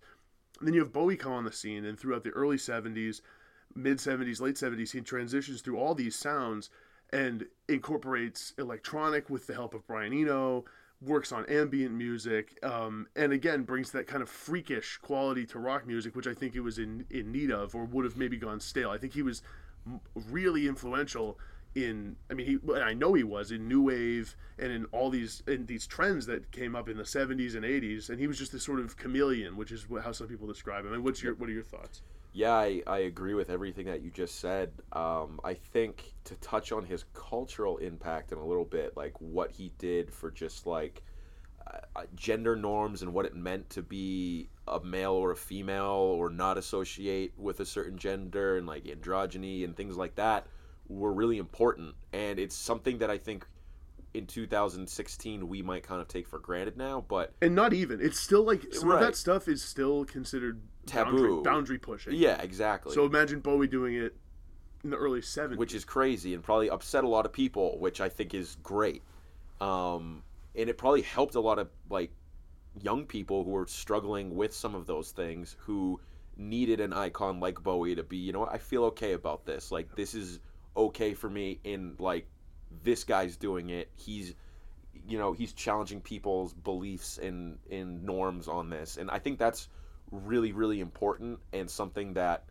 and 0.59 0.67
then 0.69 0.75
you 0.75 0.81
have 0.81 0.93
bowie 0.93 1.17
come 1.17 1.33
on 1.33 1.45
the 1.45 1.53
scene 1.53 1.85
and 1.85 1.99
throughout 1.99 2.25
the 2.25 2.31
early 2.31 2.57
70s 2.57 3.21
mid 3.75 3.99
70s 3.99 4.41
late 4.41 4.57
70s 4.57 4.93
he 4.93 5.01
transitions 5.01 5.61
through 5.61 5.79
all 5.79 5.95
these 5.95 6.17
sounds 6.17 6.71
and 7.13 7.47
incorporates 7.69 8.55
electronic 8.59 9.29
with 9.31 9.47
the 9.47 9.55
help 9.55 9.75
of 9.75 9.87
brian 9.87 10.13
eno 10.13 10.65
works 11.03 11.33
on 11.33 11.45
ambient 11.47 11.93
music 11.93 12.59
um, 12.63 13.07
and 13.15 13.33
again 13.33 13.63
brings 13.63 13.91
that 13.91 14.07
kind 14.07 14.23
of 14.23 14.29
freakish 14.29 14.97
quality 14.99 15.45
to 15.45 15.59
rock 15.59 15.87
music 15.87 16.17
which 16.17 16.27
i 16.27 16.33
think 16.33 16.55
it 16.55 16.61
was 16.61 16.79
in, 16.79 17.05
in 17.11 17.31
need 17.31 17.51
of 17.51 17.75
or 17.75 17.85
would 17.85 18.05
have 18.05 18.17
maybe 18.17 18.37
gone 18.37 18.61
stale. 18.61 18.91
I 18.91 18.99
think 18.99 19.13
he 19.13 19.23
was 19.23 19.43
really 20.31 20.67
influential 20.67 21.39
in 21.75 22.15
i 22.31 22.35
mean 22.35 22.47
he 22.47 22.73
i 22.81 22.95
know 22.95 23.15
he 23.15 23.25
was 23.25 23.51
in 23.51 23.67
new 23.67 23.83
wave 23.83 24.37
and 24.59 24.71
in 24.71 24.85
all 24.87 25.11
these 25.11 25.43
in 25.49 25.67
these 25.67 25.87
trends 25.89 26.25
that 26.27 26.51
came 26.53 26.77
up 26.77 26.89
in 26.89 26.97
the 26.97 27.03
70s 27.03 27.57
and 27.57 27.65
80s 27.65 28.11
and 28.11 28.21
he 28.21 28.29
was 28.29 28.39
just 28.39 28.53
this 28.53 28.63
sort 28.63 28.79
of 28.79 28.97
chameleon 28.97 29.57
which 29.57 29.73
is 29.73 29.87
how 30.03 30.13
some 30.13 30.29
people 30.29 30.47
describe 30.47 30.85
him. 30.85 31.03
What's 31.03 31.23
your 31.23 31.35
what 31.35 31.49
are 31.49 31.53
your 31.53 31.63
thoughts? 31.63 32.03
Yeah, 32.33 32.53
I, 32.53 32.83
I 32.87 32.99
agree 32.99 33.35
with 33.35 33.49
everything 33.49 33.87
that 33.87 34.03
you 34.03 34.11
just 34.11 34.41
said. 34.41 34.73
Um, 34.93 35.39
I 35.45 35.55
think 35.55 36.15
to 36.25 36.35
touch 36.37 36.73
on 36.73 36.85
his 36.85 37.05
cultural 37.15 37.77
impact 37.77 38.33
in 38.33 38.39
a 38.39 38.45
little 38.45 38.65
bit, 38.65 38.97
like 38.97 39.13
what 39.21 39.53
he 39.53 39.71
did 39.79 40.13
for 40.13 40.33
just 40.33 40.67
like 40.67 41.05
uh, 41.65 41.79
uh, 41.95 42.03
gender 42.17 42.57
norms 42.57 43.03
and 43.03 43.15
what 43.15 43.25
it 43.25 43.37
meant 43.37 43.71
to 43.71 43.83
be 43.83 44.49
a 44.67 44.81
male 44.81 45.13
or 45.13 45.31
a 45.31 45.37
female 45.37 46.17
or 46.19 46.29
not 46.29 46.59
associate 46.59 47.33
with 47.39 47.61
a 47.61 47.67
certain 47.67 47.97
gender 47.97 48.57
and 48.57 48.67
like 48.67 48.85
androgyny 48.85 49.63
and 49.63 49.77
things 49.77 49.97
like 49.97 50.17
that 50.17 50.47
were 50.89 51.13
really 51.13 51.39
important. 51.39 51.95
And 52.13 52.39
it's 52.39 52.55
something 52.55 52.99
that 52.99 53.11
I 53.11 53.19
think 53.19 53.47
in 54.13 54.27
2016 54.27 55.49
we 55.49 55.61
might 55.61 55.83
kind 55.83 56.01
of 56.01 56.07
take 56.07 56.29
for 56.29 56.39
granted 56.39 56.77
now, 56.77 57.05
but 57.09 57.33
and 57.43 57.55
not 57.55 57.73
even 57.73 58.01
it's 58.01 58.21
still 58.21 58.45
like 58.45 58.63
some 58.73 58.91
of 58.91 59.01
that 59.01 59.17
stuff 59.17 59.49
is 59.49 59.63
still 59.63 60.05
considered 60.05 60.61
Taboo. 60.87 61.43
boundary, 61.43 61.43
boundary 61.43 61.79
pushing 61.79 62.13
yeah, 62.15 62.41
exactly. 62.41 62.95
so 62.95 63.07
imagine 63.07 63.41
bowie 63.41 63.67
doing 63.67 63.97
it 63.97 64.15
in 64.85 64.91
the 64.91 64.97
early 64.97 65.21
70s 65.21 65.57
which 65.57 65.75
is 65.75 65.85
crazy 65.85 66.35
and 66.35 66.45
probably 66.45 66.71
upset 66.71 67.05
a 67.05 67.09
lot 67.09 67.27
of 67.27 67.33
people, 67.33 67.79
which 67.81 68.01
I 68.01 68.09
think 68.09 68.35
is 68.35 68.57
great. 68.63 69.03
Um, 69.61 70.23
and 70.55 70.69
it 70.69 70.79
probably 70.79 71.03
helped 71.03 71.35
a 71.35 71.41
lot 71.41 71.59
of 71.59 71.69
like 71.91 72.13
young 72.83 73.07
people 73.07 73.45
who 73.45 73.51
were 73.51 73.67
struggling 73.67 74.37
with 74.37 74.55
some 74.55 74.75
of 74.75 74.87
those 74.87 75.11
things 75.11 75.57
who 75.59 76.01
needed 76.37 76.81
an 76.81 76.93
icon 76.93 77.41
like 77.41 77.63
Bowie 77.63 77.95
to 77.95 78.03
be, 78.03 78.19
you 78.19 78.33
know 78.33 78.41
what, 78.41 78.53
I 78.53 78.59
feel 78.59 78.85
okay 78.87 79.13
about 79.13 79.47
this. 79.47 79.73
Like 79.73 79.95
this 79.97 80.15
is 80.15 80.41
okay 80.77 81.15
for 81.15 81.31
me 81.31 81.61
in 81.65 81.95
like 81.99 82.27
this 82.83 83.05
guy's 83.05 83.37
doing 83.37 83.71
it. 83.71 83.91
He's 83.97 84.35
you 85.07 85.19
know, 85.19 85.33
he's 85.33 85.53
challenging 85.53 86.01
people's 86.01 86.55
beliefs 86.55 87.19
and 87.19 87.59
in 87.69 88.05
norms 88.07 88.49
on 88.49 88.71
this. 88.71 88.97
And 88.97 89.11
I 89.11 89.19
think 89.19 89.39
that's 89.39 89.69
really 90.11 90.53
really 90.53 90.81
important 90.81 91.41
and 91.53 91.69
something 91.69 92.13
that 92.15 92.45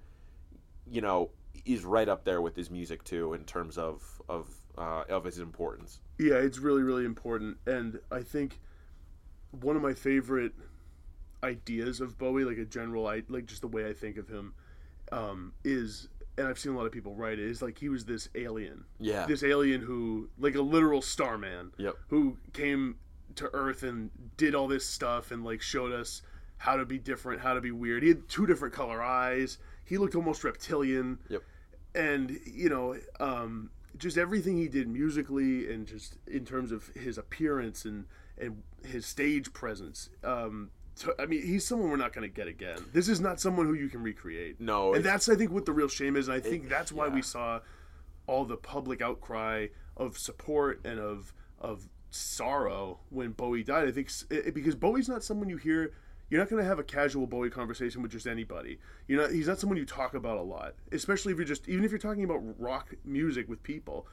you 0.90 1.02
know 1.02 1.30
is 1.66 1.86
right 1.86 2.10
up 2.10 2.26
there 2.26 2.42
with 2.42 2.56
his 2.56 2.70
music 2.70 3.04
too 3.04 3.34
in 3.34 3.44
terms 3.46 3.78
of 3.78 4.04
of 4.28 4.50
uh, 4.78 5.04
of 5.10 5.24
his 5.24 5.40
importance. 5.40 6.00
Yeah, 6.20 6.36
it's 6.36 6.60
really 6.60 6.84
really 6.84 7.06
important 7.06 7.58
and 7.66 8.00
I 8.12 8.22
think 8.22 8.60
one 9.52 9.76
of 9.76 9.82
my 9.82 9.94
favorite 9.94 10.54
ideas 11.44 12.02
of 12.02 12.18
Bowie, 12.18 12.46
like 12.46 12.58
a 12.58 12.66
general, 12.66 13.08
I 13.08 13.24
like 13.28 13.46
just 13.46 13.62
the 13.62 13.68
way 13.68 13.88
I 13.88 13.94
think 13.94 14.18
of 14.18 14.28
him, 14.28 14.54
um, 15.12 15.54
is, 15.64 16.08
and 16.38 16.48
I've 16.48 16.58
seen 16.60 16.74
a 16.74 16.78
lot 16.78 16.86
of 16.86 16.92
people 16.92 17.14
write 17.16 17.40
it, 17.40 17.48
is 17.48 17.62
like 17.62 17.78
he 17.78 17.90
was 17.90 18.06
this 18.06 18.30
alien, 18.36 18.86
Yeah. 19.00 19.26
this 19.26 19.44
alien 19.44 19.82
who, 19.82 20.30
like 20.40 20.56
a 20.56 20.62
literal 20.62 21.02
starman, 21.02 21.72
Yep. 21.78 21.96
who 22.10 22.38
came 22.54 22.96
to 23.36 23.50
Earth 23.54 23.84
and 23.84 24.10
did 24.38 24.56
all 24.56 24.68
this 24.68 24.86
stuff 24.86 25.32
and 25.32 25.44
like 25.44 25.62
showed 25.62 25.92
us 25.92 26.22
how 26.58 26.76
to 26.78 26.86
be 26.86 26.98
different, 26.98 27.42
how 27.42 27.54
to 27.54 27.62
be 27.62 27.72
weird. 27.72 28.04
He 28.04 28.10
had 28.10 28.28
two 28.30 28.46
different 28.46 28.74
color 28.74 29.02
eyes. 29.02 29.58
He 29.86 29.98
looked 29.98 30.16
almost 30.16 30.44
reptilian. 30.44 31.20
Yep. 31.30 31.42
And 31.96 32.40
you 32.46 32.70
know, 32.70 32.96
um, 33.20 33.70
just 33.98 34.18
everything 34.18 34.58
he 34.58 34.68
did 34.68 34.88
musically 34.88 35.72
and 35.72 35.86
just 35.86 36.18
in 36.26 36.46
terms 36.46 36.72
of 36.72 36.88
his 36.96 37.18
appearance 37.18 37.86
and 37.86 38.06
and 38.40 38.64
his 38.84 39.06
stage 39.06 39.54
presence. 39.54 40.10
Um, 40.24 40.72
I 41.20 41.26
mean, 41.26 41.46
he's 41.46 41.66
someone 41.66 41.90
we're 41.90 41.98
not 41.98 42.14
going 42.14 42.28
to 42.28 42.34
get 42.34 42.48
again. 42.48 42.78
This 42.94 43.10
is 43.10 43.20
not 43.20 43.40
someone 43.40 43.66
who 43.66 43.74
you 43.74 43.90
can 43.90 44.04
recreate. 44.04 44.60
No, 44.60 44.94
and 44.94 45.04
that's 45.04 45.28
I 45.28 45.36
think 45.36 45.52
what 45.52 45.66
the 45.66 45.72
real 45.72 45.88
shame 45.88 46.16
is. 46.16 46.28
And 46.28 46.38
I 46.38 46.40
think 46.40 46.70
that's 46.70 46.92
why 46.92 47.08
yeah. 47.08 47.14
we 47.14 47.22
saw 47.22 47.60
all 48.28 48.46
the 48.46 48.58
public 48.58 49.02
outcry 49.02 49.68
of 49.98 50.18
support 50.18 50.82
and 50.86 51.00
of 51.00 51.34
of 51.60 51.88
sorrow 52.12 53.00
when 53.10 53.32
Bowie 53.32 53.64
died. 53.64 53.88
I 53.88 53.92
think 53.92 54.10
it, 54.30 54.54
because 54.54 54.76
Bowie's 54.76 55.10
not 55.10 55.24
someone 55.24 55.50
you 55.50 55.58
hear. 55.58 55.94
You're 56.30 56.42
not 56.42 56.50
going 56.50 56.64
to 56.64 56.68
have 56.68 56.80
a 56.80 56.84
casual 56.84 57.28
Bowie 57.28 57.52
conversation 57.52 58.02
with 58.02 58.12
just 58.12 58.26
anybody. 58.26 58.80
You 59.08 59.18
know, 59.18 59.28
he's 59.28 59.48
not 59.48 59.60
someone 59.60 59.78
you 59.78 59.86
talk 59.86 60.16
about 60.16 60.38
a 60.38 60.42
lot, 60.42 60.74
especially 60.92 61.32
if 61.32 61.38
you're 61.38 61.46
just 61.46 61.68
even 61.68 61.84
if 61.84 61.92
you're 61.92 62.00
talking 62.00 62.24
about 62.24 62.42
rock 62.60 62.94
music 63.04 63.50
with 63.50 63.62
people. 63.62 64.08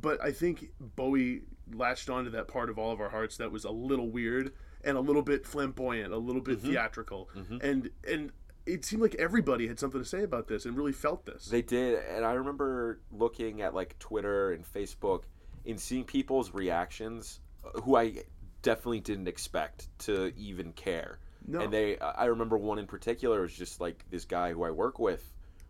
But 0.00 0.20
I 0.22 0.32
think 0.32 0.70
Bowie 0.80 1.42
latched 1.72 2.10
onto 2.10 2.30
that 2.30 2.48
part 2.48 2.70
of 2.70 2.78
all 2.78 2.92
of 2.92 3.00
our 3.00 3.10
hearts 3.10 3.36
that 3.36 3.52
was 3.52 3.64
a 3.64 3.70
little 3.70 4.08
weird 4.08 4.52
and 4.84 4.96
a 4.96 5.00
little 5.00 5.22
bit 5.22 5.46
flamboyant, 5.46 6.12
a 6.12 6.18
little 6.18 6.42
bit 6.42 6.60
theatrical, 6.60 7.28
and 7.62 7.90
and 8.06 8.32
it 8.66 8.84
seemed 8.84 9.02
like 9.02 9.14
everybody 9.16 9.66
had 9.66 9.78
something 9.78 10.00
to 10.00 10.08
say 10.08 10.22
about 10.22 10.46
this 10.48 10.64
and 10.66 10.76
really 10.76 10.92
felt 10.92 11.26
this. 11.26 11.46
They 11.46 11.62
did, 11.62 11.98
and 12.04 12.24
I 12.24 12.32
remember 12.34 13.00
looking 13.10 13.62
at 13.62 13.74
like 13.74 13.98
Twitter 13.98 14.52
and 14.52 14.64
Facebook 14.64 15.22
and 15.66 15.80
seeing 15.80 16.04
people's 16.04 16.52
reactions, 16.52 17.40
uh, 17.64 17.80
who 17.80 17.96
I 17.96 18.22
definitely 18.62 19.00
didn't 19.00 19.28
expect 19.28 19.88
to 20.00 20.32
even 20.36 20.72
care. 20.72 21.18
No. 21.46 21.60
And 21.60 21.72
they, 21.72 21.98
I 21.98 22.26
remember 22.26 22.56
one 22.56 22.78
in 22.78 22.86
particular 22.86 23.42
was 23.42 23.52
just 23.52 23.80
like 23.80 24.04
this 24.10 24.24
guy 24.24 24.52
who 24.52 24.62
I 24.62 24.70
work 24.70 24.98
with, 25.00 25.24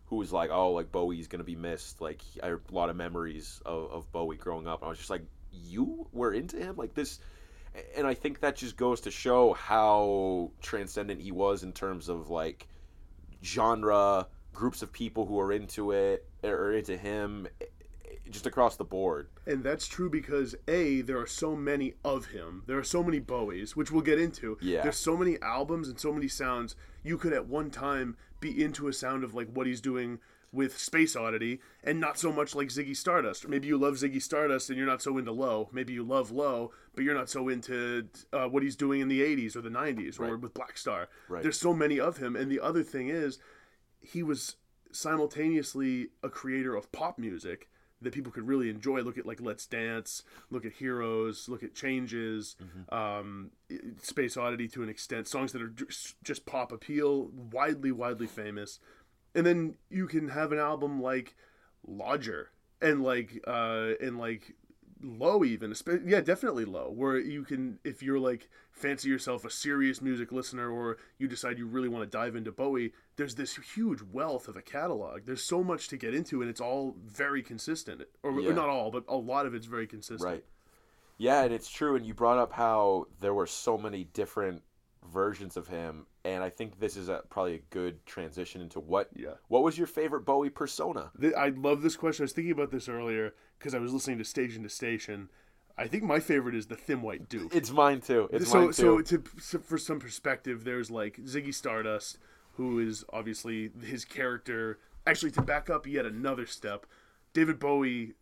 who 0.05 0.17
was 0.17 0.31
like, 0.31 0.51
"Oh, 0.51 0.71
like 0.71 0.91
Bowie's 0.91 1.27
gonna 1.27 1.43
be 1.43 1.55
missed." 1.55 1.99
Like 1.99 2.21
I 2.43 2.47
have 2.47 2.61
a 2.71 2.75
lot 2.75 2.89
of 2.89 2.95
memories 2.95 3.59
of, 3.65 3.91
of 3.91 4.11
Bowie 4.11 4.37
growing 4.37 4.67
up. 4.67 4.81
And 4.81 4.87
I 4.87 4.89
was 4.89 4.99
just 4.99 5.09
like, 5.09 5.25
"You 5.51 6.07
were 6.11 6.31
into 6.31 6.57
him 6.57 6.75
like 6.75 6.93
this." 6.93 7.19
And 7.95 8.05
I 8.05 8.13
think 8.13 8.39
that 8.41 8.55
just 8.55 8.77
goes 8.77 9.01
to 9.01 9.11
show 9.11 9.53
how 9.53 10.51
transcendent 10.61 11.21
he 11.21 11.31
was 11.31 11.63
in 11.63 11.71
terms 11.71 12.09
of 12.09 12.29
like 12.29 12.67
genre, 13.43 14.27
groups 14.53 14.81
of 14.81 14.91
people 14.91 15.25
who 15.25 15.39
are 15.39 15.51
into 15.51 15.91
it 15.91 16.27
or 16.43 16.73
into 16.73 16.95
him, 16.95 17.47
just 18.29 18.45
across 18.45 18.75
the 18.75 18.83
board. 18.83 19.27
And 19.45 19.63
that's 19.63 19.87
true 19.87 20.09
because 20.09 20.55
A, 20.67 21.01
there 21.01 21.19
are 21.19 21.27
so 21.27 21.55
many 21.55 21.95
of 22.05 22.27
him. 22.27 22.63
There 22.67 22.77
are 22.77 22.83
so 22.83 23.03
many 23.03 23.19
Bowies, 23.19 23.75
which 23.75 23.91
we'll 23.91 24.01
get 24.01 24.19
into. 24.19 24.57
Yeah. 24.61 24.83
There's 24.83 24.97
so 24.97 25.17
many 25.17 25.41
albums 25.41 25.87
and 25.87 25.99
so 25.99 26.13
many 26.13 26.27
sounds. 26.27 26.75
You 27.03 27.17
could 27.17 27.33
at 27.33 27.47
one 27.47 27.69
time 27.71 28.15
be 28.39 28.63
into 28.63 28.87
a 28.87 28.93
sound 28.93 29.23
of 29.23 29.33
like 29.33 29.49
what 29.51 29.67
he's 29.67 29.81
doing 29.81 30.19
with 30.53 30.77
Space 30.77 31.15
Oddity 31.15 31.59
and 31.83 31.99
not 31.99 32.17
so 32.17 32.31
much 32.31 32.53
like 32.55 32.67
Ziggy 32.69 32.95
Stardust. 32.95 33.43
Or 33.43 33.47
maybe 33.49 33.67
you 33.67 33.77
love 33.77 33.95
Ziggy 33.95 34.21
Stardust 34.21 34.69
and 34.69 34.77
you're 34.77 34.87
not 34.87 35.01
so 35.01 35.17
into 35.17 35.31
Low. 35.31 35.67
Maybe 35.73 35.91
you 35.93 36.03
love 36.03 36.31
Low, 36.31 36.71
but 36.93 37.03
you're 37.03 37.15
not 37.15 37.27
so 37.29 37.49
into 37.49 38.07
uh, 38.31 38.45
what 38.47 38.61
he's 38.63 38.75
doing 38.75 39.01
in 39.01 39.07
the 39.07 39.19
80s 39.21 39.55
or 39.55 39.61
the 39.61 39.69
90s 39.69 40.19
or 40.19 40.23
Right. 40.33 40.39
with 40.39 40.53
Blackstar. 40.53 41.07
Right. 41.27 41.41
There's 41.41 41.59
so 41.59 41.73
many 41.73 41.99
of 41.99 42.17
him. 42.17 42.35
And 42.35 42.49
the 42.51 42.59
other 42.59 42.83
thing 42.83 43.09
is, 43.09 43.39
he 43.99 44.21
was 44.21 44.55
simultaneously 44.91 46.09
a 46.21 46.29
creator 46.29 46.75
of 46.75 46.91
pop 46.91 47.17
music 47.17 47.69
that 48.01 48.13
people 48.13 48.31
could 48.31 48.45
really 48.47 48.69
enjoy. 48.69 48.99
Look 49.01 49.17
at 49.17 49.25
like 49.25 49.39
Let's 49.41 49.65
Dance, 49.65 50.23
look 50.51 50.65
at 50.65 50.73
Heroes, 50.73 51.47
look 51.47 51.63
at 51.63 51.73
Changes, 51.73 52.55
um, 52.89 53.51
Space 54.01 54.35
Oddity 54.35 54.67
to 54.69 54.83
an 54.83 54.89
extent, 54.89 55.27
songs 55.27 55.53
that 55.53 55.61
are 55.61 55.73
just 56.23 56.45
pop 56.45 56.71
appeal, 56.73 57.29
widely, 57.51 57.91
widely 57.93 58.27
famous. 58.27 58.79
And 59.35 59.45
then 59.45 59.75
you 59.89 60.07
can 60.07 60.29
have 60.29 60.51
an 60.51 60.59
album 60.59 61.01
like 61.01 61.35
Lodger 61.85 62.49
and 62.81 63.03
like 63.03 63.41
uh, 63.47 63.91
and 64.01 64.17
like 64.17 64.53
low 65.05 65.43
even 65.43 65.75
yeah 66.05 66.21
definitely 66.21 66.63
low 66.63 66.89
where 66.89 67.19
you 67.19 67.43
can 67.43 67.77
if 67.83 68.01
you're 68.01 68.19
like 68.19 68.49
fancy 68.71 69.09
yourself 69.09 69.43
a 69.43 69.49
serious 69.49 70.01
music 70.01 70.31
listener 70.31 70.71
or 70.71 70.95
you 71.17 71.27
decide 71.27 71.57
you 71.57 71.67
really 71.67 71.89
want 71.89 72.09
to 72.09 72.17
dive 72.17 72.37
into 72.37 72.53
bowie 72.53 72.93
there's 73.17 73.35
this 73.35 73.57
huge 73.75 74.01
wealth 74.13 74.47
of 74.47 74.55
a 74.55 74.61
catalog 74.61 75.25
there's 75.25 75.43
so 75.43 75.61
much 75.61 75.89
to 75.89 75.97
get 75.97 76.15
into 76.15 76.39
and 76.39 76.49
it's 76.49 76.61
all 76.61 76.95
very 77.05 77.43
consistent 77.43 78.01
or, 78.23 78.31
or 78.31 78.53
not 78.53 78.69
all 78.69 78.91
but 78.91 79.03
a 79.09 79.17
lot 79.17 79.45
of 79.45 79.53
it's 79.53 79.65
very 79.65 79.85
consistent 79.85 80.21
Right. 80.25 80.43
Yeah, 81.17 81.43
and 81.43 81.53
it's 81.53 81.69
true. 81.69 81.95
And 81.95 82.05
you 82.05 82.13
brought 82.13 82.37
up 82.37 82.51
how 82.51 83.07
there 83.19 83.33
were 83.33 83.47
so 83.47 83.77
many 83.77 84.03
different 84.03 84.63
versions 85.11 85.57
of 85.57 85.67
him, 85.67 86.05
and 86.25 86.43
I 86.43 86.49
think 86.49 86.79
this 86.79 86.95
is 86.95 87.09
a, 87.09 87.21
probably 87.29 87.55
a 87.55 87.61
good 87.69 88.05
transition 88.05 88.61
into 88.61 88.79
what. 88.79 89.09
Yeah. 89.15 89.33
What 89.49 89.63
was 89.63 89.77
your 89.77 89.87
favorite 89.87 90.25
Bowie 90.25 90.49
persona? 90.49 91.11
Th- 91.19 91.33
I 91.33 91.49
love 91.49 91.81
this 91.81 91.95
question. 91.95 92.23
I 92.23 92.25
was 92.25 92.33
thinking 92.33 92.51
about 92.51 92.71
this 92.71 92.87
earlier 92.87 93.33
because 93.59 93.75
I 93.75 93.79
was 93.79 93.93
listening 93.93 94.19
to 94.19 94.23
Station 94.23 94.63
to 94.63 94.69
Station. 94.69 95.29
I 95.77 95.87
think 95.87 96.03
my 96.03 96.19
favorite 96.19 96.55
is 96.55 96.67
the 96.67 96.75
Thin 96.75 97.01
White 97.01 97.27
Duke. 97.29 97.53
It's 97.53 97.71
mine 97.71 97.99
too. 97.99 98.29
It's 98.31 98.51
so, 98.51 98.59
mine 98.59 98.67
too. 98.67 98.73
so 98.73 99.01
to 99.01 99.23
so 99.39 99.59
for 99.59 99.77
some 99.77 99.99
perspective, 99.99 100.63
there's 100.63 100.91
like 100.91 101.17
Ziggy 101.23 101.53
Stardust, 101.53 102.19
who 102.53 102.79
is 102.79 103.03
obviously 103.11 103.71
his 103.83 104.05
character. 104.05 104.79
Actually, 105.05 105.31
to 105.31 105.41
back 105.41 105.69
up 105.69 105.85
yet 105.85 106.05
another 106.05 106.45
step, 106.45 106.85
David 107.33 107.59
Bowie 107.59 108.13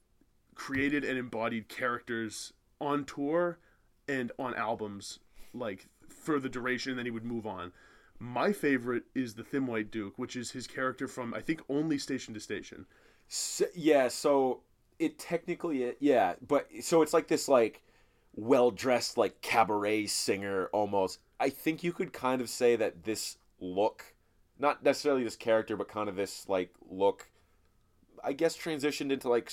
created 0.56 1.04
and 1.04 1.18
embodied 1.18 1.68
characters 1.68 2.54
on 2.80 3.06
tour 3.06 3.60
and 4.08 4.32
on 4.40 4.56
albums, 4.56 5.20
like 5.54 5.88
for 6.08 6.40
the 6.40 6.50
duration. 6.50 6.96
Then 6.96 7.06
he 7.06 7.12
would 7.12 7.26
move 7.26 7.46
on. 7.46 7.74
My 8.22 8.54
favorite 8.54 9.06
is 9.16 9.34
the 9.34 9.44
Thin 9.44 9.66
White 9.66 9.90
Duke, 9.90 10.20
which 10.20 10.36
is 10.36 10.52
his 10.52 10.68
character 10.68 11.08
from 11.08 11.34
I 11.34 11.42
think 11.42 11.64
only 11.68 11.98
Station 11.98 12.36
to 12.36 12.40
Station. 12.40 12.86
S 13.28 13.64
yeah, 13.74 14.10
so 14.10 14.62
it 15.00 15.18
technically, 15.18 15.96
yeah, 16.00 16.36
but 16.48 16.68
so 16.82 17.02
it's 17.02 17.14
like 17.14 17.28
this 17.28 17.48
like 17.48 17.82
well 18.36 18.70
dressed 18.70 19.18
like 19.18 19.42
cabaret 19.42 20.06
singer 20.06 20.68
almost. 20.68 21.18
I 21.40 21.50
think 21.50 21.84
you 21.84 21.92
could 21.92 22.14
kind 22.14 22.42
of 22.42 22.50
say 22.50 22.76
that 22.76 23.06
this 23.06 23.38
look, 23.60 24.14
not 24.60 24.84
necessarily 24.84 25.24
this 25.24 25.36
character, 25.36 25.76
but 25.76 25.88
kind 25.88 26.08
of 26.08 26.16
this 26.16 26.48
like 26.48 26.70
look, 26.88 27.32
I 28.24 28.34
guess 28.34 28.56
transitioned 28.56 29.12
into 29.12 29.30
like 29.30 29.52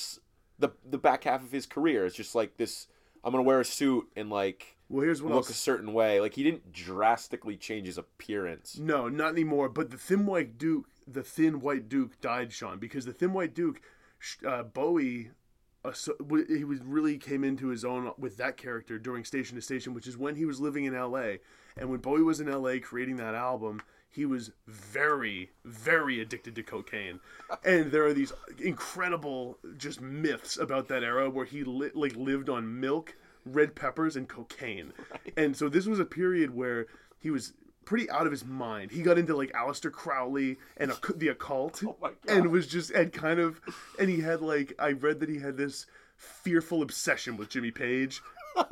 the 0.58 0.72
the 0.84 0.98
back 0.98 1.24
half 1.24 1.42
of 1.42 1.52
his 1.52 1.64
career. 1.64 2.04
It's 2.04 2.16
just 2.16 2.34
like 2.34 2.58
this. 2.58 2.86
I'm 3.24 3.32
gonna 3.32 3.44
wear 3.44 3.60
a 3.60 3.64
suit 3.64 4.08
and 4.14 4.28
like 4.28 4.76
Well, 4.88 5.04
here's 5.04 5.22
what 5.22 5.30
look 5.30 5.36
else. 5.44 5.50
a 5.50 5.54
certain 5.54 5.92
way. 5.92 6.20
Like 6.20 6.34
he 6.34 6.42
didn't 6.42 6.72
drastically 6.72 7.56
change 7.56 7.86
his 7.86 7.98
appearance. 7.98 8.78
No, 8.78 9.08
not 9.08 9.32
anymore. 9.32 9.68
But 9.68 9.90
the 9.90 9.98
Thin 9.98 10.24
White 10.24 10.56
Duke, 10.56 10.86
the 11.06 11.22
Thin 11.22 11.60
White 11.60 11.88
Duke 11.88 12.20
died, 12.20 12.52
Sean, 12.52 12.78
because 12.78 13.04
the 13.04 13.12
Thin 13.12 13.32
White 13.32 13.54
Duke, 13.54 13.82
uh, 14.46 14.62
Bowie, 14.62 15.30
uh, 15.84 15.92
so, 15.92 16.14
he 16.48 16.64
was 16.64 16.80
really 16.80 17.18
came 17.18 17.44
into 17.44 17.68
his 17.68 17.84
own 17.84 18.10
with 18.18 18.36
that 18.38 18.56
character 18.56 18.98
during 18.98 19.24
Station 19.24 19.56
to 19.56 19.62
Station, 19.62 19.94
which 19.94 20.06
is 20.06 20.16
when 20.16 20.36
he 20.36 20.44
was 20.44 20.60
living 20.60 20.84
in 20.84 20.94
L.A. 20.94 21.40
And 21.76 21.90
when 21.90 22.00
Bowie 22.00 22.22
was 22.22 22.40
in 22.40 22.48
L.A. 22.48 22.80
creating 22.80 23.16
that 23.16 23.34
album, 23.34 23.80
he 24.10 24.24
was 24.24 24.50
very, 24.66 25.50
very 25.64 26.20
addicted 26.20 26.54
to 26.56 26.62
cocaine. 26.62 27.20
And 27.64 27.92
there 27.92 28.04
are 28.04 28.14
these 28.14 28.32
incredible 28.58 29.58
just 29.76 30.00
myths 30.00 30.56
about 30.56 30.88
that 30.88 31.02
era 31.02 31.30
where 31.30 31.44
he 31.44 31.64
li- 31.64 31.90
like 31.94 32.16
lived 32.16 32.48
on 32.48 32.80
milk, 32.80 33.14
red 33.54 33.74
peppers, 33.74 34.16
and 34.16 34.28
cocaine. 34.28 34.92
And 35.36 35.56
so 35.56 35.68
this 35.68 35.86
was 35.86 36.00
a 36.00 36.04
period 36.04 36.54
where 36.54 36.86
he 37.20 37.30
was 37.30 37.52
pretty 37.84 38.10
out 38.10 38.26
of 38.26 38.32
his 38.32 38.44
mind. 38.44 38.90
He 38.90 39.02
got 39.02 39.18
into 39.18 39.36
like 39.36 39.52
Aleister 39.52 39.90
Crowley 39.92 40.58
and 40.76 40.90
occ- 40.90 41.18
the 41.18 41.28
occult, 41.28 41.82
Oh 42.02 42.10
and 42.28 42.50
was 42.50 42.66
just 42.66 42.90
and 42.90 43.12
kind 43.12 43.38
of, 43.38 43.60
and 43.98 44.10
he 44.10 44.20
had 44.20 44.40
like 44.40 44.74
I 44.78 44.92
read 44.92 45.20
that 45.20 45.28
he 45.28 45.38
had 45.38 45.56
this 45.56 45.86
fearful 46.16 46.82
obsession 46.82 47.36
with 47.36 47.48
Jimmy 47.48 47.70
Page, 47.70 48.20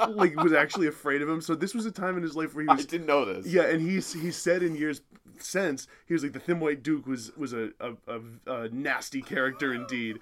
like 0.09 0.37
was 0.37 0.53
actually 0.53 0.87
afraid 0.87 1.22
of 1.22 1.29
him. 1.29 1.41
So 1.41 1.55
this 1.55 1.74
was 1.74 1.87
a 1.87 1.91
time 1.91 2.16
in 2.16 2.22
his 2.22 2.37
life 2.37 2.55
where 2.55 2.64
he 2.64 2.70
I 2.70 2.77
didn't 2.77 3.07
know 3.07 3.24
this. 3.24 3.47
yeah, 3.47 3.62
and 3.62 3.81
he's 3.81 4.12
he 4.12 4.31
said 4.31 4.62
in 4.62 4.74
years 4.74 5.03
since 5.39 5.87
he 6.07 6.14
was 6.14 6.22
like 6.22 6.33
the 6.33 6.41
Thin 6.41 6.61
White 6.61 6.83
Duke 6.83 7.07
was 7.07 7.33
was 7.37 7.53
a 7.53 7.70
a, 7.81 7.93
a, 8.07 8.20
a 8.47 8.68
nasty 8.70 9.22
character 9.22 9.74
indeed. 9.74 10.18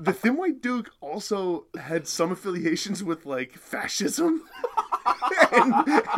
the 0.00 0.12
Thin 0.12 0.36
White 0.36 0.62
Duke 0.62 0.90
also 1.00 1.66
had 1.78 2.06
some 2.06 2.32
affiliations 2.32 3.02
with 3.02 3.26
like 3.26 3.52
fascism. 3.52 4.42
and, 5.52 5.74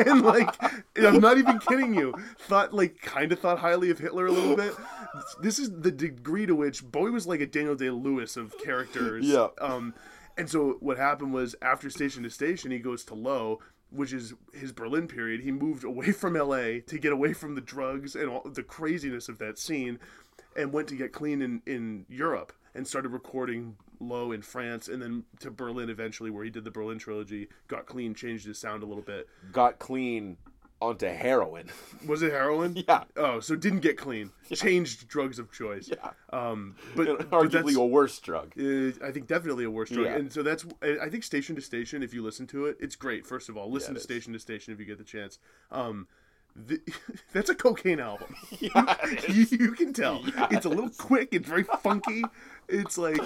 and 0.07 0.23
like 0.23 0.63
and 0.97 1.07
I'm 1.07 1.21
not 1.21 1.39
even 1.39 1.59
kidding 1.59 1.95
you. 1.95 2.15
Thought 2.39 2.75
like 2.75 3.01
kind 3.01 3.33
of 3.33 3.39
thought 3.41 3.59
highly 3.59 3.91
of 3.91 3.99
Hitler 3.99 4.27
a 4.27 4.33
little 4.33 4.57
bit. 4.57 4.75
This 5.41 5.59
is 5.59 5.71
the 5.71 5.91
degree 5.91 6.47
to 6.47 6.55
which 6.55 6.85
Bowie 6.85 7.11
was 7.11 7.27
like 7.27 7.41
a 7.41 7.47
Daniel 7.47 7.75
Day 7.75 7.91
Lewis 7.91 8.37
of 8.37 8.55
characters. 8.59 9.25
Yeah. 9.25 9.49
Um, 9.61 9.95
and 10.37 10.49
so 10.49 10.77
what 10.81 10.97
happened 10.97 11.33
was 11.33 11.55
after 11.63 11.91
Station 11.91 12.23
to 12.23 12.31
Station, 12.31 12.71
he 12.71 12.79
goes 12.79 13.05
to 13.05 13.15
Low, 13.15 13.61
which 13.91 14.13
is 14.13 14.35
his 14.53 14.73
Berlin 14.73 15.07
period. 15.07 15.41
He 15.41 15.53
moved 15.53 15.85
away 15.85 16.13
from 16.13 16.37
L.A. 16.37 16.81
to 16.81 16.99
get 16.99 17.13
away 17.13 17.33
from 17.33 17.55
the 17.55 17.61
drugs 17.61 18.15
and 18.15 18.29
all 18.29 18.43
the 18.43 18.63
craziness 18.63 19.29
of 19.29 19.39
that 19.39 19.59
scene, 19.59 19.99
and 20.57 20.73
went 20.73 20.89
to 20.89 20.97
get 20.97 21.13
clean 21.13 21.43
in 21.43 21.63
in 21.67 22.07
Europe 22.09 22.53
and 22.75 22.87
started 22.87 23.11
recording 23.11 23.77
Low 24.01 24.33
in 24.33 24.43
France, 24.43 24.89
and 24.89 25.01
then 25.01 25.25
to 25.39 25.51
Berlin 25.51 25.89
eventually, 25.89 26.31
where 26.31 26.45
he 26.45 26.51
did 26.51 26.65
the 26.65 26.71
Berlin 26.71 26.99
trilogy. 26.99 27.49
Got 27.69 27.87
clean, 27.87 28.15
changed 28.15 28.47
his 28.47 28.59
sound 28.59 28.83
a 28.83 28.87
little 28.87 29.05
bit. 29.05 29.29
Got 29.53 29.79
clean 29.79 30.37
onto 30.81 31.07
heroin. 31.07 31.71
Was 32.07 32.23
it 32.23 32.33
heroin? 32.33 32.83
yeah. 32.89 33.05
Oh, 33.17 33.41
so 33.41 33.57
didn't 33.57 33.81
get 33.81 33.97
clean. 33.97 34.31
Changed 34.53 35.09
drugs 35.09 35.39
of 35.39 35.51
choice. 35.53 35.89
Yeah. 35.89 36.11
Um, 36.33 36.77
but, 36.95 37.19
but 37.19 37.31
Arguably 37.31 37.65
that's, 37.65 37.77
a 37.77 37.85
worse 37.85 38.19
drug. 38.19 38.53
uh, 38.59 39.07
I 39.07 39.11
think 39.11 39.27
definitely 39.27 39.65
a 39.65 39.71
worse 39.71 39.91
drug. 39.91 40.07
Yeah. 40.07 40.17
And 40.17 40.33
so 40.33 40.43
that's 40.43 40.67
I 40.83 41.09
think 41.09 41.25
Station 41.25 41.57
to 41.57 41.63
Station. 41.63 42.03
If 42.03 42.13
you 42.13 42.23
listen 42.23 42.47
to 42.49 42.67
it, 42.67 42.77
it's 42.81 42.97
great. 42.97 43.27
First 43.27 43.49
of 43.49 43.57
all, 43.57 43.71
listen 43.71 43.93
it 43.93 43.95
to 43.95 43.99
is. 43.99 44.05
Station 44.05 44.33
to 44.33 44.39
Station 44.39 44.73
if 44.73 44.79
you 44.81 44.85
get 44.85 44.99
the 44.99 45.05
chance. 45.05 45.39
Um, 45.71 46.07
the, 46.57 46.81
that's 47.33 47.51
a 47.51 47.55
cocaine 47.55 48.01
album. 48.01 48.35
Yeah, 48.61 48.97
you, 49.29 49.47
you 49.51 49.73
can 49.73 49.93
tell. 49.93 50.23
It's 50.51 50.67
a 50.67 50.69
little 50.69 50.91
quick. 50.91 51.31
It's 51.33 51.49
very 51.49 51.65
funky. 51.65 52.23
It's 52.69 52.97
like, 52.97 53.21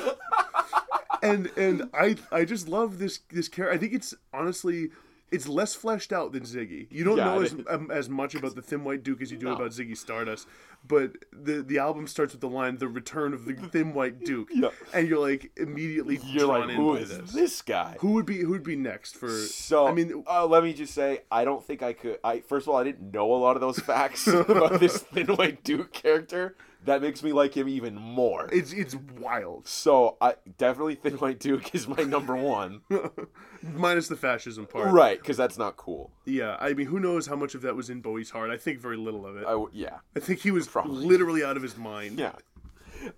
and 1.23 1.51
and 1.57 1.91
I 1.93 2.17
I 2.33 2.45
just 2.45 2.69
love 2.69 2.99
this 2.99 3.21
this 3.31 3.49
character. 3.49 3.75
I 3.75 3.79
think 3.79 3.93
it's 3.93 4.15
honestly. 4.33 4.91
It's 5.31 5.47
less 5.47 5.75
fleshed 5.75 6.13
out 6.13 6.33
than 6.33 6.45
Ziggy. 6.45 6.87
You 6.91 7.05
don't 7.05 7.19
Yeah, 7.19 7.25
know 7.35 7.43
as 7.43 7.55
um, 7.69 7.91
as 7.91 8.09
much 8.09 8.35
about 8.35 8.55
the 8.55 8.63
Thin 8.63 8.83
White 8.85 9.03
Duke 9.03 9.21
as 9.21 9.31
you 9.31 9.37
do 9.37 9.47
No. 9.47 9.57
about 9.57 9.73
Ziggy 9.73 9.97
Stardust, 9.97 10.49
but 10.87 11.13
the 11.33 11.63
the 11.63 11.79
album 11.79 12.07
starts 12.07 12.33
with 12.33 12.41
the 12.41 12.49
line 12.49 12.79
"The 12.79 12.89
Return 12.89 13.35
of 13.35 13.45
the 13.45 13.53
Thin 13.55 13.93
White 13.93 14.21
Duke," 14.25 14.49
Yeah. 14.55 14.71
and 14.95 15.07
you're 15.07 15.19
like 15.19 15.51
immediately 15.57 16.19
You're 16.25 16.47
drawn 16.47 16.61
like, 16.61 16.71
in 16.71 16.77
who 16.77 16.95
by 16.95 17.01
is 17.01 17.09
this. 17.19 17.33
this 17.33 17.63
guy? 17.63 17.97
Who 18.01 18.13
would 18.13 18.25
be 18.27 18.39
who 18.41 18.51
would 18.51 18.63
be 18.63 18.77
next 18.77 19.17
for? 19.17 19.29
So 19.29 19.87
I 19.87 19.93
mean, 19.93 20.25
uh, 20.27 20.47
let 20.47 20.65
me 20.65 20.73
just 20.73 20.95
say, 20.95 21.21
I 21.31 21.45
don't 21.45 21.63
think 21.63 21.83
I 21.83 21.93
could. 21.93 22.19
I 22.25 22.41
first 22.41 22.67
of 22.67 22.71
all, 22.73 22.77
I 22.81 22.85
didn't 22.85 23.13
know 23.13 23.31
a 23.35 23.37
lot 23.37 23.55
of 23.57 23.61
those 23.61 23.79
facts 23.79 24.27
about 24.29 24.81
this 24.81 24.99
Thin 24.99 25.27
White 25.27 25.63
Duke 25.63 25.93
character. 25.93 26.57
That 26.89 27.03
makes 27.03 27.23
me 27.23 27.33
like 27.33 27.55
him 27.57 27.69
even 27.69 27.95
more. 27.95 28.49
it's 28.51 28.73
it's 28.73 28.95
wild. 29.21 29.67
So 29.69 30.17
I 30.21 30.35
definitely 30.57 30.95
Thin 30.97 31.15
White 31.15 31.39
Duke 31.47 31.75
is 31.75 31.87
my 31.87 32.03
number 32.03 32.35
one, 32.35 32.81
Minus 33.63 34.09
the 34.09 34.17
fascism 34.17 34.67
part. 34.67 34.91
right? 34.93 35.19
Because 35.21 35.37
that's 35.37 35.59
not 35.59 35.77
cool. 35.77 36.11
Yeah, 36.25 36.57
I 36.61 36.73
mean, 36.73 36.87
who 36.87 36.99
knows 36.99 37.27
how 37.27 37.37
much 37.37 37.55
of 37.55 37.63
that 37.63 37.77
was 37.77 37.91
in 37.91 38.01
Bowie's 38.01 38.31
heart? 38.31 38.51
I 38.51 38.57
think 38.57 38.81
very 38.81 38.97
little 38.97 39.27
of 39.27 39.37
it. 39.37 39.45
I 39.47 39.63
yeah, 39.73 39.99
I 40.17 40.21
think 40.21 40.41
he 40.41 40.51
was 40.51 40.67
Probably. 40.67 41.05
literally 41.07 41.45
out 41.45 41.57
of 41.57 41.63
his 41.63 41.77
mind. 41.77 42.19
yeah. 42.19 42.33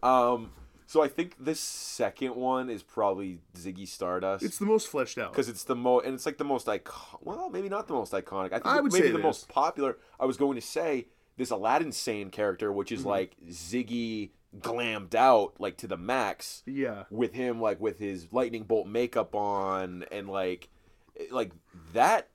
Um, 0.03 0.53
so 0.87 1.03
I 1.03 1.09
think 1.09 1.37
the 1.39 1.55
second 1.55 2.35
one 2.35 2.69
is 2.69 2.83
probably 2.83 3.39
Ziggy 3.57 3.87
Stardust. 3.87 4.45
It's 4.45 4.59
the 4.59 4.67
most 4.67 4.89
fleshed 4.89 5.19
out. 5.19 5.31
because 5.33 5.49
it's 5.49 5.63
the 5.65 5.77
most 5.77 6.05
and 6.07 6.15
it's 6.15 6.27
like 6.27 6.39
the 6.39 6.45
most 6.45 6.69
icon 6.69 7.21
well 7.23 7.49
maybe 7.51 7.69
not 7.69 7.87
the 7.87 7.95
most 7.95 8.13
iconic 8.13 8.47
i 8.53 8.59
think 8.59 8.67
I 8.67 8.81
would 8.81 8.93
maybe 8.93 9.07
say 9.07 9.13
the 9.13 9.19
most 9.19 9.43
is. 9.43 9.45
popular 9.45 9.99
i 10.19 10.25
was 10.27 10.37
going 10.37 10.57
to 10.57 10.61
say 10.61 11.07
this 11.41 11.51
aladdin 11.51 11.91
sane 11.91 12.31
character 12.31 12.71
which 12.71 12.91
Mm-hmm. 12.91 13.01
is 13.01 13.07
like 13.07 13.37
ziggy 13.49 14.31
glammed 14.61 15.15
out 15.15 15.55
like 15.59 15.77
to 15.79 15.87
the 15.87 15.97
max 15.97 16.63
Yeah. 16.67 17.05
with 17.11 17.33
him 17.33 17.61
like 17.61 17.81
with 17.81 17.99
his 17.99 18.33
lightning 18.33 18.65
bolt 18.65 18.87
makeup 18.87 19.35
on 19.35 20.05
and 20.13 20.29
like 20.29 20.69
like 21.31 21.53
that 21.93 22.29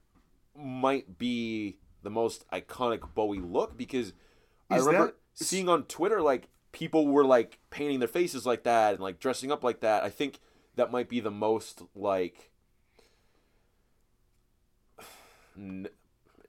might 0.58 1.18
be 1.18 1.78
the 2.04 2.10
most 2.10 2.50
iconic 2.52 3.02
bowie 3.14 3.40
look 3.40 3.76
because 3.78 4.14
i 4.70 4.78
remember 4.78 5.08
that- 5.08 5.16
seeing 5.46 5.68
on 5.70 5.84
twitter 5.84 6.22
like 6.22 6.48
people 6.72 7.08
were 7.08 7.26
like 7.26 7.60
painting 7.70 8.00
their 8.00 8.08
faces 8.08 8.46
like 8.46 8.64
that 8.64 8.94
and 8.94 9.02
like 9.04 9.20
dressing 9.20 9.52
up 9.52 9.64
like 9.64 9.82
that 9.82 10.04
i 10.04 10.10
think 10.10 10.40
that 10.76 10.92
might 10.92 11.10
be 11.10 11.20
the 11.20 11.32
most 11.32 11.82
like 11.96 12.52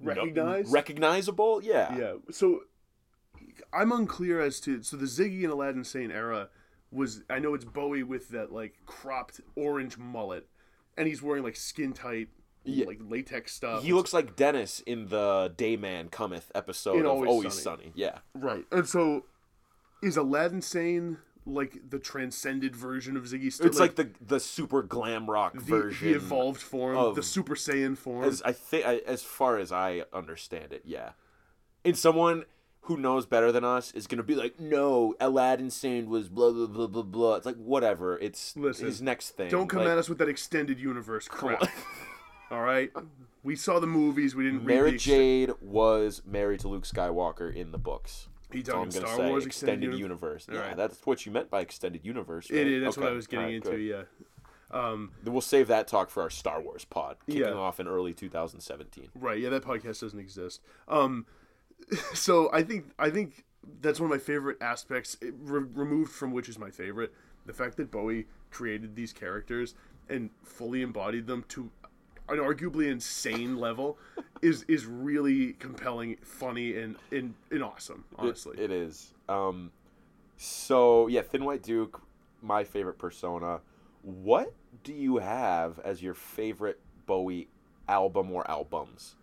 n- 0.00 0.32
no- 0.34 0.62
recognizable 0.68 1.62
yeah 1.62 1.96
Yeah. 1.96 2.12
So 2.30 2.60
I'm 3.72 3.92
unclear 3.92 4.40
as 4.40 4.60
to 4.60 4.82
so 4.82 4.96
the 4.96 5.06
Ziggy 5.06 5.42
and 5.44 5.52
Aladdin 5.52 5.84
Sane 5.84 6.10
era 6.10 6.48
was 6.90 7.22
I 7.30 7.38
know 7.38 7.54
it's 7.54 7.64
Bowie 7.64 8.02
with 8.02 8.28
that 8.30 8.52
like 8.52 8.74
cropped 8.86 9.40
orange 9.56 9.98
mullet, 9.98 10.46
and 10.96 11.06
he's 11.08 11.22
wearing 11.22 11.42
like 11.42 11.56
skin 11.56 11.92
tight 11.92 12.28
Yeah. 12.64 12.86
like 12.86 12.98
latex 13.00 13.52
stuff. 13.54 13.82
he 13.82 13.92
looks 13.92 14.12
like 14.12 14.36
dennis 14.36 14.80
in 14.86 15.08
the 15.08 15.52
dayman 15.56 16.10
cometh 16.10 16.50
episode 16.54 16.96
In 16.96 17.06
of 17.06 17.12
Always 17.12 17.28
always, 17.30 17.54
Sunny. 17.54 17.82
sunny. 17.84 17.92
yeah 17.94 18.18
right, 18.34 18.64
and 18.72 18.88
so 18.88 19.24
is 20.02 20.16
Aladdin 20.16 20.62
Sane 20.62 21.18
like 21.46 21.90
the 21.90 21.98
transcended 21.98 22.74
version 22.74 23.16
of 23.16 23.24
Ziggy? 23.24 23.52
Sta- 23.52 23.66
it's 23.66 23.78
like, 23.78 23.94
the 23.94 24.10
the 24.20 24.40
super 24.40 24.82
glam 24.82 25.30
rock 25.30 25.54
the, 25.54 25.60
version 25.60 26.08
the 26.08 26.14
evolved 26.16 26.60
form, 26.60 26.96
of- 26.96 27.14
the 27.14 27.22
Super 27.22 27.54
Saiyan 27.54 27.96
form. 27.96 28.24
as 28.24 28.42
i 28.44 28.52
think 28.52 28.84
as 28.84 29.22
far 29.22 29.58
as 29.58 29.70
i 29.72 30.02
understand 30.12 30.72
it 30.72 30.82
yeah 30.84 31.10
and 31.84 31.96
someone 31.96 32.44
who 32.82 32.96
knows 32.96 33.26
better 33.26 33.50
than 33.52 33.64
us 33.64 33.92
is 33.92 34.06
gonna 34.06 34.22
be 34.22 34.34
like 34.34 34.58
no 34.60 35.14
aladdin 35.20 35.70
sane 35.70 36.08
was 36.10 36.28
blah 36.28 36.50
blah 36.50 36.66
blah 36.66 36.86
blah 36.86 37.02
blah 37.02 37.34
it's 37.36 37.46
like 37.46 37.56
whatever 37.56 38.18
it's 38.18 38.56
Listen, 38.56 38.86
his 38.86 39.00
next 39.00 39.30
thing 39.30 39.48
Don't 39.48 39.68
come 39.68 39.80
Like, 39.80 39.88
at 39.90 39.98
us 39.98 40.08
with 40.08 40.18
that 40.18 40.28
extended 40.28 40.78
universe 40.80 41.28
crap. 41.28 41.68
All 42.48 42.62
right, 42.62 42.92
we 43.42 43.56
saw 43.56 43.80
the 43.80 43.88
movies. 43.88 44.36
We 44.36 44.44
didn't 44.44 44.64
read 44.64 44.74
Mara 44.76 44.88
the 44.90 44.94
ex- 44.94 45.02
Jade 45.02 45.50
was 45.60 46.22
married 46.24 46.60
to 46.60 46.68
Luke 46.68 46.84
Skywalker 46.84 47.52
in 47.52 47.72
the 47.72 47.78
books. 47.78 48.28
He 48.52 48.58
That's 48.62 48.70
all 48.74 48.82
I'm 48.82 48.88
talking 48.90 49.00
gonna 49.02 49.12
Star 49.14 49.24
say. 49.26 49.30
Wars 49.30 49.46
extended, 49.46 49.74
extended, 49.74 49.86
uni- 49.86 49.98
universe. 49.98 50.46
Yeah, 50.50 50.58
Alright. 50.60 50.76
that's 50.76 51.04
what 51.06 51.26
you 51.26 51.32
meant 51.32 51.50
by 51.50 51.60
extended 51.60 52.04
universe. 52.04 52.48
It 52.50 52.56
right? 52.58 52.66
is. 52.66 52.84
That's 52.84 52.96
what 52.96 53.08
I 53.08 53.12
was 53.12 53.26
getting 53.26 53.44
alright, 53.46 53.54
into. 53.56 53.70
good. 53.70 53.80
Yeah. 53.80 54.02
Um, 54.70 55.12
we'll 55.24 55.40
save 55.40 55.68
that 55.68 55.86
talk 55.88 56.10
for 56.10 56.22
our 56.22 56.30
Star 56.30 56.60
Wars 56.60 56.84
pod, 56.84 57.16
kicking 57.26 57.42
Yeah. 57.42 57.52
off 57.52 57.78
in 57.80 57.86
early 57.88 58.12
2017. 58.14 59.08
right. 59.14 59.38
Yeah. 59.40 59.48
That 59.50 59.62
podcast 59.64 60.00
doesn't 60.00 60.18
exist. 60.18 60.60
Um, 60.88 61.26
so 62.14 62.50
I 62.52 62.62
think 62.62 62.86
I 62.98 63.10
think 63.10 63.44
that's 63.80 64.00
one 64.00 64.10
of 64.10 64.16
my 64.16 64.22
favorite 64.22 64.58
aspects. 64.60 65.16
Re- 65.22 65.30
removed 65.72 66.12
from 66.12 66.32
which 66.32 66.48
is 66.48 66.58
my 66.58 66.70
favorite, 66.70 67.12
the 67.46 67.52
fact 67.52 67.76
that 67.76 67.90
Bowie 67.90 68.26
created 68.50 68.96
these 68.96 69.12
characters 69.12 69.74
and 70.08 70.30
fully 70.44 70.82
embodied 70.82 71.26
them 71.26 71.44
to 71.48 71.70
an 72.28 72.38
arguably 72.38 72.90
insane 72.90 73.56
level 73.56 73.98
is 74.42 74.64
is 74.68 74.86
really 74.86 75.54
compelling, 75.54 76.16
funny, 76.22 76.76
and 76.76 76.96
and, 77.10 77.34
and 77.50 77.62
awesome. 77.62 78.04
It- 78.12 78.18
Honestly, 78.18 78.58
it 78.58 78.70
is. 78.70 79.12
Um, 79.28 79.72
so 80.36 81.06
yeah, 81.08 81.22
Thin 81.22 81.44
White 81.44 81.62
Duke, 81.62 82.00
my 82.42 82.64
favorite 82.64 82.98
persona. 82.98 83.60
What 84.02 84.54
do 84.84 84.92
you 84.92 85.16
have 85.18 85.78
as 85.80 86.02
your 86.02 86.14
favorite 86.14 86.78
Bowie 87.06 87.48
album 87.88 88.30
or 88.30 88.48
albums? 88.48 89.16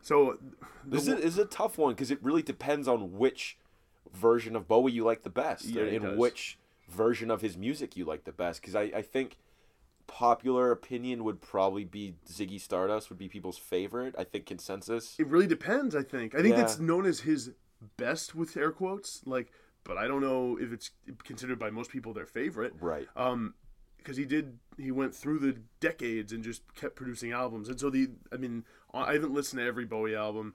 so 0.00 0.38
This 0.84 1.06
is, 1.06 1.20
is 1.20 1.38
a 1.38 1.44
tough 1.44 1.78
one 1.78 1.92
because 1.92 2.10
it 2.10 2.18
really 2.22 2.42
depends 2.42 2.88
on 2.88 3.16
which 3.16 3.56
version 4.12 4.56
of 4.56 4.66
Bowie 4.66 4.92
you 4.92 5.04
like 5.04 5.22
the 5.22 5.30
best, 5.30 5.66
Yeah, 5.66 5.82
it 5.82 6.02
and 6.02 6.18
which 6.18 6.58
version 6.88 7.30
of 7.30 7.40
his 7.40 7.56
music 7.56 7.96
you 7.96 8.04
like 8.04 8.24
the 8.24 8.32
best. 8.32 8.60
Because 8.60 8.74
I, 8.74 8.82
I 8.82 9.02
think 9.02 9.36
popular 10.12 10.70
opinion 10.70 11.24
would 11.24 11.40
probably 11.40 11.84
be 11.84 12.14
Ziggy 12.28 12.60
Stardust 12.60 13.08
would 13.08 13.18
be 13.18 13.28
people's 13.28 13.56
favorite. 13.56 14.14
I 14.18 14.24
think 14.24 14.44
consensus. 14.44 15.16
It 15.18 15.26
really 15.26 15.46
depends. 15.46 15.96
I 15.96 16.02
think. 16.02 16.34
I 16.34 16.42
think 16.42 16.54
Yeah. 16.56 16.64
it's 16.64 16.78
known 16.78 17.06
as 17.06 17.20
his 17.20 17.52
best 17.96 18.34
with 18.34 18.54
air 18.58 18.70
quotes. 18.72 19.22
Like, 19.26 19.50
but 19.84 19.96
I 19.96 20.06
don't 20.06 20.20
know 20.20 20.58
if 20.60 20.70
it's 20.70 20.90
considered 21.24 21.58
by 21.58 21.70
most 21.70 21.90
people 21.90 22.12
their 22.12 22.26
favorite. 22.26 22.74
Right. 22.78 23.08
Um, 23.16 23.54
because 23.96 24.18
he 24.18 24.26
did. 24.26 24.58
He 24.76 24.90
went 24.90 25.14
through 25.14 25.38
the 25.38 25.56
decades 25.80 26.30
and 26.32 26.44
just 26.44 26.62
kept 26.74 26.94
producing 26.94 27.32
albums. 27.32 27.70
And 27.70 27.80
so 27.80 27.88
the. 27.88 28.10
I 28.30 28.36
mean, 28.36 28.64
I 28.92 29.14
haven't 29.14 29.32
listened 29.32 29.60
to 29.60 29.66
every 29.66 29.86
Bowie 29.86 30.14
album. 30.14 30.54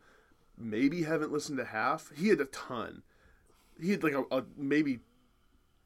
Maybe 0.56 1.02
haven't 1.04 1.32
listened 1.32 1.58
to 1.58 1.66
half. 1.66 2.12
He 2.16 2.28
had 2.28 2.40
a 2.42 2.46
ton. 2.46 3.02
He 3.82 3.90
had 3.92 4.04
like 4.04 4.14
a, 4.14 4.24
a 4.32 4.44
maybe 4.56 5.00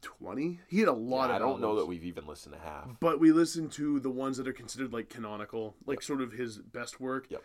twenty. 0.01 0.59
He 0.67 0.79
had 0.79 0.87
a 0.87 0.93
lot 0.93 1.29
of 1.29 1.35
I 1.35 1.39
don't 1.39 1.61
know 1.61 1.75
that 1.75 1.85
we've 1.85 2.03
even 2.03 2.27
listened 2.27 2.55
to 2.55 2.61
half. 2.61 2.99
But 2.99 3.19
we 3.19 3.31
listened 3.31 3.71
to 3.73 3.99
the 3.99 4.09
ones 4.09 4.37
that 4.37 4.47
are 4.47 4.53
considered 4.53 4.91
like 4.91 5.09
canonical, 5.09 5.75
like 5.85 6.01
sort 6.01 6.21
of 6.21 6.33
his 6.33 6.57
best 6.57 6.99
work. 6.99 7.27
Yep. 7.29 7.43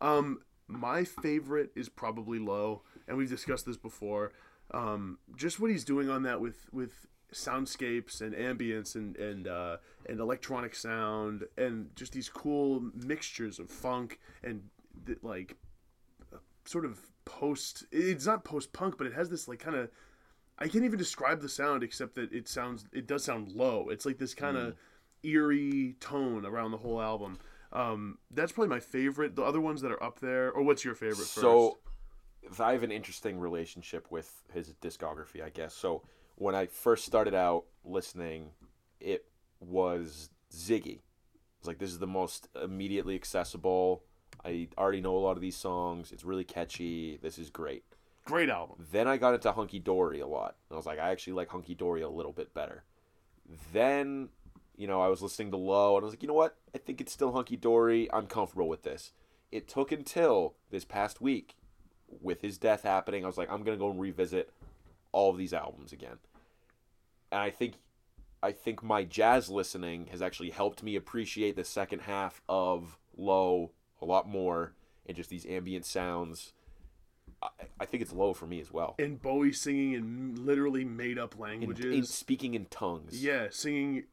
Um, 0.00 0.40
my 0.68 1.04
favorite 1.04 1.70
is 1.74 1.88
probably 1.88 2.38
Low, 2.38 2.82
and 3.06 3.16
we've 3.16 3.28
discussed 3.28 3.66
this 3.66 3.76
before. 3.76 4.32
Um, 4.72 5.18
just 5.36 5.60
what 5.60 5.70
he's 5.70 5.84
doing 5.84 6.08
on 6.10 6.22
that 6.24 6.40
with 6.40 6.68
with 6.72 7.06
soundscapes 7.32 8.20
and 8.20 8.34
ambience 8.34 8.94
and 8.94 9.16
and 9.16 9.48
uh, 9.48 9.76
and 10.08 10.20
electronic 10.20 10.74
sound 10.74 11.44
and 11.56 11.90
just 11.96 12.12
these 12.12 12.28
cool 12.28 12.90
mixtures 12.94 13.58
of 13.58 13.68
funk 13.68 14.20
and 14.42 14.62
th- 15.06 15.18
like 15.22 15.56
uh, 16.32 16.38
sort 16.64 16.84
of 16.84 17.00
post. 17.24 17.84
It's 17.90 18.26
not 18.26 18.44
post 18.44 18.72
punk, 18.72 18.96
but 18.98 19.06
it 19.06 19.12
has 19.12 19.30
this 19.30 19.48
like 19.48 19.58
kind 19.58 19.76
of. 19.76 19.90
I 20.58 20.68
can't 20.68 20.84
even 20.84 20.98
describe 20.98 21.40
the 21.40 21.48
sound 21.48 21.82
except 21.82 22.14
that 22.14 22.32
it 22.32 22.48
sounds. 22.48 22.86
It 22.92 23.06
does 23.06 23.24
sound 23.24 23.52
low. 23.52 23.88
It's 23.90 24.06
like 24.06 24.18
this 24.18 24.34
kind 24.34 24.56
of 24.56 24.74
eerie 25.22 25.96
tone 26.00 26.46
around 26.46 26.70
the 26.70 26.78
whole 26.78 27.00
album. 27.00 27.38
Um, 27.72 28.18
that's 28.30 28.52
probably 28.52 28.70
my 28.70 28.80
favorite. 28.80 29.36
The 29.36 29.42
other 29.42 29.60
ones 29.60 29.82
that 29.82 29.92
are 29.92 30.02
up 30.02 30.20
there, 30.20 30.50
or 30.50 30.62
what's 30.62 30.84
your 30.84 30.94
favorite? 30.94 31.26
So, 31.26 31.78
I 32.58 32.72
have 32.72 32.82
an 32.82 32.92
interesting 32.92 33.38
relationship 33.38 34.10
with 34.10 34.32
his 34.52 34.72
discography, 34.80 35.42
I 35.44 35.50
guess. 35.50 35.74
So, 35.74 36.02
when 36.36 36.54
I 36.54 36.66
first 36.66 37.04
started 37.04 37.34
out 37.34 37.64
listening, 37.84 38.50
it 39.00 39.26
was 39.60 40.30
Ziggy. 40.54 41.00
It's 41.58 41.66
like 41.66 41.78
this 41.78 41.90
is 41.90 41.98
the 41.98 42.06
most 42.06 42.48
immediately 42.62 43.14
accessible. 43.14 44.04
I 44.44 44.68
already 44.78 45.00
know 45.00 45.16
a 45.16 45.18
lot 45.18 45.36
of 45.36 45.40
these 45.40 45.56
songs. 45.56 46.12
It's 46.12 46.24
really 46.24 46.44
catchy. 46.44 47.18
This 47.20 47.38
is 47.38 47.50
great. 47.50 47.84
Great 48.26 48.50
album. 48.50 48.84
Then 48.90 49.06
I 49.06 49.16
got 49.18 49.34
into 49.34 49.52
Hunky 49.52 49.78
Dory 49.78 50.18
a 50.18 50.26
lot. 50.26 50.56
I 50.70 50.74
was 50.74 50.84
like, 50.84 50.98
I 50.98 51.10
actually 51.10 51.34
like 51.34 51.48
Hunky 51.48 51.76
Dory 51.76 52.02
a 52.02 52.08
little 52.08 52.32
bit 52.32 52.52
better. 52.52 52.82
Then, 53.72 54.30
you 54.76 54.88
know, 54.88 55.00
I 55.00 55.06
was 55.06 55.22
listening 55.22 55.52
to 55.52 55.56
Low, 55.56 55.96
and 55.96 56.02
I 56.02 56.06
was 56.06 56.12
like, 56.12 56.22
you 56.22 56.28
know 56.28 56.34
what? 56.34 56.56
I 56.74 56.78
think 56.78 57.00
it's 57.00 57.12
still 57.12 57.30
Hunky 57.32 57.56
Dory. 57.56 58.12
I'm 58.12 58.26
comfortable 58.26 58.68
with 58.68 58.82
this. 58.82 59.12
It 59.52 59.68
took 59.68 59.92
until 59.92 60.54
this 60.70 60.84
past 60.84 61.20
week, 61.20 61.54
with 62.20 62.42
his 62.42 62.58
death 62.58 62.82
happening, 62.82 63.22
I 63.22 63.28
was 63.28 63.38
like, 63.38 63.50
I'm 63.50 63.62
gonna 63.62 63.76
go 63.76 63.90
and 63.90 64.00
revisit 64.00 64.52
all 65.12 65.30
of 65.30 65.38
these 65.38 65.52
albums 65.52 65.92
again. 65.92 66.18
And 67.30 67.40
I 67.40 67.50
think, 67.50 67.74
I 68.42 68.50
think 68.50 68.82
my 68.82 69.04
jazz 69.04 69.48
listening 69.48 70.08
has 70.10 70.20
actually 70.20 70.50
helped 70.50 70.82
me 70.82 70.96
appreciate 70.96 71.54
the 71.54 71.64
second 71.64 72.00
half 72.00 72.42
of 72.48 72.98
Low 73.16 73.70
a 74.02 74.04
lot 74.04 74.28
more, 74.28 74.74
and 75.06 75.16
just 75.16 75.30
these 75.30 75.46
ambient 75.46 75.84
sounds. 75.86 76.54
I, 77.42 77.48
I 77.80 77.84
think 77.84 78.02
it's 78.02 78.12
low 78.12 78.32
for 78.34 78.46
me 78.46 78.60
as 78.60 78.72
well. 78.72 78.94
And 78.98 79.20
Bowie 79.20 79.52
singing 79.52 79.92
in 79.92 80.46
literally 80.46 80.84
made 80.84 81.18
up 81.18 81.34
In, 81.34 81.40
languages. 81.40 81.94
in 81.94 82.04
speaking 82.04 82.54
in 82.54 82.66
tongues. 82.66 83.22
yeah, 83.22 83.48
singing. 83.50 84.04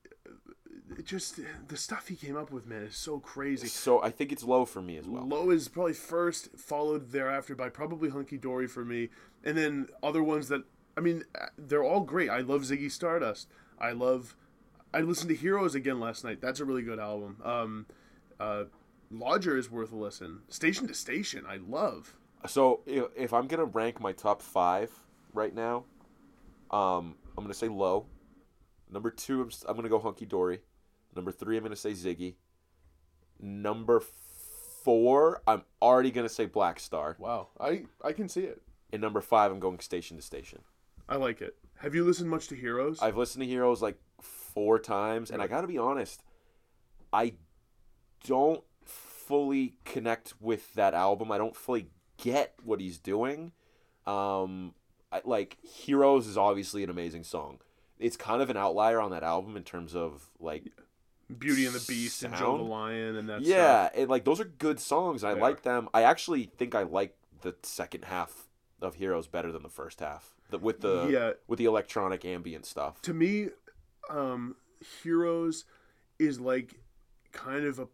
It 0.97 1.05
just 1.05 1.39
the 1.69 1.77
stuff 1.77 2.07
he 2.07 2.15
came 2.15 2.35
up 2.37 2.51
with, 2.51 2.67
man, 2.67 2.83
is 2.83 2.95
so 2.95 3.19
crazy. 3.19 3.67
So 3.67 4.03
I 4.03 4.11
think 4.11 4.31
it's 4.31 4.43
low 4.43 4.65
for 4.65 4.81
me 4.81 4.97
as 4.97 5.07
well. 5.07 5.25
Low 5.27 5.49
is 5.49 5.67
probably 5.67 5.93
first, 5.93 6.49
followed 6.57 7.11
thereafter 7.11 7.55
by 7.55 7.69
probably 7.69 8.09
Hunky 8.09 8.37
Dory 8.37 8.67
for 8.67 8.85
me, 8.85 9.09
and 9.43 9.57
then 9.57 9.87
other 10.03 10.21
ones 10.21 10.49
that 10.49 10.63
I 10.95 11.01
mean, 11.01 11.23
they're 11.57 11.83
all 11.83 12.01
great. 12.01 12.29
I 12.29 12.39
love 12.41 12.61
Ziggy 12.61 12.91
Stardust. 12.91 13.47
I 13.79 13.91
love. 13.93 14.35
I 14.93 14.99
listened 15.01 15.29
to 15.29 15.35
Heroes 15.35 15.73
again 15.73 15.99
last 15.99 16.23
night. 16.23 16.39
That's 16.41 16.59
a 16.59 16.65
really 16.65 16.83
good 16.83 16.99
album. 16.99 17.37
Um, 17.43 17.85
uh, 18.39 18.65
Lodger 19.09 19.57
is 19.57 19.71
worth 19.71 19.91
a 19.91 19.95
listen. 19.95 20.41
Station 20.49 20.87
to 20.87 20.93
Station, 20.93 21.45
I 21.49 21.57
love. 21.57 22.15
So 22.47 22.81
if, 22.85 23.05
if 23.15 23.33
I'm 23.33 23.47
gonna 23.47 23.65
rank 23.65 23.99
my 24.01 24.11
top 24.11 24.41
five 24.41 24.91
right 25.33 25.53
now, 25.53 25.85
um, 26.71 27.15
I'm 27.37 27.43
gonna 27.43 27.53
say 27.53 27.67
low. 27.67 28.05
Number 28.91 29.09
two, 29.09 29.41
I'm, 29.41 29.49
I'm 29.67 29.75
gonna 29.75 29.89
go 29.89 29.99
hunky 29.99 30.25
dory. 30.25 30.59
Number 31.15 31.31
three, 31.31 31.57
I'm 31.57 31.63
gonna 31.63 31.75
say 31.75 31.91
Ziggy. 31.91 32.35
Number 33.39 34.01
four, 34.83 35.41
I'm 35.47 35.63
already 35.81 36.11
gonna 36.11 36.29
say 36.29 36.47
Blackstar. 36.47 37.17
Wow, 37.19 37.49
I 37.59 37.85
I 38.03 38.13
can 38.13 38.27
see 38.29 38.41
it. 38.41 38.61
And 38.91 39.01
number 39.01 39.21
five, 39.21 39.51
I'm 39.51 39.59
going 39.59 39.79
station 39.79 40.17
to 40.17 40.23
station. 40.23 40.61
I 41.09 41.15
like 41.15 41.41
it. 41.41 41.55
Have 41.77 41.95
you 41.95 42.05
listened 42.05 42.29
much 42.29 42.47
to 42.49 42.55
Heroes? 42.55 43.01
I've 43.01 43.17
listened 43.17 43.43
to 43.43 43.47
Heroes 43.47 43.81
like 43.81 43.97
four 44.21 44.79
times, 44.79 45.31
and 45.31 45.41
I 45.41 45.47
gotta 45.47 45.67
be 45.67 45.77
honest, 45.77 46.23
I 47.11 47.33
don't 48.25 48.63
fully 48.85 49.75
connect 49.85 50.33
with 50.39 50.73
that 50.75 50.93
album. 50.93 51.31
I 51.31 51.37
don't 51.37 51.55
fully 51.55 51.87
get 52.23 52.53
what 52.63 52.79
he's 52.79 52.97
doing. 52.97 53.51
Um, 54.07 54.73
I, 55.11 55.21
like 55.25 55.57
Heroes 55.63 56.27
is 56.27 56.37
obviously 56.37 56.83
an 56.83 56.89
amazing 56.89 57.23
song. 57.23 57.59
It's 57.99 58.17
kind 58.17 58.41
of 58.41 58.49
an 58.49 58.57
outlier 58.57 58.99
on 58.99 59.11
that 59.11 59.23
album 59.23 59.55
in 59.57 59.63
terms 59.63 59.95
of 59.95 60.29
like 60.39 60.63
Beauty 61.37 61.65
and 61.65 61.75
the 61.75 61.83
Beast 61.87 62.23
and 62.23 62.35
Joe 62.35 62.57
the 62.57 62.63
Lion 62.63 63.15
and 63.15 63.29
that. 63.29 63.41
yeah, 63.41 63.89
and 63.95 64.09
like 64.09 64.23
those 64.25 64.39
are 64.39 64.45
good 64.45 64.79
songs. 64.79 65.23
I 65.23 65.33
They 65.33 65.39
like 65.41 65.61
them. 65.63 65.89
I 65.93 66.03
actually 66.03 66.49
think 66.57 66.75
I 66.75 66.83
like 66.83 67.15
the 67.41 67.55
second 67.63 68.05
half 68.05 68.47
of 68.81 68.95
Heroes 68.95 69.27
better 69.27 69.51
than 69.51 69.63
the 69.63 69.69
first 69.69 69.99
half. 69.99 70.33
The, 70.49 70.57
with 70.57 70.81
the 70.81 71.07
Yeah. 71.09 71.31
with 71.47 71.59
the 71.59 71.65
electronic 71.65 72.25
ambient 72.25 72.65
stuff. 72.65 73.01
to 73.03 73.13
me, 73.13 73.49
um, 74.09 74.55
Heroes 75.01 75.65
is 76.19 76.39
like 76.39 76.75
kind 77.31 77.65
of 77.65 77.79
a, 77.79 77.87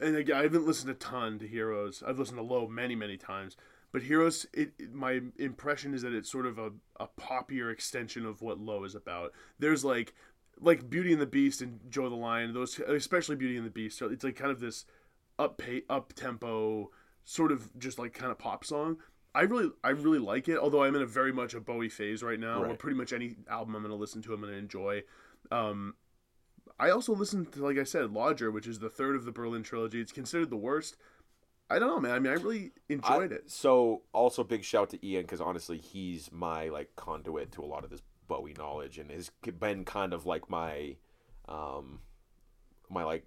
and 0.00 0.16
again, 0.16 0.36
I 0.36 0.42
haven't 0.42 0.66
listened 0.66 0.90
a 0.90 0.94
ton 0.94 1.38
to 1.38 1.46
Heroes. 1.48 2.02
I've 2.06 2.18
listened 2.18 2.38
to 2.38 2.42
Low 2.42 2.66
many, 2.68 2.94
many 2.94 3.16
times, 3.16 3.56
but 3.94 4.02
Heroes, 4.02 4.44
it, 4.52 4.72
it- 4.76 4.92
my 4.92 5.20
impression 5.38 5.94
is 5.94 6.02
that 6.02 6.12
it's 6.12 6.28
sort 6.30 6.46
of 6.46 6.58
a, 6.58 6.72
a 6.98 7.06
poppier 7.18 7.72
extension 7.72 8.26
of 8.26 8.42
what 8.42 8.58
Low 8.58 8.82
is 8.82 8.96
about. 8.96 9.32
There's 9.60 9.84
like, 9.84 10.12
like 10.60 10.90
Beauty 10.90 11.12
and 11.12 11.22
the 11.22 11.26
Beast 11.26 11.62
and 11.62 11.78
Joe 11.88 12.08
the 12.08 12.16
Lion, 12.16 12.52
those 12.52 12.80
especially 12.80 13.36
Beauty 13.36 13.56
and 13.56 13.64
the 13.64 13.70
Beast. 13.70 13.96
So 13.96 14.08
it's 14.10 14.24
like 14.24 14.34
kind 14.34 14.50
of 14.50 14.58
this 14.58 14.84
up 15.38 15.58
pay, 15.58 15.82
up 15.88 16.12
tempo, 16.12 16.90
sort 17.24 17.52
of 17.52 17.70
just 17.78 17.98
like 18.00 18.12
kind 18.14 18.32
of 18.32 18.38
pop 18.38 18.64
song. 18.64 18.96
I 19.32 19.42
really, 19.42 19.70
I 19.84 19.90
really 19.90 20.18
like 20.18 20.48
it. 20.48 20.58
Although 20.58 20.82
I'm 20.82 20.96
in 20.96 21.02
a 21.02 21.06
very 21.06 21.32
much 21.32 21.54
a 21.54 21.60
Bowie 21.60 21.88
phase 21.88 22.22
right 22.24 22.38
now, 22.40 22.60
where 22.60 22.70
Right. 22.70 22.78
pretty 22.78 22.96
much 22.96 23.12
any 23.12 23.36
album 23.48 23.76
I'm 23.76 23.82
going 23.82 23.90
to 23.90 23.96
listen 23.96 24.22
to, 24.22 24.32
I'm 24.34 24.40
going 24.40 24.52
to 24.52 24.58
enjoy. 24.58 25.04
Um, 25.52 25.94
I 26.80 26.90
also 26.90 27.14
listened 27.14 27.52
to, 27.52 27.64
like 27.64 27.78
I 27.78 27.84
said, 27.84 28.10
Lodger, 28.12 28.50
which 28.50 28.66
is 28.66 28.80
the 28.80 28.90
third 28.90 29.14
of 29.14 29.24
the 29.24 29.30
Berlin 29.32 29.62
trilogy. 29.62 30.00
It's 30.00 30.10
considered 30.12 30.50
the 30.50 30.56
worst. 30.56 30.96
I 31.70 31.78
don't 31.78 31.88
know, 31.88 32.00
man. 32.00 32.12
I 32.12 32.18
mean, 32.18 32.32
I 32.32 32.36
really 32.36 32.72
enjoyed 32.88 33.32
I- 33.32 33.36
it. 33.36 33.50
So 33.50 34.02
also 34.12 34.44
big 34.44 34.64
shout 34.64 34.90
to 34.90 35.06
Ian 35.06 35.22
because 35.22 35.40
honestly, 35.40 35.78
he's 35.78 36.30
my 36.32 36.68
like 36.68 36.94
conduit 36.96 37.52
to 37.52 37.62
a 37.62 37.66
lot 37.66 37.84
of 37.84 37.90
this 37.90 38.02
Bowie 38.28 38.54
knowledge 38.56 38.98
and 38.98 39.10
has 39.10 39.30
been 39.58 39.84
kind 39.84 40.12
of 40.14 40.24
like 40.26 40.48
my, 40.48 40.96
um, 41.48 42.00
my 42.90 43.04
like 43.04 43.26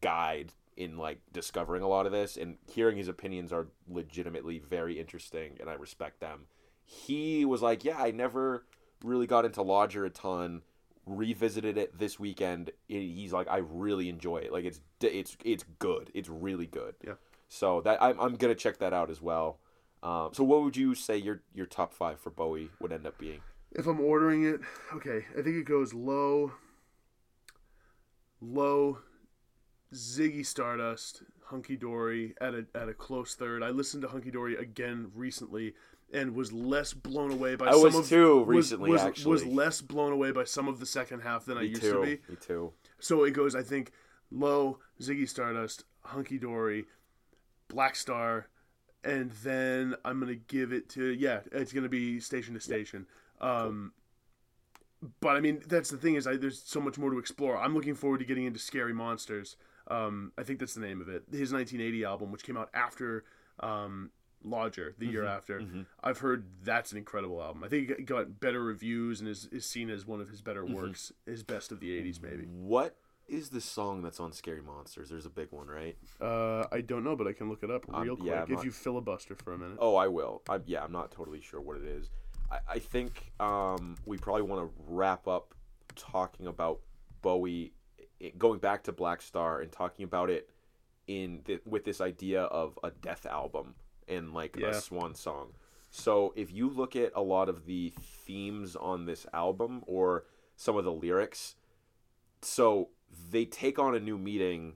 guide 0.00 0.52
in 0.76 0.98
like 0.98 1.20
discovering 1.32 1.82
a 1.82 1.88
lot 1.88 2.04
of 2.04 2.12
this 2.12 2.36
and 2.36 2.56
hearing 2.70 2.96
his 2.96 3.08
opinions 3.08 3.52
are 3.52 3.68
legitimately 3.88 4.58
very 4.58 4.98
interesting 4.98 5.56
and 5.60 5.70
I 5.70 5.74
respect 5.74 6.20
them. 6.20 6.46
He 6.84 7.44
was 7.44 7.62
like, 7.62 7.84
yeah, 7.84 7.96
I 7.98 8.10
never 8.10 8.66
really 9.02 9.26
got 9.26 9.44
into 9.44 9.62
Lodger 9.62 10.04
a 10.04 10.10
ton. 10.10 10.62
Revisited 11.06 11.76
it 11.78 11.98
this 11.98 12.18
weekend. 12.18 12.70
and 12.90 13.02
He's 13.02 13.32
like, 13.32 13.46
I 13.48 13.58
really 13.58 14.08
enjoy 14.08 14.38
it. 14.38 14.52
Like 14.52 14.64
it's 14.64 14.80
it's 15.00 15.36
it's 15.44 15.64
good. 15.78 16.10
It's 16.14 16.28
really 16.28 16.66
good. 16.66 16.94
Yeah. 17.06 17.14
So 17.48 17.80
that 17.82 18.02
I'm, 18.02 18.18
I'm 18.18 18.36
gonna 18.36 18.54
check 18.54 18.78
that 18.78 18.92
out 18.92 19.10
as 19.10 19.20
well. 19.22 19.58
Um, 20.02 20.30
so 20.32 20.44
what 20.44 20.62
would 20.62 20.76
you 20.76 20.94
say 20.94 21.16
your 21.16 21.42
your 21.54 21.66
top 21.66 21.92
five 21.94 22.20
for 22.20 22.30
Bowie 22.30 22.70
would 22.80 22.92
end 22.92 23.06
up 23.06 23.18
being? 23.18 23.40
If 23.72 23.86
I'm 23.86 24.00
ordering 24.00 24.44
it, 24.44 24.60
okay, 24.94 25.24
I 25.32 25.42
think 25.42 25.56
it 25.56 25.64
goes 25.64 25.92
low, 25.94 26.52
low, 28.40 28.98
Ziggy 29.92 30.44
Stardust, 30.46 31.22
Hunky 31.46 31.76
Dory 31.76 32.34
at 32.40 32.54
a 32.54 32.66
at 32.74 32.88
a 32.88 32.94
close 32.94 33.34
third. 33.34 33.62
I 33.62 33.70
listened 33.70 34.02
to 34.02 34.08
Hunky 34.08 34.30
Dory 34.30 34.56
again 34.56 35.10
recently 35.14 35.74
and 36.12 36.34
was 36.34 36.52
less 36.52 36.92
blown 36.92 37.32
away 37.32 37.56
by 37.56 37.66
I 37.66 37.72
some 37.72 37.82
was 37.82 37.94
of 37.96 38.08
too 38.08 38.44
recently, 38.44 38.90
was, 38.90 39.02
actually. 39.02 39.30
was 39.32 39.46
less 39.46 39.80
blown 39.80 40.12
away 40.12 40.30
by 40.30 40.44
some 40.44 40.68
of 40.68 40.78
the 40.78 40.86
second 40.86 41.20
half 41.20 41.44
than 41.44 41.58
I 41.58 41.62
used 41.62 41.82
too. 41.82 41.92
to 41.94 42.00
be. 42.02 42.20
Me 42.28 42.36
too. 42.40 42.72
So 43.00 43.24
it 43.24 43.32
goes, 43.32 43.54
I 43.54 43.62
think, 43.62 43.90
low, 44.30 44.78
Ziggy 45.00 45.28
Stardust, 45.28 45.84
Hunky 46.02 46.38
Dory, 46.38 46.84
Blackstar, 47.68 48.44
and 49.02 49.30
then 49.42 49.94
I'm 50.04 50.20
gonna 50.20 50.34
give 50.34 50.72
it 50.72 50.88
to 50.90 51.04
yeah, 51.06 51.40
it's 51.52 51.72
gonna 51.72 51.88
be 51.88 52.20
station 52.20 52.54
to 52.54 52.60
station. 52.60 53.06
Um, 53.40 53.92
but 55.20 55.36
I 55.36 55.40
mean, 55.40 55.62
that's 55.66 55.90
the 55.90 55.96
thing 55.96 56.14
is, 56.14 56.26
I, 56.26 56.36
there's 56.36 56.62
so 56.62 56.80
much 56.80 56.98
more 56.98 57.10
to 57.10 57.18
explore. 57.18 57.58
I'm 57.58 57.74
looking 57.74 57.94
forward 57.94 58.18
to 58.18 58.24
getting 58.24 58.46
into 58.46 58.58
Scary 58.58 58.94
Monsters. 58.94 59.56
Um, 59.88 60.32
I 60.38 60.42
think 60.44 60.60
that's 60.60 60.74
the 60.74 60.80
name 60.80 61.00
of 61.00 61.08
it. 61.08 61.24
His 61.30 61.52
1980 61.52 62.04
album, 62.04 62.32
which 62.32 62.42
came 62.42 62.56
out 62.56 62.70
after 62.72 63.24
um, 63.60 64.10
Lodger, 64.42 64.94
the 64.98 65.06
year 65.06 65.24
after. 65.26 65.60
I've 66.02 66.18
heard 66.18 66.46
that's 66.62 66.90
an 66.92 66.98
incredible 66.98 67.42
album. 67.42 67.64
I 67.64 67.68
think 67.68 67.90
it 67.90 68.06
got 68.06 68.40
better 68.40 68.62
reviews 68.62 69.20
and 69.20 69.28
is, 69.28 69.46
is 69.52 69.66
seen 69.66 69.90
as 69.90 70.06
one 70.06 70.20
of 70.22 70.28
his 70.30 70.40
better 70.40 70.64
works, 70.64 71.12
his 71.26 71.42
best 71.42 71.70
of 71.70 71.80
the 71.80 71.90
80s, 72.00 72.22
maybe. 72.22 72.44
What 72.44 72.96
is 73.28 73.48
the 73.50 73.60
song 73.60 74.02
that's 74.02 74.20
on 74.20 74.32
Scary 74.32 74.60
Monsters? 74.60 75.08
There's 75.10 75.26
a 75.26 75.30
big 75.30 75.48
one, 75.50 75.66
right? 75.68 75.96
Uh, 76.20 76.64
I 76.72 76.80
don't 76.80 77.04
know, 77.04 77.16
but 77.16 77.26
I 77.26 77.32
can 77.32 77.48
look 77.48 77.62
it 77.62 77.70
up 77.70 77.84
Um, 77.92 78.02
real 78.02 78.16
quick 78.16 78.28
yeah, 78.28 78.38
I'm 78.42 78.42
if 78.44 78.56
not- 78.56 78.64
you 78.64 78.70
filibuster 78.70 79.34
for 79.34 79.52
a 79.54 79.58
minute. 79.58 79.76
Oh, 79.80 79.96
I 79.96 80.08
will. 80.08 80.42
I, 80.48 80.60
yeah, 80.66 80.84
I'm 80.84 80.92
not 80.92 81.10
totally 81.10 81.40
sure 81.40 81.60
what 81.60 81.76
it 81.76 81.84
is. 81.84 82.10
I, 82.50 82.58
I 82.68 82.78
think 82.78 83.32
um, 83.40 83.96
we 84.04 84.18
probably 84.18 84.42
want 84.42 84.62
to 84.68 84.74
wrap 84.86 85.26
up 85.26 85.54
talking 85.96 86.46
about 86.46 86.80
Bowie, 87.22 87.72
i 88.22 88.32
going 88.36 88.58
back 88.58 88.82
to 88.84 88.92
Blackstar 88.92 89.62
and 89.62 89.72
talking 89.72 90.04
about 90.04 90.28
it 90.30 90.50
in 91.06 91.40
th- 91.44 91.62
with 91.66 91.84
this 91.84 92.00
idea 92.00 92.42
of 92.42 92.78
a 92.84 92.90
death 92.90 93.24
album 93.26 93.74
and 94.08 94.34
like 94.34 94.56
Yeah. 94.56 94.68
a 94.68 94.74
swan 94.74 95.14
song. 95.14 95.52
So 95.90 96.32
if 96.36 96.52
you 96.52 96.68
look 96.68 96.96
at 96.96 97.12
a 97.14 97.22
lot 97.22 97.48
of 97.48 97.66
the 97.66 97.92
themes 97.98 98.76
on 98.76 99.06
this 99.06 99.26
album 99.32 99.82
or 99.86 100.24
some 100.56 100.76
of 100.76 100.84
the 100.84 100.92
lyrics. 100.92 101.56
So 102.42 102.90
they 103.30 103.44
take 103.44 103.78
on 103.78 103.94
a 103.94 104.00
new 104.00 104.18
meaning 104.18 104.74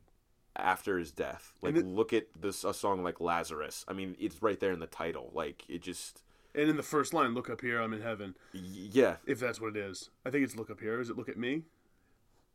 after 0.56 0.98
his 0.98 1.12
death. 1.12 1.52
Like 1.62 1.76
it- 1.76 1.86
look 1.86 2.12
at 2.12 2.26
this 2.38 2.64
a 2.64 2.74
song 2.74 3.02
like 3.02 3.20
Lazarus. 3.20 3.84
I 3.88 3.92
mean, 3.92 4.16
it's 4.18 4.42
right 4.42 4.58
there 4.58 4.72
in 4.72 4.80
the 4.80 4.86
title. 4.86 5.30
Like 5.34 5.64
it 5.68 5.82
just 5.82 6.22
And 6.54 6.68
in 6.70 6.76
the 6.76 6.82
first 6.82 7.12
line, 7.14 7.34
"Look 7.34 7.48
up 7.50 7.60
here, 7.60 7.80
I'm 7.80 7.92
in 7.92 8.00
heaven." 8.02 8.34
yeah, 8.52 9.16
If 9.26 9.38
that's 9.38 9.60
what 9.60 9.76
it 9.76 9.76
is, 9.76 10.10
I 10.26 10.30
think 10.30 10.44
it's 10.44 10.56
"Look 10.56 10.70
up 10.70 10.80
here. 10.80 11.00
Is 11.00 11.10
it 11.10 11.16
"Look 11.16 11.28
at 11.28 11.36
me"? 11.36 11.64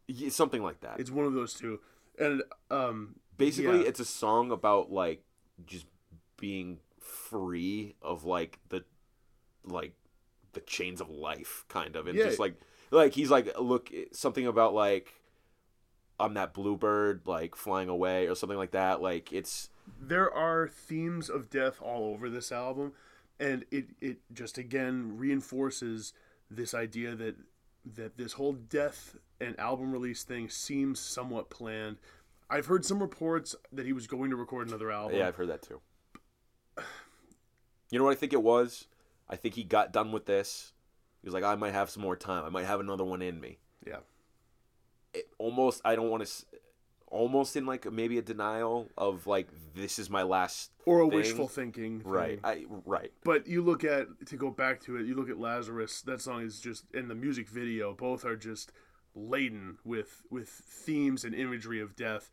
y- 0.09 0.29
something 0.29 0.61
like 0.61 0.81
that. 0.81 0.99
It's 0.99 1.11
one 1.11 1.25
of 1.25 1.33
those 1.33 1.53
two. 1.53 1.79
And 2.19 2.43
um, 2.69 3.15
Basically, 3.37 3.81
yeah. 3.81 3.87
it's 3.87 3.99
a 3.99 4.05
song 4.05 4.51
about 4.51 4.91
like 4.91 5.23
just 5.65 5.85
being 6.37 6.79
free 6.99 7.95
of 8.01 8.25
like 8.25 8.59
the 8.69 8.83
like 9.63 9.93
the 10.53 10.61
chains 10.61 10.99
of 11.01 11.09
life, 11.09 11.65
kind 11.69 11.95
of, 11.95 12.07
and 12.07 12.17
Yeah. 12.17 12.25
just 12.25 12.39
like 12.39 12.55
like 12.91 13.13
he's 13.13 13.31
like 13.31 13.57
look 13.59 13.91
something 14.11 14.45
about 14.45 14.73
like 14.73 15.13
I'm 16.19 16.33
that 16.35 16.53
bluebird 16.53 17.21
like 17.25 17.55
flying 17.55 17.89
away 17.89 18.27
or 18.27 18.35
something 18.35 18.57
like 18.57 18.71
that. 18.71 19.01
Like 19.01 19.33
it's 19.33 19.69
there 19.99 20.31
are 20.31 20.67
themes 20.67 21.29
of 21.29 21.49
death 21.49 21.81
all 21.81 22.05
over 22.05 22.29
this 22.29 22.51
album, 22.51 22.93
and 23.39 23.65
it 23.71 23.87
it 24.01 24.17
just 24.33 24.57
again 24.57 25.17
reinforces 25.17 26.13
this 26.49 26.73
idea 26.73 27.15
that 27.15 27.35
that 27.95 28.17
this 28.17 28.33
whole 28.33 28.53
death 28.53 29.15
and 29.41 29.59
album 29.59 29.91
release 29.91 30.23
thing 30.23 30.49
seems 30.49 30.99
somewhat 30.99 31.49
planned. 31.49 31.97
I've 32.49 32.67
heard 32.67 32.85
some 32.85 33.01
reports 33.01 33.55
that 33.71 33.85
he 33.85 33.93
was 33.93 34.07
going 34.07 34.29
to 34.29 34.35
record 34.35 34.67
another 34.67 34.91
album. 34.91 35.17
yeah, 35.17 35.27
I've 35.27 35.35
heard 35.35 35.49
that 35.49 35.61
too. 35.61 35.81
You 37.89 37.99
know 37.99 38.05
what 38.05 38.11
I 38.11 38.15
think 38.15 38.33
it 38.33 38.41
was? 38.41 38.87
I 39.29 39.35
think 39.35 39.55
he 39.55 39.63
got 39.63 39.93
done 39.93 40.11
with 40.11 40.25
this. 40.25 40.73
He 41.21 41.27
was 41.27 41.33
like, 41.33 41.43
I 41.43 41.55
might 41.55 41.73
have 41.73 41.89
some 41.89 42.01
more 42.03 42.15
time. 42.15 42.43
I 42.43 42.49
might 42.49 42.65
have 42.65 42.79
another 42.79 43.03
one 43.03 43.21
in 43.21 43.39
me. 43.39 43.59
Yeah. 43.85 43.97
It 45.13 45.27
almost 45.37 45.81
I 45.85 45.95
don't 45.95 46.09
want 46.09 46.25
to 46.25 46.31
almost 47.07 47.55
in 47.55 47.65
like 47.67 47.91
maybe 47.91 48.17
a 48.17 48.21
denial 48.23 48.89
of 48.97 49.27
like 49.27 49.47
this 49.75 49.99
is 49.99 50.09
my 50.09 50.23
last 50.23 50.71
Or 50.85 51.01
a 51.01 51.07
thing. 51.07 51.15
wishful 51.15 51.47
thinking. 51.47 51.99
thing. 52.01 52.09
right 52.11 52.39
I 52.43 52.65
right 52.85 53.11
But 53.23 53.45
you 53.47 53.61
look 53.63 53.83
at 53.83 54.07
to 54.27 54.35
go 54.35 54.49
back 54.49 54.81
to 54.85 54.97
it, 54.97 55.05
you 55.05 55.13
look 55.15 55.29
at 55.29 55.37
Lazarus. 55.39 56.01
That 56.01 56.21
song 56.21 56.41
is 56.41 56.59
just 56.59 56.85
in 56.93 57.07
the 57.07 57.15
music 57.15 57.47
video. 57.49 57.93
Both 57.93 58.25
are 58.25 58.35
just 58.35 58.71
laden 59.15 59.77
with 59.83 60.23
with 60.31 60.49
themes 60.49 61.23
and 61.23 61.35
imagery 61.35 61.79
of 61.79 61.95
death. 61.95 62.31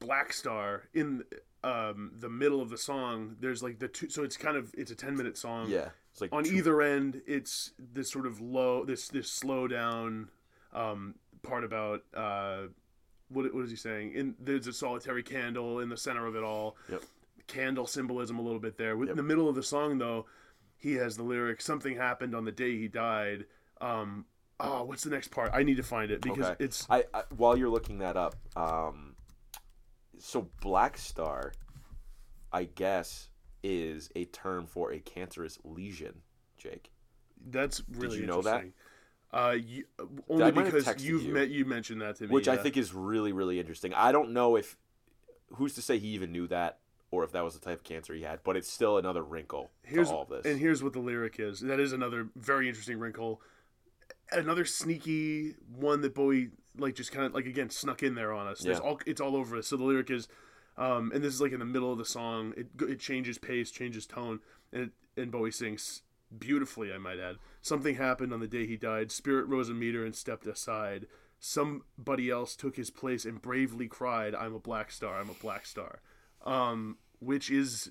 Blackstar 0.00 0.82
in 0.94 1.24
um, 1.64 2.12
the 2.14 2.28
middle 2.30 2.62
of 2.62 2.70
the 2.70 2.78
song. 2.78 3.36
There's 3.40 3.62
like 3.62 3.78
the 3.78 3.88
two. 3.88 4.08
So 4.08 4.22
it's 4.22 4.36
kind 4.36 4.56
of 4.56 4.72
it's 4.78 4.90
a 4.90 4.94
ten 4.94 5.16
minute 5.16 5.36
song. 5.36 5.68
yeah 5.68 5.88
it's 6.12 6.20
like 6.20 6.32
On 6.32 6.44
two- 6.44 6.54
either 6.56 6.80
end, 6.80 7.20
it's 7.26 7.72
this 7.78 8.10
sort 8.10 8.26
of 8.26 8.40
low, 8.40 8.84
this 8.84 9.08
this 9.08 9.30
slow 9.30 9.66
down 9.68 10.28
um, 10.72 11.16
part 11.42 11.64
about 11.64 12.02
uh, 12.14 12.62
what 13.28 13.52
what 13.54 13.64
is 13.64 13.70
he 13.70 13.76
saying? 13.76 14.12
In 14.14 14.34
there's 14.40 14.66
a 14.66 14.72
solitary 14.72 15.22
candle 15.22 15.80
in 15.80 15.88
the 15.88 15.96
center 15.96 16.26
of 16.26 16.36
it 16.36 16.42
all. 16.42 16.76
Yep. 16.90 17.02
Candle 17.46 17.86
symbolism 17.86 18.38
a 18.38 18.42
little 18.42 18.60
bit 18.60 18.76
there. 18.76 18.92
In 18.92 19.06
Yep. 19.06 19.16
the 19.16 19.22
middle 19.22 19.48
of 19.48 19.54
the 19.54 19.62
song, 19.62 19.96
though, 19.98 20.26
he 20.76 20.94
has 20.94 21.16
the 21.16 21.22
lyric 21.22 21.60
"Something 21.60 21.96
happened 21.96 22.34
on 22.34 22.44
the 22.44 22.52
day 22.52 22.76
he 22.76 22.88
died." 22.88 23.46
Um, 23.80 24.26
oh, 24.60 24.84
what's 24.84 25.02
the 25.04 25.10
next 25.10 25.28
part? 25.28 25.50
I 25.54 25.62
need 25.62 25.76
to 25.78 25.82
find 25.82 26.10
it 26.10 26.20
because 26.20 26.44
Okay. 26.46 26.64
it's 26.64 26.86
I, 26.90 27.04
I 27.14 27.22
while 27.36 27.56
you're 27.56 27.68
looking 27.70 27.98
that 27.98 28.16
up 28.16 28.36
um 28.56 29.14
so 30.18 30.48
Blackstar 30.60 31.52
I 32.52 32.64
guess 32.64 33.28
is 33.62 34.10
a 34.16 34.24
term 34.26 34.66
for 34.66 34.92
a 34.92 34.98
cancerous 34.98 35.58
lesion 35.64 36.22
Jake 36.56 36.90
that's 37.50 37.82
really 37.92 38.16
Did 38.16 38.20
you 38.22 38.26
know 38.26 38.42
that? 38.42 38.64
Uh, 39.30 39.56
you, 39.58 39.84
only 40.28 40.50
might 40.52 40.64
have 40.66 40.74
because 40.74 41.04
you've 41.04 41.24
you. 41.24 41.34
met 41.34 41.50
you 41.50 41.64
mentioned 41.64 42.00
that 42.00 42.16
to 42.16 42.24
me, 42.24 42.30
which 42.30 42.48
I 42.48 42.56
think 42.56 42.76
is 42.78 42.94
really 42.94 43.32
really 43.32 43.60
interesting 43.60 43.92
I 43.92 44.10
don't 44.10 44.30
know 44.32 44.56
if 44.56 44.76
who's 45.54 45.74
to 45.74 45.82
say 45.82 45.98
he 45.98 46.08
even 46.08 46.32
knew 46.32 46.46
that 46.46 46.78
or 47.10 47.24
if 47.24 47.32
that 47.32 47.44
was 47.44 47.52
the 47.52 47.60
type 47.60 47.78
of 47.78 47.84
cancer 47.84 48.14
he 48.14 48.22
had 48.22 48.40
but 48.42 48.56
it's 48.56 48.70
still 48.72 48.96
another 48.96 49.22
wrinkle 49.22 49.70
here's 49.82 50.08
to 50.08 50.14
all 50.14 50.24
this 50.24 50.46
and 50.46 50.58
here's 50.58 50.82
what 50.82 50.94
the 50.94 50.98
lyric 51.00 51.36
is. 51.38 51.60
That 51.60 51.78
is 51.78 51.92
another 51.92 52.28
very 52.36 52.68
interesting 52.68 52.98
wrinkle. 52.98 53.42
Another 54.32 54.64
sneaky 54.64 55.54
one 55.76 56.00
that 56.02 56.14
Bowie 56.14 56.50
like 56.78 56.94
just 56.94 57.12
kind 57.12 57.26
of 57.26 57.34
like 57.34 57.46
again 57.46 57.68
snuck 57.70 58.02
in 58.02 58.14
there 58.14 58.32
on 58.32 58.46
us. 58.46 58.60
There's 58.60 58.78
Yeah. 58.78 58.84
all 58.84 59.00
it's 59.06 59.20
all 59.20 59.36
over 59.36 59.56
us. 59.58 59.66
So 59.66 59.76
the 59.76 59.84
lyric 59.84 60.10
is, 60.10 60.28
um, 60.76 61.12
and 61.14 61.22
this 61.22 61.34
is 61.34 61.40
like 61.40 61.52
in 61.52 61.58
the 61.58 61.64
middle 61.66 61.92
of 61.92 61.98
the 61.98 62.04
song. 62.04 62.54
It 62.56 62.68
it 62.80 63.00
changes 63.00 63.36
pace, 63.38 63.70
changes 63.70 64.06
tone, 64.06 64.40
and 64.72 64.84
it, 64.84 65.20
and 65.20 65.30
Bowie 65.30 65.50
sings 65.50 66.02
beautifully. 66.36 66.92
I 66.92 66.98
might 66.98 67.18
add. 67.18 67.36
Something 67.62 67.96
happened 67.96 68.32
on 68.32 68.40
the 68.40 68.48
day 68.48 68.66
he 68.66 68.76
died. 68.76 69.10
Spirit 69.12 69.46
rose 69.46 69.68
a 69.68 69.74
meter 69.74 70.04
and 70.04 70.14
stepped 70.14 70.46
aside. 70.46 71.06
Somebody 71.38 72.30
else 72.30 72.56
took 72.56 72.76
his 72.76 72.90
place 72.90 73.24
and 73.24 73.40
bravely 73.40 73.86
cried, 73.86 74.34
"I'm 74.34 74.54
a 74.54 74.58
black 74.58 74.90
star. 74.90 75.20
I'm 75.20 75.30
a 75.30 75.34
black 75.34 75.66
star." 75.66 76.00
Um, 76.44 76.98
which 77.20 77.50
is 77.50 77.90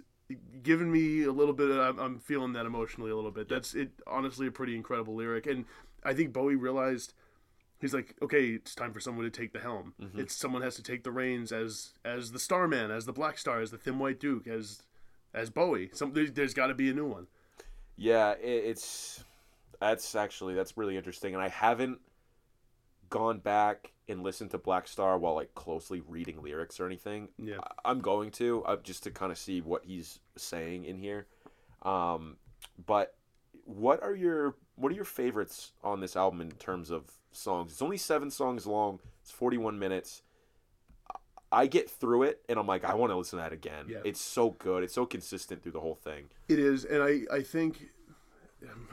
giving 0.62 0.92
me 0.92 1.24
a 1.24 1.32
little 1.32 1.54
bit. 1.54 1.70
Of, 1.70 1.78
I'm, 1.78 2.00
I'm 2.00 2.20
feeling 2.20 2.54
that 2.54 2.66
emotionally 2.66 3.12
a 3.12 3.16
little 3.16 3.32
bit. 3.32 3.48
That's 3.48 3.74
it. 3.74 3.92
Honestly, 4.06 4.48
a 4.48 4.52
pretty 4.52 4.76
incredible 4.76 5.16
lyric, 5.16 5.48
and 5.48 5.66
I 6.04 6.14
think 6.14 6.34
Bowie 6.34 6.56
realized 6.56 7.14
he's 7.80 7.94
like, 7.94 8.16
okay, 8.22 8.50
it's 8.50 8.76
time 8.76 8.94
for 8.94 9.00
someone 9.00 9.26
to 9.26 9.32
take 9.32 9.54
the 9.54 9.60
helm. 9.60 9.94
It's 10.16 10.36
someone 10.36 10.62
has 10.62 10.76
to 10.76 10.84
take 10.84 11.04
the 11.04 11.12
reins 11.12 11.52
as 11.52 11.94
as 12.04 12.32
the 12.32 12.40
Starman, 12.40 12.92
as 12.92 13.06
the 13.06 13.14
Black 13.14 13.38
Star, 13.38 13.62
as 13.62 13.72
the 13.72 13.78
Thin 13.78 14.00
White 14.00 14.20
Duke, 14.20 14.48
as 14.48 14.84
as 15.34 15.50
Bowie. 15.50 15.90
Some 15.94 16.14
there's, 16.14 16.32
there's 16.32 16.54
got 16.54 16.68
to 16.68 16.74
be 16.74 16.90
a 16.90 16.94
new 16.94 17.08
one. 17.08 17.28
Yeah, 17.98 18.32
it, 18.34 18.64
it's 18.66 19.24
that's 19.80 20.16
actually 20.16 20.54
that's 20.56 20.78
really 20.78 20.98
interesting, 20.98 21.34
and 21.34 21.44
I 21.44 21.50
haven't 21.50 22.00
gone 23.10 23.40
back 23.40 23.92
and 24.10 24.24
listened 24.24 24.52
to 24.52 24.58
Blackstar 24.58 25.20
while 25.20 25.36
like 25.36 25.54
closely 25.56 26.02
reading 26.08 26.42
lyrics 26.42 26.80
or 26.80 26.86
anything. 26.86 27.30
Yeah. 27.38 27.58
I- 27.64 27.90
I'm 27.90 28.00
going 28.02 28.32
to 28.32 28.64
uh, 28.66 28.78
just 28.84 29.04
to 29.04 29.12
kind 29.12 29.32
of 29.32 29.38
see 29.38 29.62
what 29.62 29.86
he's 29.86 30.20
saying 30.38 30.86
in 30.86 30.98
here. 30.98 31.28
Um, 31.84 32.38
but 32.86 33.16
what 33.66 34.02
are 34.04 34.16
your 34.16 34.56
what 34.76 34.92
are 34.92 34.96
your 34.96 35.06
favorites 35.06 35.72
on 35.84 36.00
this 36.00 36.16
album 36.16 36.42
in 36.42 36.52
terms 36.52 36.90
of 36.92 37.06
songs? 37.32 37.72
It's 37.74 37.82
only 37.82 37.98
seven 37.98 38.30
songs 38.30 38.66
long. 38.66 39.00
It's 39.22 39.32
41 39.32 39.78
minutes. 39.80 40.22
I 41.52 41.68
get 41.68 41.90
through 41.90 42.24
it 42.24 42.42
and 42.50 42.60
I'm 42.60 42.68
like, 42.68 42.84
I 42.84 42.94
want 42.96 43.12
to 43.12 43.16
listen 43.18 43.38
to 43.40 43.44
that 43.44 43.54
again. 43.54 43.86
Yeah. 43.88 44.00
It's 44.04 44.20
so 44.22 44.52
good. 44.52 44.84
It's 44.84 44.94
so 44.94 45.06
consistent 45.06 45.64
through 45.64 45.72
the 45.74 45.80
whole 45.80 45.96
thing. 45.96 46.26
It 46.50 46.60
is, 46.60 46.84
and 46.86 47.02
I 47.04 47.22
I 47.32 47.42
think. 47.42 47.90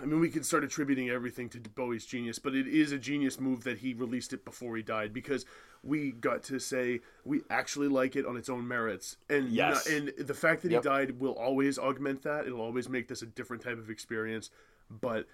I 0.01 0.05
mean, 0.05 0.21
we 0.21 0.29
could 0.29 0.45
start 0.45 0.63
attributing 0.63 1.09
everything 1.09 1.49
to 1.49 1.59
Bowie's 1.59 2.05
genius, 2.05 2.39
but 2.39 2.55
it 2.55 2.67
is 2.69 2.93
a 2.93 2.99
genius 2.99 3.41
move 3.41 3.65
that 3.65 3.79
he 3.79 3.95
released 3.95 4.35
it 4.35 4.45
before 4.45 4.77
he 4.77 4.83
died 4.83 5.15
because 5.15 5.47
we 5.83 6.11
got 6.13 6.43
to 6.45 6.59
say 6.59 7.01
we 7.25 7.41
actually 7.49 7.89
like 7.89 8.15
it 8.15 8.27
on 8.27 8.37
its 8.37 8.51
own 8.51 8.69
merits, 8.69 9.17
and 9.31 9.49
Yes. 9.49 9.87
and 9.87 10.09
the 10.19 10.35
fact 10.35 10.63
that 10.63 10.71
Yep. 10.71 10.83
he 10.83 10.89
died 10.89 11.19
will 11.19 11.33
always 11.33 11.79
augment 11.79 12.23
that. 12.23 12.47
It'll 12.47 12.61
always 12.61 12.91
make 12.91 13.09
this 13.09 13.23
a 13.23 13.27
different 13.27 13.63
type 13.63 13.79
of 13.79 13.89
experience. 13.89 14.51
But 14.91 15.27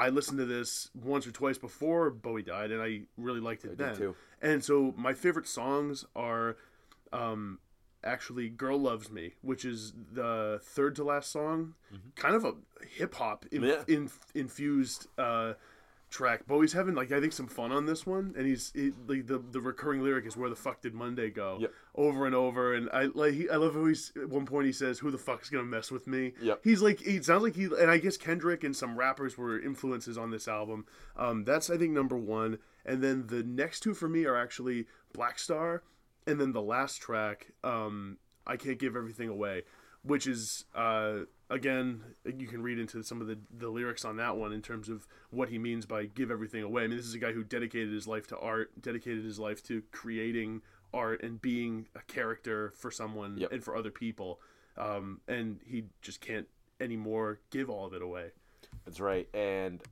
I 0.00 0.08
listened 0.08 0.38
to 0.38 0.46
this 0.46 0.90
once 0.94 1.26
or 1.26 1.30
twice 1.32 1.58
before 1.58 2.10
Bowie 2.10 2.42
died, 2.42 2.70
and 2.72 2.80
I 2.82 3.02
really 3.16 3.40
liked 3.40 3.64
it 3.64 3.68
did 3.76 3.78
then. 3.78 3.96
too. 3.96 4.16
And 4.40 4.64
so 4.64 4.94
my 4.96 5.12
favorite 5.12 5.46
songs 5.46 6.04
are 6.16 6.56
um, 7.12 7.58
actually 8.02 8.48
"Girl 8.48 8.78
Loves 8.78 9.10
Me," 9.10 9.34
which 9.42 9.64
is 9.64 9.92
the 10.12 10.58
third 10.62 10.96
to 10.96 11.04
last 11.04 11.30
song, 11.30 11.74
kind 12.16 12.34
of 12.34 12.44
a 12.44 12.54
hip 12.88 13.14
hop 13.14 13.44
in, 13.52 13.62
Yeah. 13.62 13.84
in, 13.86 14.10
infused 14.34 15.06
uh, 15.18 15.52
track. 16.10 16.46
Bowie's 16.46 16.72
having 16.72 16.94
like 16.94 17.12
I 17.12 17.20
think 17.20 17.32
some 17.32 17.46
fun 17.46 17.72
on 17.72 17.86
this 17.86 18.04
one, 18.04 18.34
and 18.36 18.46
he's 18.46 18.72
he, 18.74 18.92
like 19.06 19.26
the 19.26 19.38
the 19.38 19.60
recurring 19.60 20.02
lyric 20.02 20.26
is 20.26 20.36
"Where 20.36 20.50
the 20.50 20.56
fuck 20.56 20.82
did 20.82 20.92
Monday 20.92 21.30
go?" 21.30 21.58
Yep. 21.60 21.72
over 21.94 22.26
and 22.26 22.34
over. 22.34 22.74
And 22.74 22.90
I 22.92 23.04
like 23.04 23.34
he, 23.34 23.48
I 23.48 23.56
love 23.56 23.74
how 23.74 23.86
he's 23.86 24.12
at 24.20 24.28
one 24.28 24.44
point 24.44 24.66
he 24.66 24.72
says, 24.72 24.98
"Who 24.98 25.10
the 25.10 25.18
fuck's 25.18 25.48
gonna 25.48 25.64
mess 25.64 25.90
with 25.90 26.06
me?" 26.06 26.34
Yep. 26.42 26.60
He's 26.64 26.82
like 26.82 27.00
he 27.00 27.22
sounds 27.22 27.42
like 27.42 27.56
he 27.56 27.64
and 27.64 27.90
I 27.90 27.98
guess 27.98 28.16
Kendrick 28.16 28.64
and 28.64 28.76
some 28.76 28.98
rappers 28.98 29.38
were 29.38 29.60
influences 29.60 30.18
on 30.18 30.30
this 30.30 30.48
album. 30.48 30.86
Um, 31.16 31.44
that's 31.44 31.70
I 31.70 31.78
think 31.78 31.92
number 31.92 32.16
one, 32.16 32.58
and 32.84 33.02
then 33.02 33.28
the 33.28 33.42
next 33.42 33.80
two 33.80 33.94
for 33.94 34.08
me 34.08 34.24
are 34.24 34.36
actually 34.36 34.86
Blackstar, 35.14 35.80
and 36.26 36.40
then 36.40 36.52
the 36.52 36.62
last 36.62 37.00
track, 37.00 37.52
um, 37.64 38.18
I 38.46 38.56
can't 38.56 38.78
give 38.78 38.96
everything 38.96 39.28
away, 39.28 39.62
which 40.02 40.26
is 40.26 40.64
uh, 40.74 41.20
again 41.50 42.02
you 42.24 42.46
can 42.46 42.62
read 42.62 42.78
into 42.78 43.02
some 43.02 43.20
of 43.20 43.26
the 43.26 43.38
the 43.58 43.68
lyrics 43.68 44.04
on 44.04 44.16
that 44.16 44.36
one 44.36 44.52
in 44.52 44.62
terms 44.62 44.88
of 44.88 45.06
what 45.30 45.48
he 45.50 45.58
means 45.58 45.84
by 45.84 46.06
give 46.06 46.30
everything 46.30 46.62
away. 46.62 46.84
I 46.84 46.86
mean, 46.86 46.96
this 46.96 47.06
is 47.06 47.14
a 47.14 47.18
guy 47.18 47.32
who 47.32 47.44
dedicated 47.44 47.92
his 47.92 48.06
life 48.06 48.26
to 48.28 48.38
art, 48.38 48.70
dedicated 48.80 49.24
his 49.24 49.38
life 49.38 49.62
to 49.64 49.82
creating 49.92 50.62
art 50.94 51.22
and 51.22 51.40
being 51.42 51.86
a 51.94 52.00
character 52.00 52.72
for 52.76 52.90
someone 52.90 53.36
Yep. 53.38 53.52
and 53.52 53.64
for 53.64 53.76
other 53.76 53.90
people, 53.90 54.40
um, 54.78 55.20
and 55.28 55.60
he 55.66 55.84
just 56.02 56.20
can't 56.20 56.48
anymore 56.80 57.40
give 57.50 57.68
all 57.68 57.84
of 57.86 57.92
it 57.94 58.02
away. 58.02 58.30
That's 58.84 59.00
right, 59.00 59.28
and 59.34 59.82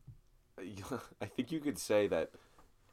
I 1.21 1.27
think 1.27 1.53
you 1.53 1.61
could 1.61 1.79
say 1.79 2.07
that 2.09 2.31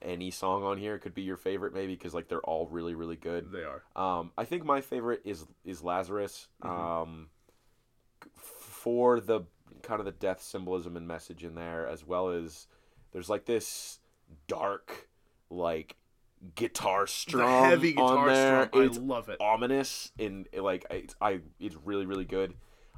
any 0.02 0.30
song 0.30 0.64
on 0.64 0.78
here 0.78 1.00
could 1.00 1.16
be 1.16 1.24
your 1.24 1.38
favorite, 1.38 1.74
maybe 1.74 1.94
because 1.96 2.14
like 2.14 2.28
they're 2.28 2.42
all 2.42 2.68
really, 2.68 2.94
really 2.94 3.16
good. 3.16 3.52
They 3.52 3.64
are. 3.64 3.82
Um, 3.96 4.32
I 4.38 4.46
think 4.46 4.66
my 4.66 4.82
favorite 4.82 5.22
is 5.24 5.46
is 5.64 5.82
Lazarus. 5.82 6.48
Mhm. 6.64 6.70
Um, 6.70 7.30
for 8.86 9.20
the 9.20 9.42
kind 9.82 10.00
of 10.00 10.06
the 10.06 10.12
death 10.12 10.42
symbolism 10.42 10.96
and 10.96 11.08
message 11.08 11.44
in 11.44 11.56
there, 11.56 11.88
as 11.88 12.06
well 12.06 12.30
as 12.30 12.68
there's 13.12 13.30
like 13.30 13.46
this 13.46 14.00
dark, 14.48 15.10
like 15.50 15.96
guitar 16.56 17.06
The 17.06 17.12
strum 17.12 17.64
heavy 17.64 17.96
on 17.98 18.14
guitar 18.14 18.28
there. 18.28 18.66
strum. 18.68 18.84
I 18.84 18.98
love 19.00 19.30
it. 19.30 19.42
ominous 19.42 20.12
and 20.20 20.48
like 20.56 20.86
it's 20.92 21.16
I 21.20 21.40
it's 21.60 21.76
really 21.84 22.06
really 22.06 22.26
good. 22.26 22.54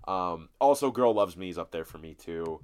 Um, 0.07 0.49
also, 0.59 0.91
"Girl 0.91 1.13
Loves 1.13 1.35
Me" 1.37 1.49
is 1.49 1.57
up 1.57 1.71
there 1.71 1.85
for 1.85 1.97
me 1.97 2.13
too. 2.13 2.61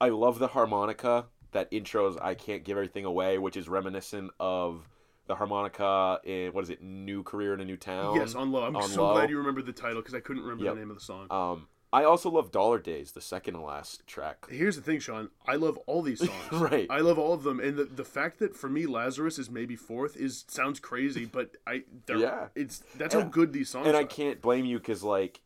I 0.00 0.08
love 0.08 0.38
the 0.38 0.48
harmonica 0.48 1.26
that 1.52 1.70
intros 1.70 2.16
"I 2.22 2.34
Can't 2.34 2.64
Give 2.64 2.76
Everything 2.78 3.04
Away," 3.04 3.36
which 3.38 3.56
is 3.56 3.68
reminiscent 3.68 4.30
of 4.40 4.88
the 5.26 5.34
harmonica 5.36 6.20
in 6.24 6.52
what 6.52 6.64
is 6.64 6.70
it, 6.70 6.82
"New 6.82 7.22
Career 7.22 7.52
in 7.54 7.60
a 7.60 7.64
New 7.64 7.76
Town." 7.76 8.14
yes, 8.16 8.34
on 8.34 8.50
low. 8.52 8.62
I'm 8.64 8.76
on 8.76 8.88
so 8.88 9.04
Low. 9.04 9.12
glad 9.12 9.28
you 9.30 9.38
remembered 9.38 9.66
the 9.66 9.72
title 9.72 10.00
because 10.02 10.14
I 10.14 10.20
couldn't 10.20 10.42
remember 10.42 10.64
Yep. 10.64 10.74
the 10.74 10.80
name 10.80 10.90
of 10.90 10.96
the 10.96 11.02
song. 11.04 11.26
Um, 11.30 11.68
I 11.92 12.04
also 12.04 12.30
love 12.30 12.50
"Dollar 12.50 12.78
Days," 12.78 13.12
the 13.12 13.20
second 13.20 13.54
to 13.54 13.60
last 13.60 14.06
track. 14.06 14.46
Here's 14.48 14.76
the 14.76 14.82
thing, 14.82 14.98
Sean. 14.98 15.28
I 15.46 15.56
love 15.56 15.76
all 15.86 16.00
these 16.02 16.20
songs. 16.26 16.52
Right. 16.52 16.86
I 16.88 17.00
love 17.00 17.18
all 17.18 17.34
of 17.34 17.42
them, 17.42 17.60
and 17.60 17.76
the, 17.76 17.84
the 17.84 18.04
fact 18.04 18.38
that 18.38 18.56
for 18.56 18.68
me 18.70 18.86
Lazarus 18.86 19.38
is 19.38 19.50
maybe 19.50 19.76
fourth 19.76 20.16
is 20.16 20.44
sounds 20.48 20.80
crazy, 20.80 21.24
but 21.26 21.56
I 21.66 21.82
Yeah. 22.08 22.48
it's 22.54 22.78
that's 22.96 23.14
how 23.14 23.22
good 23.22 23.52
these 23.52 23.68
songs 23.68 23.86
are. 23.86 23.88
and 23.90 23.96
are. 23.96 24.00
I 24.00 24.04
can't 24.04 24.40
blame 24.40 24.64
you 24.64 24.78
because 24.78 25.02
like 25.02 25.42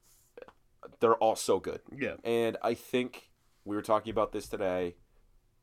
they're 1.00 1.14
all 1.16 1.34
so 1.36 1.58
good. 1.58 1.80
Yeah, 1.96 2.14
And 2.22 2.56
I 2.62 2.74
think 2.74 3.30
we 3.64 3.74
were 3.74 3.82
talking 3.82 4.12
about 4.12 4.30
this 4.32 4.46
today. 4.48 4.94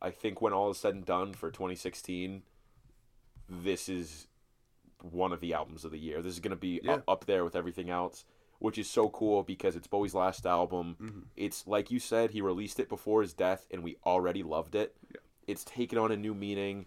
I 0.02 0.12
think 0.12 0.42
when 0.42 0.52
all 0.52 0.70
is 0.70 0.78
said 0.78 0.96
and 0.96 1.06
done 1.06 1.32
for 1.34 1.50
2016, 1.50 2.44
this 3.50 3.88
is 3.88 4.28
one 5.02 5.32
of 5.32 5.40
the 5.40 5.54
albums 5.54 5.86
of 5.86 5.92
the 5.92 5.98
year. 5.98 6.22
This 6.22 6.34
is 6.34 6.40
going 6.42 6.52
to 6.52 6.58
be 6.58 6.82
Yeah. 6.84 6.96
up, 6.96 7.04
up 7.08 7.26
there 7.26 7.44
with 7.46 7.56
everything 7.56 7.90
else, 7.90 8.26
which 8.64 8.78
is 8.78 8.90
so 8.90 9.10
cool 9.10 9.44
because 9.44 9.76
it's 9.76 9.88
Bowie's 9.88 10.14
last 10.14 10.46
album. 10.46 10.96
Mhm. 10.98 11.24
It's 11.36 11.68
like 11.68 11.92
you 11.92 12.00
said, 12.00 12.32
he 12.32 12.40
released 12.40 12.80
it 12.80 12.88
before 12.88 13.22
his 13.22 13.34
death, 13.34 13.68
and 13.70 13.84
we 13.84 13.98
already 14.06 14.42
loved 14.42 14.74
it. 14.74 14.96
Yeah. 15.12 15.20
It's 15.48 15.66
taken 15.66 15.98
on 15.98 16.14
a 16.14 16.16
new 16.16 16.34
meaning. 16.34 16.86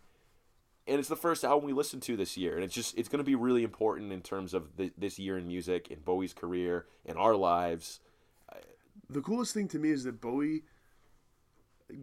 And 0.86 0.98
it's 0.98 1.10
the 1.10 1.16
first 1.16 1.44
album 1.44 1.66
we 1.66 1.74
listened 1.74 2.02
to 2.04 2.16
this 2.16 2.34
year, 2.34 2.54
and 2.54 2.64
it's 2.64 2.72
just 2.72 2.96
it's 2.96 3.10
going 3.10 3.18
to 3.18 3.24
be 3.24 3.34
really 3.34 3.62
important 3.62 4.10
in 4.10 4.22
terms 4.22 4.54
of 4.54 4.78
the, 4.78 4.90
this 4.96 5.18
year 5.18 5.36
in 5.36 5.46
music, 5.46 5.90
in 5.90 6.00
Bowie's 6.00 6.32
career, 6.32 6.86
in 7.04 7.18
our 7.18 7.36
lives. 7.36 8.00
the 9.10 9.20
coolest 9.20 9.52
thing 9.52 9.68
to 9.68 9.78
me 9.78 9.90
is 9.90 10.04
that 10.04 10.18
Bowie 10.18 10.62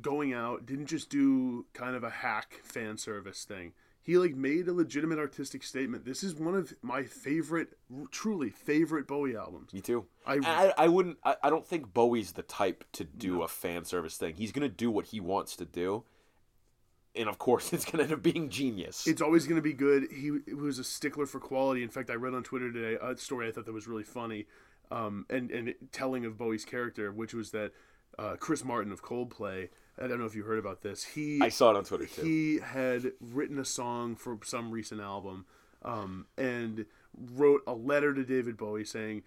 going 0.01 0.33
out 0.33 0.67
didn't 0.67 0.85
just 0.85 1.09
do 1.09 1.65
kind 1.73 1.95
of 1.95 2.03
a 2.03 2.11
hack 2.11 2.61
fan 2.63 2.99
service 2.99 3.43
thing. 3.43 3.73
He 4.05 4.17
like 4.17 4.35
made 4.35 4.67
a 4.67 4.73
legitimate 4.73 5.17
artistic 5.17 5.63
statement. 5.63 6.03
This 6.03 6.23
is 6.23 6.35
one 6.35 6.55
of 6.55 6.73
my 6.81 7.03
favorite, 7.03 7.69
truly 8.11 8.49
favorite 8.49 9.07
Bowie 9.07 9.37
albums. 9.37 9.73
Me 9.73 9.79
too. 9.79 10.05
I 10.27 10.39
I, 10.43 10.73
I 10.77 10.87
wouldn't. 10.89 11.17
I, 11.23 11.37
I 11.41 11.49
don't 11.49 11.65
think 11.65 11.93
Bowie's 11.93 12.33
the 12.33 12.41
type 12.41 12.83
to 12.93 13.05
do 13.05 13.43
a 13.43 13.47
fan 13.47 13.85
service 13.85 14.17
thing. 14.17 14.35
He's 14.35 14.51
gonna 14.51 14.67
do 14.67 14.91
what 14.91 15.05
he 15.05 15.21
wants 15.21 15.55
to 15.55 15.65
do, 15.65 16.03
and 17.15 17.29
of 17.29 17.37
course, 17.37 17.71
it's 17.73 17.85
gonna 17.85 18.03
end 18.03 18.11
up 18.11 18.21
being 18.21 18.49
genius. 18.49 19.07
It's 19.07 19.21
always 19.21 19.47
going 19.47 19.55
to 19.55 19.61
be 19.61 19.73
good. 19.73 20.07
He, 20.11 20.31
he 20.45 20.53
was 20.53 20.79
a 20.79 20.83
stickler 20.83 21.25
for 21.25 21.39
quality. 21.39 21.81
In 21.81 21.89
fact, 21.89 22.09
I 22.09 22.15
read 22.15 22.33
on 22.33 22.43
Twitter 22.43 22.73
today 22.73 22.97
a 23.01 23.15
story 23.15 23.47
I 23.47 23.51
thought 23.53 23.65
that 23.65 23.73
was 23.73 23.87
really 23.87 24.03
funny, 24.03 24.47
um, 24.91 25.25
and 25.29 25.49
and 25.49 25.75
telling 25.93 26.25
of 26.25 26.37
Bowie's 26.37 26.65
character, 26.65 27.09
which 27.13 27.33
was 27.33 27.51
that 27.51 27.71
uh, 28.19 28.35
Chris 28.37 28.65
Martin 28.65 28.91
of 28.91 29.01
Coldplay. 29.01 29.69
I 30.01 30.07
don't 30.07 30.19
know 30.19 30.25
if 30.25 30.35
you 30.35 30.43
heard 30.43 30.59
about 30.59 30.81
this. 30.81 31.03
He 31.03 31.39
I 31.41 31.49
saw 31.49 31.71
it 31.71 31.77
on 31.77 31.83
Twitter 31.83 32.05
too. 32.05 32.21
he 32.23 32.59
had 32.59 33.11
written 33.21 33.59
a 33.59 33.65
song 33.65 34.15
for 34.15 34.37
some 34.43 34.71
recent 34.71 35.01
album, 35.01 35.45
um, 35.83 36.25
and 36.37 36.85
wrote 37.15 37.61
a 37.67 37.73
letter 37.73 38.13
to 38.13 38.23
David 38.23 38.57
Bowie 38.57 38.85
saying, 38.85 39.21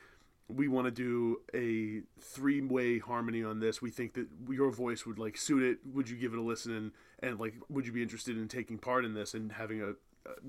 "We 0.49 0.67
want 0.69 0.87
to 0.87 0.91
do 0.91 1.41
a 1.55 2.03
three-way 2.21 2.99
harmony 2.99 3.45
on 3.45 3.61
this. 3.61 3.81
We 3.81 3.91
think 3.91 4.15
that 4.15 4.27
your 4.51 4.71
voice 4.71 5.07
would 5.07 5.19
like 5.19 5.37
suit 5.37 5.63
it. 5.63 5.79
Would 5.95 6.11
you 6.11 6.17
give 6.17 6.33
it 6.33 6.39
a 6.39 6.43
listen 6.43 6.73
and 6.73 6.93
and 7.21 7.39
like 7.39 7.55
would 7.69 7.87
you 7.87 7.93
be 7.93 8.03
interested 8.03 8.37
in 8.37 8.49
taking 8.49 8.79
part 8.79 9.05
in 9.05 9.15
this 9.15 9.35
and 9.35 9.53
having 9.53 9.81
a 9.83 9.95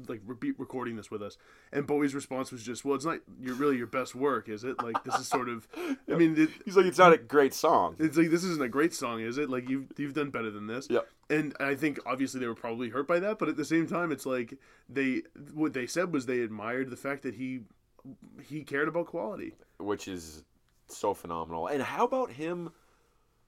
like 0.08 0.22
repeat 0.26 0.56
recording 0.60 0.96
this 0.96 1.10
with 1.12 1.22
us?" 1.22 1.38
And 1.72 1.86
Bowie's 1.88 2.16
response 2.16 2.52
was 2.52 2.64
just, 2.64 2.84
"Well, 2.86 2.96
it's 2.96 3.06
not 3.06 3.20
your 3.40 3.56
really 3.56 3.78
your 3.78 3.88
best 3.88 4.16
work, 4.16 4.50
is 4.50 4.64
it? 4.64 4.82
Like 4.82 5.04
this 5.04 5.16
is 5.16 5.28
sort 5.28 5.50
of, 5.50 5.68
I 6.12 6.16
mean." 6.16 6.36
It, 6.38 6.50
He's 6.66 6.76
like, 6.76 6.86
it's 6.86 6.98
not 6.98 7.14
a 7.14 7.18
great 7.18 7.54
song. 7.54 7.96
it's 8.00 8.18
like 8.18 8.30
this 8.30 8.44
isn't 8.44 8.62
a 8.62 8.70
great 8.70 8.94
song, 8.94 9.22
is 9.22 9.38
it? 9.38 9.50
Like 9.50 9.70
you've 9.70 9.88
you've 9.98 10.14
done 10.14 10.30
better 10.30 10.52
than 10.52 10.68
this. 10.68 10.88
Yep. 10.90 11.08
And 11.30 11.56
I 11.60 11.76
think 11.76 12.00
obviously 12.06 12.40
they 12.40 12.48
were 12.48 12.56
probably 12.56 12.90
hurt 12.90 13.08
by 13.08 13.20
that, 13.20 13.38
but 13.40 13.50
at 13.50 13.58
the 13.58 13.66
same 13.66 13.88
time, 13.88 14.12
it's 14.12 14.26
like 14.26 14.58
they 14.90 15.24
what 15.54 15.74
they 15.74 15.88
said 15.88 16.14
was 16.14 16.26
they 16.26 16.40
admired 16.42 16.90
the 16.90 16.96
fact 16.98 17.24
that 17.24 17.36
he 17.36 17.62
he 18.44 18.64
cared 18.64 18.88
about 18.88 19.08
quality. 19.08 19.54
which 19.80 20.08
is 20.08 20.44
so 20.88 21.14
phenomenal. 21.14 21.68
And 21.68 21.82
how 21.84 22.06
about 22.06 22.32
him 22.32 22.72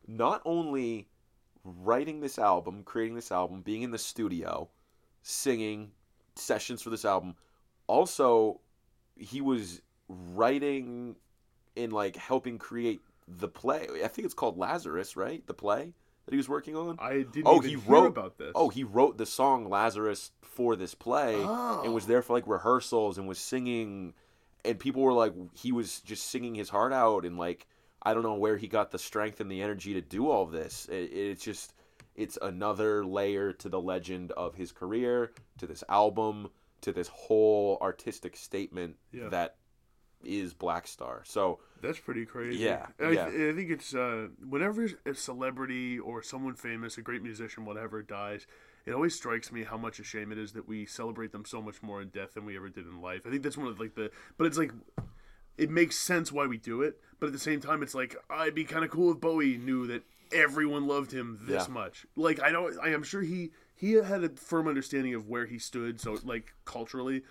not 0.07 0.41
only 0.45 1.07
writing 1.63 2.19
this 2.19 2.37
album, 2.39 2.83
creating 2.83 3.15
this 3.15 3.31
album, 3.31 3.61
being 3.61 3.81
in 3.83 3.91
the 3.91 3.97
studio, 3.97 4.69
singing 5.21 5.91
sessions 6.39 6.81
for 6.81 6.89
this 6.89 7.05
album, 7.05 7.35
also 7.87 8.59
he 9.15 9.41
was 9.41 9.81
writing 10.07 11.15
and 11.77 11.93
like 11.93 12.15
helping 12.15 12.57
create 12.57 13.01
the 13.27 13.47
play. 13.47 13.87
I 14.03 14.07
think 14.07 14.25
it's 14.25 14.33
called 14.33 14.57
Lazarus, 14.57 15.15
right? 15.15 15.45
The 15.45 15.53
play 15.53 15.93
that 16.25 16.31
he 16.33 16.37
was 16.37 16.49
working 16.49 16.75
on. 16.75 16.97
I 16.99 17.23
didn't 17.23 17.43
Oh, 17.47 17.57
even 17.57 17.69
he 17.69 17.75
hear 17.77 17.93
wrote- 17.93 18.07
about 18.07 18.37
this. 18.37 18.51
Oh, 18.55 18.69
he 18.69 18.83
wrote 18.83 19.17
the 19.17 19.25
song 19.25 19.69
Lazarus 19.69 20.31
for 20.41 20.75
this 20.75 20.93
play 20.95 21.35
Oh. 21.37 21.81
and 21.83 21.93
was 21.93 22.05
there 22.07 22.21
for 22.21 22.33
like 22.33 22.47
rehearsals 22.47 23.17
and 23.17 23.27
was 23.27 23.39
singing 23.39 24.13
and 24.65 24.77
people 24.79 25.01
were 25.03 25.13
like 25.13 25.33
he 25.53 25.71
was 25.71 26.01
just 26.01 26.27
singing 26.27 26.53
his 26.55 26.69
heart 26.69 26.91
out 26.93 27.23
and 27.25 27.37
like 27.37 27.65
I 28.01 28.13
don't 28.13 28.23
know 28.23 28.35
where 28.35 28.57
he 28.57 28.67
got 28.67 28.91
the 28.91 28.99
strength 28.99 29.41
and 29.41 29.51
the 29.51 29.61
energy 29.61 29.93
to 29.93 30.01
do 30.01 30.29
all 30.29 30.45
this. 30.45 30.87
It, 30.89 31.11
it's 31.13 31.43
just 31.43 31.73
it's 32.19 32.37
another 32.41 33.05
layer 33.05 33.53
to 33.53 33.69
the 33.69 33.79
legend 33.79 34.31
of 34.33 34.55
his 34.55 34.71
career, 34.71 35.31
to 35.57 35.65
this 35.65 35.83
album, 35.87 36.49
to 36.81 36.91
this 36.91 37.07
whole 37.07 37.77
artistic 37.81 38.35
statement 38.35 38.97
Yeah. 39.11 39.29
that 39.29 39.55
is 40.21 40.53
Blackstar. 40.53 41.25
So 41.25 41.59
That's 41.81 41.99
pretty 41.99 42.25
crazy. 42.25 42.59
Yeah, 42.59 42.87
I, 42.99 43.11
yeah. 43.11 43.25
I 43.27 43.53
think 43.55 43.69
it's 43.69 43.95
uh, 43.95 44.27
whenever 44.47 44.89
a 45.05 45.13
celebrity 45.15 45.97
or 45.97 46.21
someone 46.21 46.55
famous, 46.55 46.97
a 46.97 47.01
great 47.01 47.23
musician, 47.23 47.63
whatever, 47.63 48.01
dies, 48.03 48.45
it 48.85 48.91
always 48.91 49.15
strikes 49.15 49.49
me 49.51 49.63
how 49.63 49.77
much 49.77 49.99
a 49.99 50.03
shame 50.03 50.31
it 50.33 50.37
is 50.37 50.51
that 50.53 50.67
we 50.67 50.85
celebrate 50.85 51.31
them 51.31 51.45
so 51.45 51.61
much 51.61 51.81
more 51.81 52.01
in 52.01 52.09
death 52.09 52.33
than 52.33 52.45
we 52.45 52.57
ever 52.57 52.67
did 52.69 52.85
in 52.85 53.01
life. 53.01 53.21
I 53.25 53.29
think 53.29 53.43
that's 53.43 53.57
one 53.57 53.67
of 53.67 53.79
like 53.79 53.95
the, 53.95 54.11
but 54.37 54.45
it's 54.45 54.57
like, 54.57 54.73
it 55.57 55.69
makes 55.69 55.97
sense 55.97 56.31
why 56.33 56.47
we 56.47 56.57
do 56.57 56.81
it, 56.81 56.99
but 57.19 57.27
at 57.27 57.33
the 57.33 57.39
same 57.39 57.61
time, 57.61 57.81
it's 57.81 57.95
like 57.95 58.15
I'd 58.29 58.55
be 58.55 58.65
kind 58.65 58.83
of 58.83 58.91
cool 58.91 59.11
if 59.13 59.19
Bowie 59.21 59.57
knew 59.57 59.87
that 59.87 60.03
everyone 60.31 60.87
loved 60.87 61.11
him 61.11 61.39
this 61.43 61.67
Yeah. 61.67 61.73
much. 61.73 62.05
Like 62.15 62.41
I 62.41 62.51
don't, 62.51 62.77
I 62.81 62.89
am 62.89 63.03
sure 63.03 63.21
he 63.21 63.51
he 63.75 63.93
had 63.93 64.23
a 64.23 64.29
firm 64.29 64.67
understanding 64.67 65.13
of 65.15 65.27
where 65.27 65.45
he 65.45 65.57
stood, 65.59 65.99
so 66.01 66.17
like 66.23 66.53
culturally, 66.65 67.23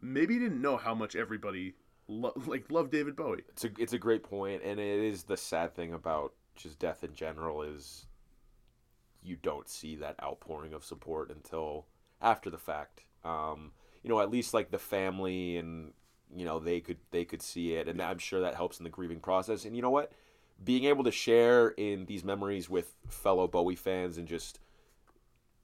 maybe 0.00 0.34
he 0.34 0.40
didn't 0.40 0.62
know 0.62 0.76
how 0.76 0.94
much 0.94 1.16
everybody 1.16 1.74
lo- 2.08 2.32
like 2.46 2.70
loved 2.70 2.92
David 2.92 3.16
Bowie. 3.16 3.42
it's 3.48 3.64
a 3.64 3.70
it's 3.78 3.92
a 3.92 3.98
great 3.98 4.22
point, 4.22 4.62
and 4.62 4.78
it 4.80 5.00
is 5.00 5.24
the 5.24 5.36
sad 5.36 5.74
thing 5.74 5.92
about 5.92 6.32
just 6.54 6.78
death 6.78 7.02
in 7.04 7.14
general 7.14 7.62
is 7.62 8.06
you 9.22 9.36
don't 9.36 9.68
see 9.68 9.96
that 9.96 10.14
outpouring 10.22 10.72
of 10.72 10.84
support 10.84 11.30
until 11.30 11.86
after 12.22 12.48
the 12.50 12.58
fact. 12.58 13.02
Um, 13.24 13.72
you 14.02 14.08
know, 14.10 14.20
at 14.20 14.30
least 14.30 14.54
like 14.54 14.70
the 14.70 14.78
family 14.78 15.56
and 15.56 15.92
you 16.34 16.44
know 16.44 16.58
they 16.60 16.80
could 16.80 16.98
they 17.10 17.24
could 17.24 17.42
see 17.42 17.74
it, 17.74 17.88
and 17.88 18.00
I'm 18.00 18.18
sure 18.18 18.40
that 18.40 18.54
helps 18.54 18.78
in 18.78 18.84
the 18.84 18.90
grieving 18.90 19.20
process. 19.20 19.64
And 19.64 19.74
you 19.74 19.82
know 19.82 19.90
what, 19.90 20.12
being 20.62 20.84
able 20.84 21.04
to 21.04 21.10
share 21.10 21.68
in 21.68 22.06
these 22.06 22.24
memories 22.24 22.68
with 22.70 22.94
fellow 23.08 23.46
Bowie 23.46 23.76
fans 23.76 24.16
and 24.18 24.26
just 24.26 24.58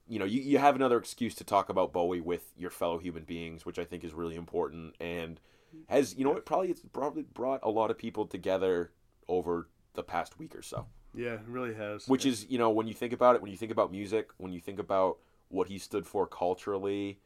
you 0.09 0.19
know 0.19 0.25
you, 0.25 0.41
you 0.43 0.59
have 0.59 0.77
another 0.77 0.99
excuse 0.99 1.35
to 1.37 1.45
talk 1.45 1.69
about 1.69 1.93
Bowie 1.93 2.21
with 2.21 2.53
your 2.57 2.71
fellow 2.71 2.99
human 2.99 3.25
beings, 3.25 3.65
which 3.65 3.79
I 3.79 3.85
think 3.85 4.05
is 4.05 4.13
really 4.13 4.37
important 4.37 4.95
and 5.01 5.41
has 5.89 6.15
you 6.17 6.25
know 6.25 6.37
it 6.37 6.45
probably 6.45 6.71
it's 6.71 6.83
probably 6.93 7.23
brought 7.23 7.61
a 7.63 7.71
lot 7.71 7.91
of 7.91 7.97
people 7.99 8.27
together 8.27 8.93
over 9.29 9.69
the 9.95 10.03
past 10.03 10.39
week 10.39 10.55
or 10.55 10.63
so 10.63 10.87
Yeah, 11.15 11.35
it 11.35 11.41
really 11.47 11.75
has. 11.75 12.07
which 12.09 12.27
is 12.27 12.47
you 12.51 12.59
know 12.59 12.71
when 12.71 12.87
you 12.87 12.95
think 12.95 13.13
about 13.13 13.37
it 13.37 13.43
when 13.43 13.51
you 13.51 13.57
think 13.57 13.73
about 13.73 13.91
music 13.91 14.29
when 14.37 14.53
you 14.53 14.61
think 14.61 14.79
about 14.79 15.19
what 15.49 15.69
he 15.69 15.79
stood 15.79 16.07
for 16.07 16.27
culturally 16.27 17.19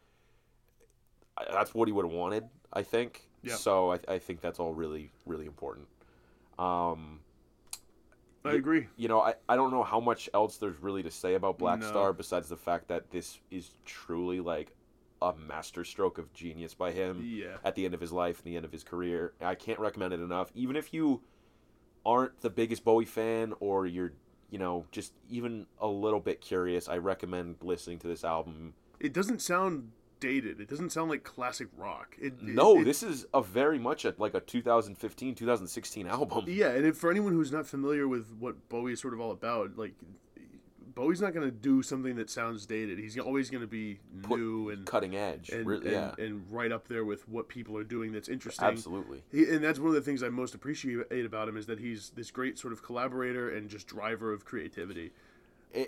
that's 1.52 1.74
what 1.74 1.86
he 1.88 1.92
would 1.92 2.04
have 2.04 2.12
wanted 2.14 2.44
i 2.72 2.82
think 2.82 3.28
Yeah. 3.42 3.54
so 3.54 3.92
I, 3.92 3.98
I 4.08 4.18
think 4.18 4.40
that's 4.40 4.58
all 4.58 4.72
really 4.74 5.12
really 5.26 5.46
important 5.46 5.86
um 6.58 7.20
I 8.48 8.54
agree. 8.54 8.88
you 8.96 9.08
know 9.08 9.20
I, 9.20 9.34
I 9.48 9.56
don't 9.56 9.70
know 9.70 9.82
how 9.82 10.00
much 10.00 10.28
else 10.34 10.56
there's 10.58 10.78
really 10.80 11.02
to 11.02 11.10
say 11.10 11.34
about 11.34 11.58
black 11.58 11.80
No. 11.80 11.86
star 11.88 12.12
besides 12.12 12.48
the 12.48 12.56
fact 12.56 12.88
that 12.88 13.10
this 13.10 13.38
is 13.50 13.70
truly 13.84 14.40
like 14.40 14.72
a 15.22 15.32
masterstroke 15.34 16.18
of 16.18 16.32
genius 16.34 16.74
by 16.74 16.92
him 16.92 17.22
Yeah. 17.26 17.56
at 17.64 17.74
the 17.74 17.84
end 17.84 17.94
of 17.94 18.00
his 18.00 18.12
life 18.12 18.36
and 18.38 18.44
the 18.52 18.56
end 18.56 18.64
of 18.66 18.72
his 18.72 18.84
career. 18.84 19.32
I 19.40 19.54
can't 19.54 19.78
recommend 19.78 20.12
it 20.12 20.20
enough. 20.20 20.50
Even 20.54 20.76
if 20.76 20.92
you 20.92 21.22
aren't 22.04 22.38
the 22.40 22.50
biggest 22.50 22.84
Bowie 22.84 23.04
fan 23.06 23.54
or 23.60 23.86
you're, 23.86 24.12
you 24.50 24.58
know, 24.58 24.84
just 24.92 25.12
even 25.30 25.66
a 25.80 25.86
little 25.86 26.20
bit 26.20 26.40
curious, 26.40 26.86
I 26.88 26.98
recommend 26.98 27.56
listening 27.62 27.98
to 28.00 28.06
this 28.08 28.24
album. 28.24 28.74
It 29.00 29.12
doesn't 29.14 29.40
sound 29.40 29.90
dated. 30.20 30.60
It 30.60 30.68
doesn't 30.68 30.90
sound 30.90 31.10
like 31.10 31.24
classic 31.24 31.68
rock. 31.76 32.16
It, 32.20 32.42
No, 32.42 32.80
it- 32.80 32.84
this 32.84 33.02
is 33.02 33.26
a 33.34 33.42
very 33.42 33.78
much 33.78 34.04
a, 34.04 34.14
like 34.18 34.34
a 34.34 34.40
2015, 34.40 35.34
2016 35.34 36.06
album. 36.06 36.44
Yeah, 36.48 36.68
and 36.70 36.86
if, 36.86 36.96
for 36.96 37.10
anyone 37.10 37.32
who's 37.32 37.52
not 37.52 37.66
familiar 37.66 38.06
with 38.08 38.32
what 38.38 38.68
Bowie 38.68 38.92
is 38.92 39.00
sort 39.00 39.14
of 39.14 39.20
all 39.20 39.30
about, 39.30 39.76
like 39.76 39.92
Bowie's 40.94 41.20
not 41.20 41.34
going 41.34 41.44
to 41.46 41.54
do 41.54 41.82
something 41.82 42.16
that 42.16 42.30
sounds 42.30 42.64
dated. 42.64 42.98
He's 42.98 43.18
always 43.18 43.50
going 43.50 43.60
to 43.60 43.66
be 43.66 43.98
Put- 44.22 44.38
new 44.38 44.70
and 44.70 44.86
cutting 44.86 45.14
edge. 45.14 45.50
and, 45.50 45.66
Really, 45.66 45.94
and, 45.94 46.14
yeah, 46.18 46.24
and 46.24 46.46
right 46.50 46.72
up 46.72 46.88
there 46.88 47.04
with 47.04 47.28
what 47.28 47.48
people 47.48 47.76
are 47.76 47.84
doing 47.84 48.12
that's 48.12 48.28
interesting. 48.30 48.64
absolutely. 48.66 49.22
He, 49.30 49.44
and 49.44 49.62
that's 49.62 49.78
one 49.78 49.88
of 49.88 49.94
the 49.94 50.00
things 50.00 50.22
I 50.22 50.30
most 50.30 50.54
appreciate 50.54 51.24
about 51.26 51.48
him 51.48 51.58
is 51.58 51.66
that 51.66 51.78
he's 51.80 52.10
this 52.16 52.30
great 52.30 52.58
sort 52.58 52.72
of 52.72 52.82
collaborator 52.82 53.50
and 53.54 53.68
just 53.68 53.86
driver 53.86 54.32
of 54.32 54.46
creativity. 54.46 55.12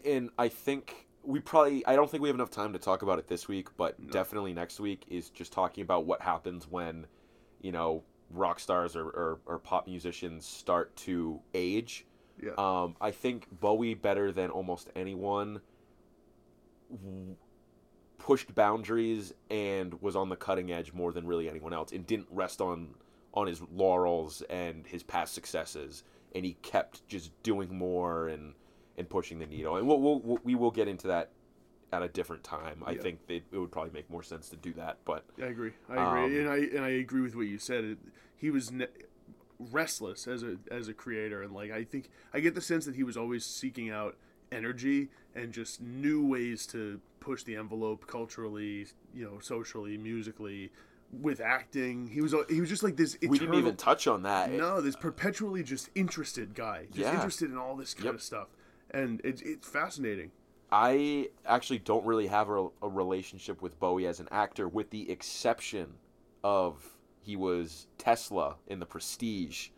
And 0.05 0.29
I 0.39 0.49
think 0.49 1.07
we 1.29 1.41
probably 1.41 1.85
I 1.85 1.95
don't 1.95 2.11
think 2.11 2.23
we 2.23 2.31
have 2.31 2.37
enough 2.37 2.51
time 2.51 2.73
to 2.73 2.79
talk 2.79 3.03
about 3.03 3.19
it 3.19 3.29
this 3.29 3.47
week, 3.49 3.69
but 3.77 4.11
definitely 4.11 4.55
next 4.55 4.81
week 4.81 5.05
is 5.09 5.29
just 5.29 5.53
talking 5.53 5.83
about 5.83 6.07
what 6.07 6.23
happens 6.23 6.67
when, 6.67 7.07
you 7.61 7.71
know, 7.71 8.03
rock 8.31 8.59
stars 8.59 8.97
or, 8.97 9.05
or, 9.05 9.41
or 9.45 9.59
pop 9.59 9.87
musicians 9.87 10.47
start 10.47 10.97
to 10.97 11.39
age. 11.53 12.07
Yeah. 12.43 12.53
Um, 12.57 12.97
I 12.99 13.11
think 13.11 13.47
Bowie, 13.61 13.93
better 13.93 14.33
than 14.33 14.49
almost 14.49 14.89
anyone, 14.97 15.61
pushed 18.17 18.55
boundaries 18.55 19.35
and 19.51 20.01
was 20.01 20.17
on 20.17 20.31
the 20.31 20.37
cutting 20.37 20.73
edge 20.73 20.95
more 20.95 21.13
than 21.13 21.27
really 21.27 21.47
anyone 21.47 21.75
else, 21.75 21.93
and 21.93 22.07
didn't 22.07 22.29
rest 22.31 22.63
on 22.63 22.95
on 23.35 23.47
his 23.47 23.61
laurels 23.71 24.43
and 24.49 24.87
his 24.87 25.03
past 25.03 25.35
successes, 25.35 26.05
and 26.35 26.47
he 26.47 26.55
kept 26.63 27.07
just 27.07 27.31
doing 27.43 27.77
more 27.77 28.29
and 28.29 28.55
and 28.99 29.09
pushing 29.09 29.39
the 29.39 29.47
needle. 29.47 29.77
And 29.77 29.87
we'll, 29.87 30.01
we'll, 30.01 30.41
we'll 30.45 30.71
get 30.71 30.89
into 30.89 31.07
that 31.07 31.31
at 31.93 32.03
a 32.03 32.09
different 32.09 32.45
time. 32.45 32.83
I 32.85 32.93
Yeah. 32.93 33.01
think 33.01 33.27
that 33.29 33.35
it 33.37 33.45
would 33.53 33.71
probably 33.73 33.93
make 33.93 34.11
more 34.11 34.23
sense 34.23 34.49
to 34.51 34.57
do 34.57 34.73
that, 34.75 34.99
but 35.07 35.25
I 35.41 35.47
agree. 35.47 35.73
I 35.89 35.95
agree, 35.95 36.25
Um, 36.25 36.37
and 36.41 36.49
I 36.51 36.57
and 36.77 36.85
I 36.85 36.91
agree 36.91 37.23
with 37.23 37.35
what 37.35 37.47
you 37.47 37.57
said. 37.59 37.85
It, 37.85 37.99
he 38.37 38.51
was 38.51 38.71
ne- 38.71 38.87
restless 39.59 40.27
as 40.29 40.43
a 40.43 40.57
as 40.71 40.89
a 40.89 40.93
creator, 40.95 41.43
and 41.43 41.55
like 41.55 41.71
I 41.71 41.85
think 41.85 42.11
I 42.35 42.41
get 42.41 42.55
the 42.55 42.61
sense 42.61 42.85
that 42.85 42.95
he 42.95 43.05
was 43.05 43.17
always 43.17 43.47
seeking 43.47 43.89
out 43.91 44.17
energy 44.53 45.09
and 45.35 45.53
just 45.53 45.81
new 45.81 46.27
ways 46.27 46.67
to 46.67 47.01
push 47.21 47.43
the 47.45 47.57
envelope 47.57 48.07
culturally, 48.07 48.87
you 49.15 49.25
know, 49.25 49.39
socially, 49.41 49.97
musically, 49.97 50.71
with 51.13 51.41
acting. 51.41 52.09
He 52.09 52.21
was 52.21 52.35
he 52.51 52.61
was 52.61 52.69
just 52.69 52.83
like 52.83 52.97
this. 52.97 53.15
Eternal, 53.15 53.31
we 53.33 53.39
didn't 53.39 53.55
even 53.55 53.77
touch 53.77 54.07
on 54.07 54.23
that. 54.25 54.51
no, 54.53 54.83
this 54.83 54.95
perpetually 54.97 55.63
just 55.63 55.89
interested 55.95 56.55
guy, 56.55 56.85
just 56.93 56.99
Yeah. 56.99 57.15
interested 57.15 57.51
in 57.51 57.57
all 57.57 57.77
this 57.77 57.95
kind 57.95 58.07
Yep. 58.07 58.15
of 58.15 58.23
stuff, 58.23 58.49
and 58.91 59.21
it's 59.25 59.43
it's 59.43 59.69
fascinating. 59.69 60.31
I 60.71 61.31
actually 61.47 61.79
don't 61.79 62.05
really 62.05 62.27
have 62.27 62.51
a, 62.51 62.69
a 62.83 62.89
relationship 62.89 63.63
with 63.63 63.79
Bowie 63.81 64.07
as 64.07 64.21
an 64.21 64.29
actor, 64.31 64.69
with 64.69 64.91
the 64.91 65.11
exception 65.11 65.95
of 66.45 66.97
he 67.23 67.37
was 67.37 67.87
Tesla 67.97 68.57
in 68.67 68.79
The 68.79 68.87
Prestige, 68.87 69.69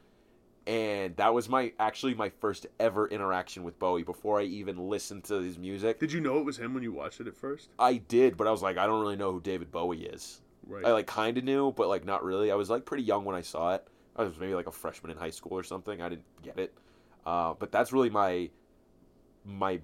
and 0.66 1.16
that 1.16 1.32
was 1.32 1.48
my 1.48 1.72
actually 1.78 2.14
my 2.14 2.28
first 2.28 2.66
ever 2.78 3.06
interaction 3.08 3.62
with 3.62 3.78
Bowie 3.78 4.02
before 4.02 4.40
I 4.40 4.44
even 4.44 4.88
listened 4.88 5.24
to 5.24 5.40
his 5.40 5.58
music. 5.58 6.00
Did 6.00 6.12
you 6.12 6.20
know 6.20 6.38
it 6.38 6.44
was 6.44 6.58
him 6.58 6.74
when 6.74 6.82
you 6.82 6.92
watched 6.92 7.20
it 7.20 7.28
at 7.28 7.36
first? 7.36 7.70
I 7.78 7.94
did, 7.94 8.36
but 8.36 8.46
I 8.46 8.50
was 8.50 8.62
like, 8.62 8.76
I 8.76 8.86
don't 8.86 9.00
really 9.00 9.16
know 9.16 9.32
who 9.32 9.40
David 9.40 9.70
Bowie 9.70 10.02
is. 10.02 10.42
Right. 10.66 10.84
I 10.84 10.92
like 10.92 11.06
kind 11.06 11.38
of 11.38 11.44
knew, 11.44 11.72
but 11.72 11.88
like 11.88 12.04
not 12.04 12.24
really. 12.24 12.50
I 12.50 12.54
was 12.56 12.68
like 12.68 12.84
pretty 12.84 13.04
young 13.04 13.24
when 13.24 13.36
I 13.36 13.42
saw 13.42 13.74
it. 13.74 13.86
I 14.16 14.24
was 14.24 14.38
maybe 14.38 14.54
like 14.54 14.66
a 14.66 14.72
freshman 14.72 15.12
in 15.12 15.18
high 15.18 15.30
school 15.30 15.56
or 15.56 15.62
something. 15.62 16.02
I 16.02 16.08
didn't 16.08 16.24
get 16.42 16.58
it, 16.58 16.74
uh, 17.24 17.54
but 17.58 17.72
that's 17.72 17.92
really 17.92 18.10
my 18.10 18.50
my 19.50 19.80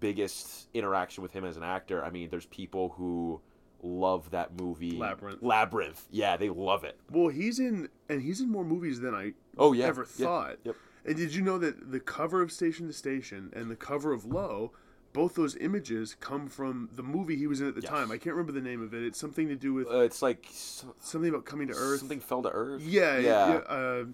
biggest 0.00 0.68
interaction 0.74 1.22
with 1.22 1.32
him 1.32 1.44
as 1.44 1.56
an 1.56 1.62
actor. 1.62 2.04
I 2.04 2.10
mean, 2.10 2.30
there's 2.30 2.46
people 2.46 2.90
who 2.96 3.40
love 3.82 4.30
that 4.30 4.58
movie 4.60 4.96
Labyrinth. 4.98 5.42
Labyrinth, 5.42 6.06
yeah, 6.10 6.36
they 6.36 6.48
love 6.50 6.84
it. 6.84 6.98
Well, 7.10 7.28
he's 7.28 7.58
in, 7.58 7.88
and 8.08 8.22
he's 8.22 8.40
in 8.40 8.50
more 8.50 8.64
movies 8.64 9.00
than 9.00 9.14
I 9.14 9.32
Oh 9.58 9.72
yeah, 9.72 9.86
ever 9.86 10.06
yeah, 10.16 10.26
thought. 10.26 10.56
Yep. 10.64 10.76
And 11.06 11.16
did 11.16 11.34
you 11.34 11.42
know 11.42 11.58
that 11.58 11.90
the 11.90 12.00
cover 12.00 12.42
of 12.42 12.52
Station 12.52 12.86
to 12.86 12.92
Station 12.92 13.50
and 13.54 13.70
the 13.70 13.76
cover 13.76 14.12
of 14.12 14.26
Low, 14.26 14.72
both 15.14 15.34
those 15.34 15.56
images 15.56 16.14
come 16.20 16.46
from 16.46 16.90
the 16.94 17.02
movie 17.02 17.36
he 17.36 17.46
was 17.46 17.60
in 17.62 17.68
at 17.68 17.74
the 17.74 17.80
Yes. 17.80 17.90
time? 17.90 18.10
I 18.12 18.18
can't 18.18 18.36
remember 18.36 18.52
the 18.52 18.60
name 18.60 18.82
of 18.82 18.92
it. 18.92 19.02
It's 19.02 19.18
something 19.18 19.48
to 19.48 19.56
do 19.56 19.72
with 19.72 19.86
Uh, 19.88 20.00
it's 20.00 20.20
like 20.20 20.44
s- 20.48 20.84
something 21.00 21.30
about 21.30 21.46
coming 21.46 21.68
to 21.68 21.74
Earth. 21.74 22.00
something 22.00 22.20
fell 22.20 22.42
to 22.42 22.50
Earth. 22.50 22.82
Yeah, 22.82 23.16
yeah. 23.18 23.48
yeah. 23.48 23.54
uh, 23.60 24.04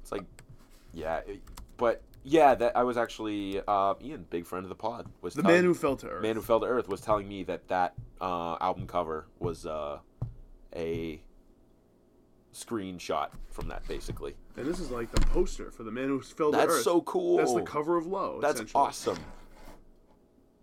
It's 0.00 0.12
like, 0.12 0.24
yeah, 0.94 1.18
it- 1.26 1.42
but 1.76 2.02
yeah, 2.22 2.54
that 2.54 2.76
I 2.76 2.82
was 2.84 2.96
actually 2.96 3.60
uh, 3.66 3.94
Ian, 4.02 4.26
big 4.30 4.46
friend 4.46 4.64
of 4.64 4.68
the 4.68 4.74
pod, 4.74 5.06
was 5.22 5.34
the 5.34 5.42
telling- 5.42 5.56
Man 5.58 5.64
Who 5.64 5.74
Fell 5.74 5.96
to 5.96 6.08
Earth. 6.08 6.22
Man 6.22 6.36
Who 6.36 6.42
Fell 6.42 6.60
to 6.60 6.66
Earth 6.66 6.88
was 6.88 7.00
telling 7.00 7.28
me 7.28 7.42
that 7.44 7.68
that 7.68 7.94
uh, 8.20 8.56
album 8.60 8.86
cover 8.86 9.26
was 9.38 9.66
uh, 9.66 9.98
a 10.74 11.20
screenshot 12.52 13.28
from 13.50 13.68
that, 13.68 13.86
basically. 13.88 14.34
and 14.56 14.66
this 14.66 14.80
is 14.80 14.90
like 14.90 15.10
the 15.12 15.20
poster 15.26 15.70
for 15.70 15.82
the 15.84 15.90
Man 15.90 16.08
Who 16.08 16.20
Fell 16.20 16.50
to 16.52 16.58
earth. 16.58 16.68
That's 16.68 16.84
so 16.84 17.00
cool. 17.02 17.36
That's 17.38 17.54
the 17.54 17.62
cover 17.62 17.96
of 17.96 18.06
Low. 18.06 18.40
That's 18.40 18.62
awesome. 18.74 19.18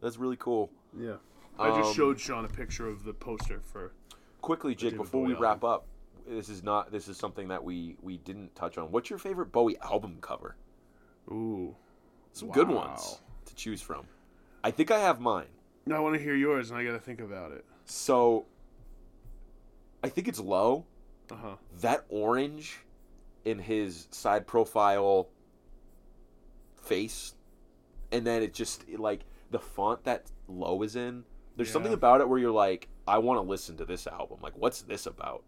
That's 0.01 0.18
really 0.18 0.38
cool. 0.38 0.70
Yeah. 0.97 1.16
I 1.60 1.70
just 1.70 1.89
Um, 1.89 1.93
showed 1.95 2.20
Sean 2.20 2.45
a 2.45 2.49
picture 2.49 2.88
of 2.88 3.03
the 3.03 3.14
poster 3.14 3.60
for. 3.64 3.93
Quickly, 4.41 4.76
Jake, 4.76 4.95
before 4.95 5.22
we 5.24 5.34
Bowie 5.34 5.41
wrap 5.41 5.64
up, 5.64 5.88
this 6.28 6.49
is 6.49 6.62
not 6.62 6.91
this 6.91 7.08
is 7.08 7.18
something 7.18 7.47
that 7.47 7.64
we 7.64 7.97
we 8.01 8.18
didn't 8.18 8.53
touch 8.55 8.78
on. 8.78 8.91
What's 8.91 9.10
your 9.10 9.18
favorite 9.18 9.51
Bowie 9.51 9.78
album 9.80 10.18
cover? 10.22 10.55
Ooh. 11.30 11.76
Some 12.32 12.52
good 12.52 12.68
ones 12.68 13.20
to 13.46 13.56
choose 13.56 13.82
from. 13.82 14.06
I 14.64 14.72
think 14.72 14.92
I 14.92 15.00
have 15.00 15.20
mine. 15.20 15.48
Now 15.86 15.96
I 15.96 16.00
want 16.00 16.16
to 16.16 16.22
hear 16.22 16.36
yours, 16.36 16.70
and 16.70 16.80
I 16.80 16.84
got 16.84 16.92
to 16.92 17.00
think 17.00 17.22
about 17.22 17.52
it. 17.52 17.66
So 17.86 18.46
I 20.04 20.10
think 20.10 20.28
it's 20.28 20.40
low. 20.40 20.86
Uh 21.30 21.36
huh. 21.36 21.56
that 21.82 22.06
orange 22.08 22.80
in 23.44 23.60
his 23.60 24.08
side 24.12 24.48
profile 24.48 25.28
face 26.82 27.34
and 28.14 28.26
then 28.26 28.42
it 28.42 28.54
just 28.54 28.88
like 28.90 29.26
the 29.52 29.60
font 29.60 30.04
that 30.06 30.32
low 30.48 30.82
is 30.84 30.96
in 30.96 31.24
there's 31.58 31.70
something 31.70 31.92
about 31.94 32.22
it 32.22 32.30
where 32.30 32.40
you're 32.40 32.50
like 32.52 32.88
i 33.08 33.18
want 33.18 33.38
to 33.38 33.42
listen 33.42 33.76
to 33.76 33.84
this 33.84 34.08
album 34.08 34.38
like 34.42 34.54
what's 34.56 34.84
this 34.84 35.06
about 35.06 35.44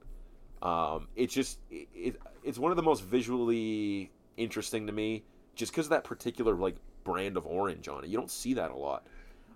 um 0.61 1.07
it's 1.15 1.33
just 1.33 1.59
it, 1.71 1.87
it 1.93 2.15
it's 2.43 2.57
one 2.59 2.71
of 2.71 2.75
the 2.75 2.83
most 2.83 3.03
visually 3.03 4.11
interesting 4.35 4.85
to 4.87 4.91
me 4.93 5.23
just 5.59 5.71
because 5.73 5.87
of 5.87 5.89
that 5.91 6.03
particular 6.03 6.55
like 6.55 6.75
brand 7.03 7.35
of 7.37 7.45
orange 7.45 7.87
on 7.87 8.03
it 8.03 8.09
you 8.09 8.15
don't 8.17 8.31
see 8.31 8.53
that 8.53 8.71
a 8.71 8.75
lot 8.75 9.05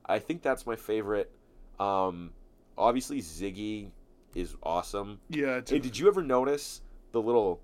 i 0.06 0.20
think 0.20 0.42
that's 0.42 0.66
my 0.66 0.76
favorite 0.76 1.32
um 1.80 2.32
obviously 2.78 3.22
ziggy 3.22 3.90
is 4.36 4.56
awesome 4.64 5.20
Yeah. 5.30 5.58
It's 5.58 5.70
Hey, 5.72 5.80
did 5.80 5.98
you 5.98 6.08
ever 6.08 6.22
notice 6.24 6.82
the 7.12 7.22
little 7.22 7.62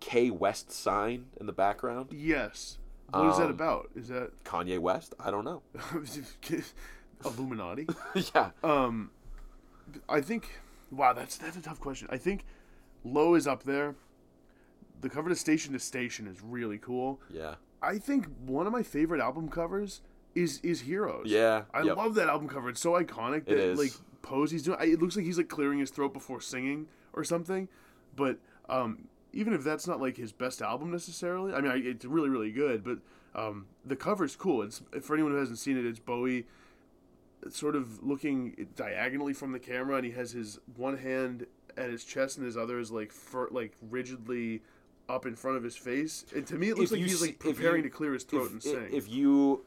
K 0.00 0.30
West 0.30 0.70
sign 0.70 1.26
in 1.40 1.46
the 1.46 1.52
background? 1.52 2.08
yes. 2.12 2.78
What 3.10 3.30
is 3.30 3.38
that 3.38 3.44
Um, 3.46 3.50
about? 3.50 3.90
Is 3.96 4.08
that 4.08 4.30
Kanye 4.44 4.78
West? 4.78 5.14
I 5.18 5.30
don't 5.30 5.44
know. 5.44 5.62
Illuminati? 7.24 7.86
yeah. 8.34 8.50
Um, 8.62 9.10
I 10.08 10.20
think. 10.20 10.60
Wow, 10.90 11.12
that's 11.12 11.36
that's 11.38 11.56
a 11.56 11.62
tough 11.62 11.80
question. 11.80 12.08
I 12.10 12.18
think 12.18 12.44
Low 13.04 13.34
is 13.34 13.46
up 13.46 13.62
there. 13.64 13.94
The 15.00 15.08
cover 15.08 15.28
to 15.28 15.36
Station 15.36 15.72
to 15.72 15.78
Station 15.78 16.26
is 16.26 16.42
really 16.42 16.78
cool. 16.78 17.20
Yeah. 17.30 17.54
I 17.84 17.98
think 17.98 18.26
one 18.46 18.66
of 18.66 18.72
my 18.72 18.82
favorite 18.82 19.20
album 19.20 19.48
covers 19.48 20.00
is 20.34 20.60
is 20.62 20.82
Heroes. 20.82 21.26
Yeah. 21.26 21.62
I 21.72 21.82
yep. 21.82 21.96
love 21.96 22.14
that 22.16 22.28
album 22.28 22.48
cover. 22.48 22.68
It's 22.70 22.80
so 22.80 22.92
iconic. 22.92 23.46
That, 23.46 23.58
is. 23.58 23.78
Like 23.78 23.92
pose 24.22 24.50
he's 24.50 24.62
doing. 24.62 24.78
I- 24.80 24.86
It 24.86 25.00
looks 25.00 25.16
like 25.16 25.24
he's 25.24 25.38
like 25.38 25.48
clearing 25.48 25.78
his 25.78 25.90
throat 25.90 26.12
before 26.12 26.40
singing 26.40 26.86
or 27.12 27.24
something. 27.24 27.68
But 28.16 28.38
um, 28.68 29.08
even 29.32 29.52
if 29.52 29.62
that's 29.64 29.86
not 29.86 30.00
like 30.00 30.16
his 30.16 30.32
best 30.32 30.62
album 30.62 30.90
necessarily, 30.90 31.52
I 31.52 31.60
mean, 31.60 31.70
I, 31.70 31.76
it's 31.76 32.04
really 32.04 32.28
really 32.28 32.52
good. 32.52 32.84
But 32.84 32.98
um, 33.34 33.66
the 33.84 33.96
cover's 33.96 34.36
cool. 34.36 34.62
It's 34.62 34.82
for 35.02 35.14
anyone 35.14 35.32
who 35.32 35.38
hasn't 35.38 35.58
seen 35.58 35.76
it, 35.76 35.84
it's 35.84 35.98
Bowie 35.98 36.46
sort 37.50 37.76
of 37.76 38.02
looking 38.02 38.68
diagonally 38.74 39.34
from 39.34 39.52
the 39.52 39.58
camera, 39.58 39.96
and 39.96 40.04
he 40.04 40.12
has 40.12 40.32
his 40.32 40.58
one 40.76 40.96
hand 40.98 41.46
at 41.76 41.90
his 41.90 42.04
chest, 42.04 42.38
and 42.38 42.46
his 42.46 42.56
other 42.56 42.78
is 42.78 42.90
like 42.90 43.12
fur, 43.12 43.48
like 43.50 43.72
rigidly 43.90 44.62
up 45.08 45.26
in 45.26 45.34
front 45.36 45.56
of 45.56 45.62
his 45.62 45.76
face. 45.76 46.24
And 46.34 46.46
to 46.46 46.54
me, 46.56 46.68
it 46.70 46.78
looks 46.78 46.90
If 46.92 46.98
like 46.98 47.00
he's 47.08 47.18
see- 47.20 47.26
like 47.26 47.36
if 47.40 47.44
you- 47.46 47.52
preparing 47.54 47.82
to 47.82 47.90
clear 47.90 48.12
his 48.12 48.24
throat 48.24 48.46
If, 48.46 48.52
and 48.52 48.62
sing. 48.62 48.88
if 48.92 49.08
you 49.08 49.64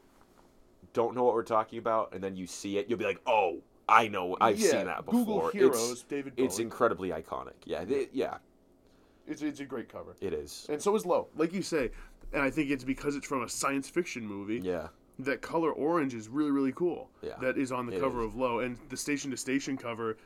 don't 0.92 1.14
know 1.14 1.24
what 1.24 1.34
we're 1.34 1.42
talking 1.42 1.78
about 1.78 2.12
and 2.14 2.22
then 2.22 2.36
you 2.36 2.46
see 2.46 2.78
it, 2.78 2.88
you'll 2.88 2.98
be 2.98 3.04
like, 3.04 3.20
"Oh, 3.26 3.60
I 3.88 4.08
know. 4.08 4.36
I've 4.40 4.58
yeah, 4.58 4.70
seen 4.70 4.86
that 4.86 5.04
before." 5.04 5.20
Google 5.20 5.38
It's- 5.48 5.52
Heroes, 5.54 6.02
David 6.04 6.36
Bowie. 6.36 6.46
It's 6.46 6.58
incredibly 6.58 7.10
iconic. 7.10 7.54
Yeah. 7.64 7.84
they- 7.84 8.08
yeah. 8.12 8.38
It's, 9.26 9.42
it's 9.42 9.60
a 9.60 9.64
great 9.64 9.88
cover. 9.90 10.16
It 10.20 10.32
is. 10.32 10.66
And 10.70 10.80
so 10.80 10.94
is 10.96 11.04
Low, 11.04 11.28
like 11.36 11.52
you 11.52 11.62
say. 11.62 11.90
And 12.32 12.42
I 12.42 12.50
think 12.50 12.70
it's 12.70 12.84
because 12.84 13.14
it's 13.14 13.26
from 13.26 13.42
a 13.42 13.48
science 13.48 13.88
fiction 13.88 14.26
movie 14.26 14.60
Yeah. 14.62 14.88
that 15.18 15.42
color 15.42 15.70
orange 15.72 16.14
is 16.14 16.28
really, 16.28 16.50
really 16.50 16.72
cool. 16.72 17.10
Yeah, 17.22 17.36
That 17.40 17.58
is 17.58 17.70
on 17.70 17.86
the 17.86 17.96
it 17.96 18.00
cover 18.00 18.20
is. 18.22 18.26
of 18.28 18.36
Low. 18.36 18.60
And 18.60 18.78
the 18.88 18.96
Station 18.96 19.30
to 19.30 19.36
Station 19.36 19.76
cover 19.76 20.16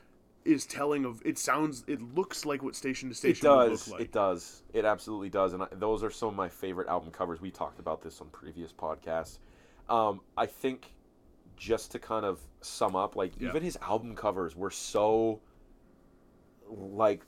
is 0.44 0.66
telling 0.66 1.04
of. 1.04 1.22
It 1.24 1.38
sounds. 1.38 1.84
It 1.86 2.00
looks 2.14 2.44
like 2.44 2.62
what 2.62 2.74
Station 2.74 3.08
to 3.08 3.12
It 3.12 3.16
Station 3.16 3.48
would 3.50 3.68
does. 3.70 3.88
like. 3.88 4.00
It 4.00 4.12
does. 4.12 4.62
It 4.72 4.84
absolutely 4.84 5.30
does. 5.30 5.52
And 5.52 5.62
I, 5.62 5.66
those 5.72 6.02
are 6.02 6.10
some 6.10 6.28
of 6.30 6.34
my 6.36 6.48
favorite 6.48 6.88
album 6.88 7.10
covers. 7.10 7.40
We 7.40 7.50
talked 7.50 7.78
about 7.78 8.02
this 8.02 8.20
on 8.20 8.28
previous 8.28 8.72
podcasts. 8.72 9.38
Um, 9.88 10.20
I 10.36 10.46
think 10.46 10.92
just 11.56 11.92
to 11.92 11.98
kind 11.98 12.24
of 12.24 12.40
sum 12.60 12.96
up, 12.96 13.14
like 13.16 13.32
Yeah. 13.38 13.48
even 13.50 13.62
his 13.62 13.76
album 13.82 14.14
covers 14.16 14.56
were 14.56 14.70
so 14.70 15.40
like 16.68 17.22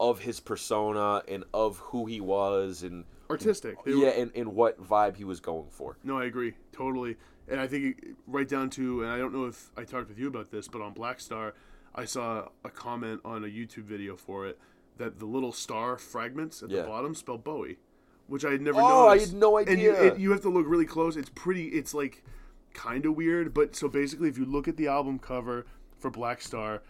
of 0.00 0.18
his 0.20 0.40
persona 0.40 1.22
and 1.28 1.44
of 1.52 1.78
who 1.78 2.06
he 2.06 2.20
was 2.20 2.82
and 2.82 3.04
artistic. 3.30 3.84
Were- 3.84 3.92
yeah, 3.92 4.08
and, 4.08 4.30
and 4.34 4.54
what 4.54 4.82
vibe 4.82 5.16
he 5.16 5.24
was 5.24 5.40
going 5.40 5.68
for. 5.70 5.96
No, 6.02 6.18
I 6.18 6.24
agree 6.24 6.54
totally, 6.72 7.16
and 7.48 7.60
I 7.60 7.66
think 7.66 8.04
right 8.26 8.48
down 8.48 8.70
to, 8.70 9.02
and 9.02 9.10
I 9.10 9.18
don't 9.18 9.32
know 9.32 9.44
if 9.46 9.70
I 9.76 9.84
talked 9.84 10.08
with 10.08 10.18
you 10.18 10.26
about 10.28 10.50
this, 10.50 10.66
but 10.68 10.80
on 10.80 10.94
Blackstar, 10.94 11.52
I 11.94 12.04
saw 12.04 12.48
a 12.64 12.70
comment 12.70 13.20
on 13.24 13.44
a 13.44 13.48
YouTube 13.48 13.84
video 13.84 14.16
for 14.16 14.46
it 14.46 14.58
that 14.98 15.18
the 15.18 15.26
little 15.26 15.52
star 15.52 15.96
fragments 15.96 16.62
at 16.62 16.70
Yeah. 16.70 16.82
the 16.82 16.88
bottom 16.88 17.14
spell 17.14 17.38
Bowie, 17.38 17.78
which 18.26 18.44
I 18.44 18.50
had 18.52 18.62
never 18.62 18.80
Oh, 18.80 19.08
I 19.08 19.18
had 19.18 19.32
no 19.32 19.56
And 19.58 19.68
you, 19.80 19.92
idea. 19.92 20.12
it, 20.14 20.18
you 20.18 20.30
have 20.32 20.40
to 20.42 20.48
look 20.50 20.66
really 20.68 20.86
close. 20.86 21.16
It's 21.16 21.30
pretty. 21.30 21.68
It's 21.68 21.94
like 21.94 22.24
kind 22.72 23.06
of 23.06 23.16
weird, 23.16 23.54
but 23.54 23.76
so 23.76 23.88
basically, 23.88 24.28
if 24.28 24.38
you 24.38 24.44
look 24.44 24.66
at 24.68 24.76
the 24.76 24.88
album 24.88 25.18
cover 25.18 25.66
for 25.98 26.10
Blackstar. 26.10 26.80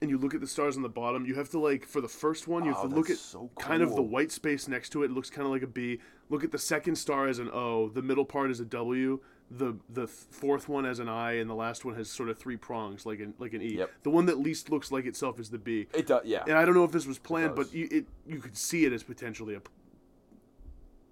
And 0.00 0.10
you 0.10 0.18
look 0.18 0.34
at 0.34 0.40
the 0.40 0.48
stars 0.48 0.76
on 0.76 0.82
the 0.82 0.88
bottom. 0.88 1.24
You 1.26 1.36
have 1.36 1.48
to 1.50 1.60
like 1.60 1.86
for 1.86 2.00
the 2.00 2.08
first 2.08 2.48
one. 2.48 2.64
You 2.64 2.72
have 2.74 2.86
Oh, 2.86 2.88
to 2.88 2.94
look 2.96 3.08
at 3.08 3.18
so 3.18 3.50
kind 3.60 3.84
of 3.84 3.94
the 3.94 4.02
white 4.02 4.32
space 4.32 4.66
next 4.66 4.88
to 4.90 5.04
it. 5.04 5.12
It 5.12 5.12
looks 5.12 5.30
kind 5.30 5.46
of 5.46 5.52
like 5.52 5.62
a 5.62 5.68
B. 5.68 6.00
Look 6.28 6.42
at 6.42 6.50
the 6.50 6.58
second 6.58 6.96
star 6.96 7.28
as 7.28 7.38
an 7.38 7.48
O. 7.52 7.88
The 7.88 8.02
middle 8.02 8.24
part 8.24 8.50
is 8.50 8.58
a 8.58 8.64
W. 8.64 9.20
The 9.54 9.76
the 9.90 10.06
fourth 10.06 10.68
one 10.68 10.86
as 10.86 10.98
an 10.98 11.08
I, 11.08 11.32
and 11.32 11.50
the 11.50 11.54
last 11.54 11.84
one 11.84 11.94
has 11.96 12.08
sort 12.08 12.30
of 12.30 12.38
three 12.38 12.56
prongs, 12.56 13.04
like 13.04 13.20
an 13.20 13.34
like 13.38 13.52
an 13.52 13.60
E. 13.60 13.76
Yep. 13.76 13.90
The 14.02 14.10
one 14.10 14.26
that 14.26 14.38
least 14.38 14.70
looks 14.70 14.90
like 14.90 15.04
itself 15.04 15.38
is 15.38 15.50
the 15.50 15.58
B. 15.58 15.88
It 15.92 16.06
does, 16.06 16.22
yeah. 16.24 16.44
And 16.46 16.56
I 16.56 16.64
don't 16.64 16.74
know 16.74 16.84
if 16.84 16.92
this 16.92 17.06
was 17.06 17.18
planned, 17.18 17.54
but 17.54 17.72
you 17.74 17.86
it 17.90 18.06
you 18.26 18.38
could 18.38 18.56
see 18.56 18.84
it 18.86 18.92
as 18.92 19.02
potentially 19.02 19.54
a 19.56 19.62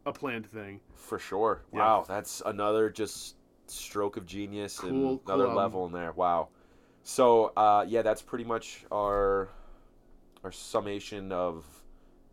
a 0.07 0.13
planned 0.13 0.47
thing. 0.47 0.81
For 0.95 1.19
sure. 1.19 1.63
Yeah. 1.73 1.81
Wow, 1.81 2.05
that's 2.09 2.41
another 2.47 2.89
just 2.89 3.37
stroke 3.67 4.17
of 4.17 4.27
genius 4.27 4.79
Cool, 4.79 4.89
and 4.89 5.21
another 5.27 5.45
album. 5.45 5.57
level 5.57 5.87
in 5.87 5.93
there. 5.93 6.13
Wow. 6.13 6.49
So 7.03 7.53
uh, 7.57 7.85
yeah, 7.87 8.03
that's 8.03 8.23
pretty 8.23 8.45
much 8.45 8.85
our 8.91 9.51
our 10.45 10.53
summation 10.53 11.33
of 11.33 11.65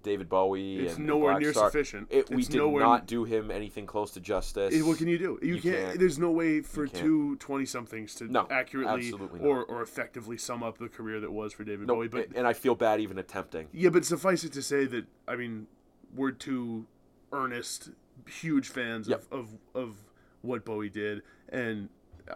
David 0.07 0.29
Bowie. 0.29 0.77
It's 0.79 0.93
and, 0.93 0.99
and 0.99 1.07
nowhere 1.07 1.33
Black 1.33 1.41
near 1.41 1.53
Star. 1.53 1.69
sufficient. 1.69 2.07
It, 2.09 2.29
we 2.29 2.43
did 2.43 2.61
not 2.61 3.05
do 3.05 3.23
him 3.23 3.51
anything 3.51 3.85
close 3.85 4.11
to 4.11 4.19
justice. 4.19 4.73
Eh, 4.73 4.81
What 4.81 4.97
can 4.97 5.07
you 5.07 5.17
do? 5.17 5.37
You, 5.41 5.55
You 5.55 5.61
can't, 5.61 5.75
can't. 5.87 5.99
There's 5.99 6.17
no 6.17 6.31
way 6.31 6.61
for 6.61 6.87
two 6.87 7.35
20 7.37 7.65
somethings 7.65 8.15
to 8.15 8.31
No, 8.31 8.47
accurately 8.49 9.11
or, 9.39 9.63
or 9.65 9.81
effectively 9.81 10.37
sum 10.37 10.63
up 10.63 10.77
the 10.77 10.89
career 10.89 11.19
that 11.19 11.31
was 11.31 11.53
for 11.53 11.63
David 11.63 11.87
No, 11.87 11.95
Bowie. 11.95 12.07
But 12.07 12.29
and 12.35 12.47
I 12.47 12.53
feel 12.53 12.75
bad 12.75 12.99
even 12.99 13.17
attempting. 13.19 13.67
Yeah, 13.71 13.89
but 13.89 14.05
suffice 14.05 14.43
it 14.43 14.53
to 14.53 14.61
say 14.61 14.85
that 14.85 15.05
I 15.27 15.35
mean 15.35 15.67
we're 16.15 16.31
two 16.31 16.87
earnest, 17.31 17.91
huge 18.27 18.69
fans 18.69 19.07
Yep. 19.07 19.23
of, 19.31 19.39
of 19.39 19.57
of 19.75 19.95
what 20.41 20.63
Bowie 20.65 20.89
did, 20.89 21.23
and 21.49 21.89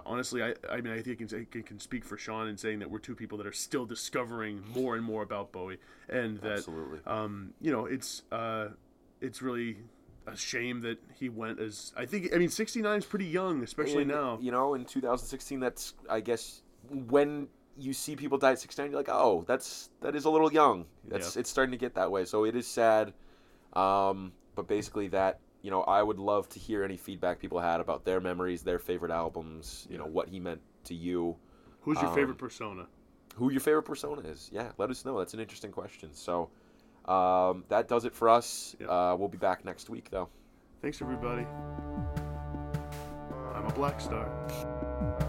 honestly, 0.06 0.44
I 0.44 0.54
I 0.70 0.82
mean 0.82 0.94
I 0.94 1.02
think 1.02 1.22
I 1.22 1.26
can, 1.26 1.48
I 1.60 1.62
can 1.62 1.80
speak 1.80 2.06
for 2.06 2.18
Sean 2.18 2.48
in 2.48 2.58
saying 2.58 2.80
that 2.80 2.90
we're 2.90 3.00
two 3.00 3.16
people 3.16 3.38
that 3.40 3.48
are 3.48 3.52
still 3.52 3.86
discovering 3.86 4.64
more 4.74 4.96
and 4.96 5.04
more 5.04 5.24
about 5.24 5.52
Bowie, 5.52 5.78
and 6.10 6.40
that 6.42 6.60
Absolutely. 6.60 7.00
um 7.06 7.54
you 7.62 7.72
know 7.72 7.86
it's 7.86 8.24
uh 8.32 8.70
it's 9.22 9.42
really 9.42 9.78
a 10.28 10.36
shame 10.36 10.82
that 10.82 11.00
he 11.14 11.30
went 11.30 11.60
as 11.60 11.94
I 11.98 12.06
think 12.06 12.34
I 12.34 12.38
mean 12.38 12.50
69 12.50 12.98
is 13.00 13.06
pretty 13.06 13.26
young, 13.26 13.64
especially 13.64 14.04
And, 14.04 14.12
now. 14.12 14.38
You 14.42 14.52
know, 14.52 14.74
in 14.76 14.86
2016, 14.86 15.60
that's 15.60 15.94
I 16.10 16.20
guess 16.20 16.62
when 16.90 17.48
you 17.78 17.94
see 17.94 18.16
people 18.16 18.38
die 18.38 18.52
at 18.52 18.60
69, 18.60 18.92
you're 18.92 19.00
like, 19.00 19.10
oh, 19.10 19.44
that's 19.48 19.90
that 20.02 20.16
is 20.16 20.26
a 20.26 20.30
little 20.30 20.52
young. 20.52 20.86
That's 21.08 21.36
it's 21.36 21.50
starting 21.50 21.72
to 21.72 21.78
get 21.78 21.96
that 21.96 22.12
way. 22.12 22.26
So 22.26 22.46
it 22.46 22.56
is 22.56 22.68
sad. 22.68 23.14
Um, 23.74 24.34
but 24.56 24.68
basically, 24.68 25.08
that 25.10 25.40
you 25.62 25.72
know, 25.72 25.82
I 25.82 26.02
would 26.02 26.20
love 26.20 26.50
to 26.50 26.60
hear 26.60 26.84
any 26.84 26.98
feedback 26.98 27.40
people 27.40 27.60
had 27.60 27.80
about 27.82 28.06
their 28.06 28.20
memories, 28.20 28.64
their 28.64 28.80
favorite 28.80 29.12
albums. 29.12 29.88
You 29.90 29.98
know, 29.98 30.06
what 30.06 30.30
he 30.30 30.40
meant 30.40 30.62
to 30.86 30.94
you. 30.94 31.36
Who's 31.82 31.98
your 32.00 32.10
um, 32.10 32.16
favorite 32.16 32.38
persona? 32.38 32.88
who 33.36 33.52
your 33.52 33.62
favorite 33.62 33.84
persona 33.84 34.22
is. 34.22 34.50
Yeah, 34.52 34.72
let 34.78 34.90
us 34.90 35.06
know. 35.06 35.18
That's 35.18 35.34
an 35.34 35.40
interesting 35.40 35.72
question. 35.72 36.10
So 36.14 36.50
um, 37.06 37.64
that 37.70 37.88
does 37.88 38.06
it 38.06 38.14
for 38.14 38.30
us. 38.30 38.76
Yeah. 38.80 38.88
Uh, 38.88 39.16
we'll 39.16 39.30
be 39.30 39.38
back 39.38 39.66
next 39.66 39.90
week, 39.90 40.10
though. 40.10 40.30
Thanks 40.82 41.02
everybody. 41.02 41.46
I'm 43.56 43.66
a 43.66 43.72
Blackstar. 43.72 45.28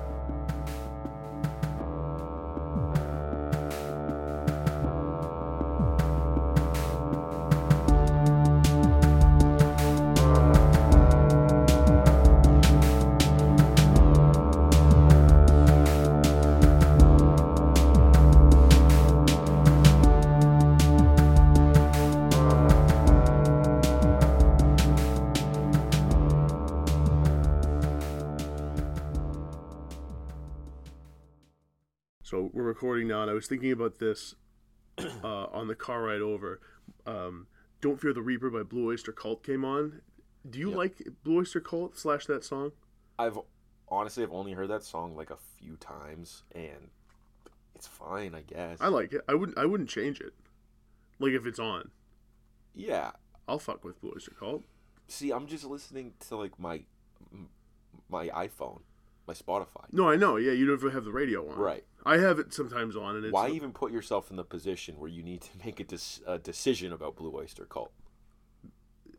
And 33.22 33.30
I 33.30 33.34
was 33.34 33.46
thinking 33.46 33.72
about 33.72 33.98
this 33.98 34.34
uh, 35.24 35.44
on 35.46 35.68
the 35.68 35.74
car 35.74 36.02
ride 36.02 36.20
over. 36.20 36.60
Um, 37.06 37.46
"Don't 37.80 38.00
Fear 38.00 38.12
the 38.12 38.22
Reaper" 38.22 38.50
by 38.50 38.62
Blue 38.62 38.88
Oyster 38.88 39.12
Cult 39.12 39.42
came 39.42 39.64
on. 39.64 40.02
Do 40.48 40.58
you 40.58 40.68
Yep. 40.70 40.76
like 40.76 41.08
Blue 41.24 41.38
Oyster 41.38 41.60
Cult 41.60 41.96
slash 41.96 42.26
that 42.26 42.44
song? 42.44 42.72
I've 43.18 43.38
honestly 43.88 44.22
I've 44.24 44.32
only 44.32 44.52
heard 44.52 44.68
that 44.70 44.82
song 44.82 45.14
like 45.16 45.30
a 45.30 45.36
few 45.58 45.76
times, 45.76 46.42
and 46.54 46.90
it's 47.74 47.86
fine, 47.86 48.34
I 48.34 48.42
guess. 48.42 48.78
I 48.80 48.88
like 48.88 49.12
it. 49.12 49.22
I 49.28 49.34
wouldn't. 49.34 49.56
I 49.58 49.64
wouldn't 49.66 49.88
change 49.88 50.20
it. 50.20 50.32
Like 51.18 51.32
if 51.32 51.46
it's 51.46 51.58
on, 51.60 51.90
yeah. 52.74 53.12
I'll 53.48 53.58
fuck 53.58 53.84
with 53.84 54.00
Blue 54.00 54.12
Oyster 54.14 54.32
Cult. 54.38 54.62
See, 55.08 55.30
I'm 55.30 55.46
just 55.46 55.64
listening 55.64 56.12
to 56.28 56.36
like 56.36 56.58
my 56.58 56.82
my 58.08 58.28
iPhone, 58.28 58.80
my 59.26 59.34
Spotify. 59.34 59.84
No, 59.92 60.08
I 60.08 60.16
know. 60.16 60.36
Yeah, 60.36 60.52
you 60.52 60.66
don't 60.66 60.78
even 60.78 60.90
have 60.92 61.04
the 61.04 61.12
radio 61.12 61.48
on. 61.50 61.58
Right. 61.58 61.84
I 62.04 62.18
have 62.18 62.38
it 62.38 62.52
sometimes 62.52 62.96
on, 62.96 63.16
and 63.16 63.24
it's 63.24 63.32
Why 63.32 63.48
even 63.50 63.72
put 63.72 63.92
yourself 63.92 64.30
in 64.30 64.36
the 64.36 64.44
position 64.44 64.96
where 64.98 65.08
you 65.08 65.22
need 65.22 65.40
to 65.42 65.50
make 65.64 65.78
a, 65.80 65.84
dis- 65.84 66.20
a 66.26 66.38
decision 66.38 66.92
about 66.92 67.16
Blue 67.16 67.32
Oyster 67.34 67.64
Cult? 67.64 67.92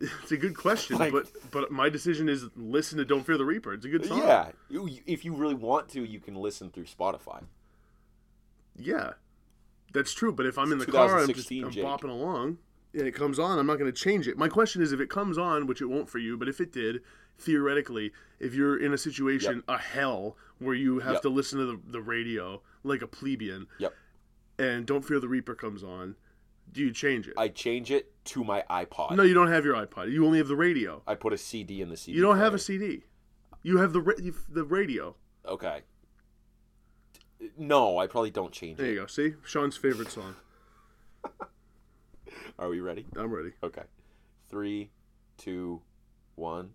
it's 0.00 0.32
a 0.32 0.36
good 0.36 0.56
question, 0.56 0.98
Like- 0.98 1.12
but 1.12 1.28
but 1.50 1.70
my 1.70 1.88
decision 1.88 2.28
is 2.28 2.46
listen 2.56 2.98
to 2.98 3.04
"Don't 3.04 3.24
Fear 3.24 3.38
the 3.38 3.44
Reaper." 3.44 3.72
It's 3.72 3.86
a 3.86 3.88
good 3.88 4.04
song. 4.04 4.18
Yeah, 4.18 4.50
if 5.06 5.24
you 5.24 5.34
really 5.34 5.54
want 5.54 5.88
to, 5.90 6.04
you 6.04 6.20
can 6.20 6.34
listen 6.34 6.70
through 6.70 6.84
Spotify. 6.84 7.44
Yeah, 8.76 9.12
that's 9.92 10.12
true. 10.12 10.32
But 10.32 10.46
if 10.46 10.58
I'm 10.58 10.72
in 10.72 10.78
the 10.78 10.86
car, 10.86 11.18
I'm 11.20 11.32
just 11.32 11.50
I'm 11.50 11.70
bopping 11.70 12.10
along, 12.10 12.58
and 12.94 13.06
it 13.08 13.12
comes 13.12 13.38
on, 13.38 13.58
I'm 13.58 13.66
not 13.66 13.78
going 13.78 13.92
to 13.92 13.98
change 13.98 14.28
it. 14.28 14.38
My 14.38 14.48
question 14.48 14.80
is, 14.82 14.92
if 14.92 15.00
it 15.00 15.10
comes 15.10 15.36
on, 15.38 15.66
which 15.66 15.80
it 15.82 15.86
won't 15.86 16.08
for 16.08 16.18
you, 16.18 16.36
but 16.36 16.48
if 16.48 16.60
it 16.60 16.72
did, 16.72 17.02
theoretically, 17.38 18.12
if 18.40 18.54
you're 18.54 18.76
in 18.80 18.92
a 18.92 18.98
situation, 18.98 19.62
a 19.68 19.78
hell, 19.78 20.36
where 20.58 20.74
you 20.74 21.00
have 21.00 21.14
Yep. 21.14 21.22
to 21.22 21.28
listen 21.28 21.58
to 21.58 21.66
the, 21.66 21.80
the 21.90 22.00
radio 22.00 22.62
like 22.84 23.02
a 23.02 23.06
plebeian, 23.06 23.66
Yep. 23.78 23.94
and 24.58 24.86
"Don't 24.86 25.04
Fear 25.04 25.18
the 25.20 25.28
Reaper" 25.28 25.54
comes 25.54 25.82
on, 25.82 26.14
do 26.72 26.80
you 26.80 26.92
change 26.92 27.26
it? 27.28 27.34
I 27.36 27.48
change 27.48 27.90
it 27.90 28.12
to 28.26 28.44
my 28.44 28.62
iPod. 28.70 29.16
no, 29.16 29.22
you 29.22 29.34
don't 29.34 29.48
have 29.48 29.64
your 29.64 29.74
iPod. 29.74 30.10
You 30.12 30.24
only 30.24 30.38
have 30.38 30.48
the 30.48 30.56
radio. 30.56 31.02
I 31.06 31.14
put 31.16 31.32
a 31.32 31.38
CD 31.38 31.82
in 31.82 31.88
the 31.88 31.96
CD. 31.96 32.16
You 32.16 32.22
don't 32.22 32.38
have 32.38 32.54
a. 32.54 32.58
CD. 32.58 33.04
You 33.62 33.78
have 33.78 33.92
the 33.92 34.00
ra- 34.00 34.14
the 34.48 34.64
radio. 34.64 35.16
Okay. 35.46 35.82
No, 37.58 37.98
I 37.98 38.06
probably 38.06 38.30
don't 38.30 38.52
change 38.52 38.78
There 38.78 38.86
it. 38.86 38.88
There 38.90 38.94
you 38.94 39.00
go. 39.02 39.06
See, 39.06 39.34
Sean's 39.44 39.76
favorite 39.76 40.10
song. 40.10 40.36
Are 42.58 42.68
we 42.68 42.80
ready? 42.80 43.04
I'm 43.16 43.32
ready. 43.32 43.50
Okay. 43.62 43.82
Three, 44.48 44.90
two, 45.38 45.82
one. 46.36 46.70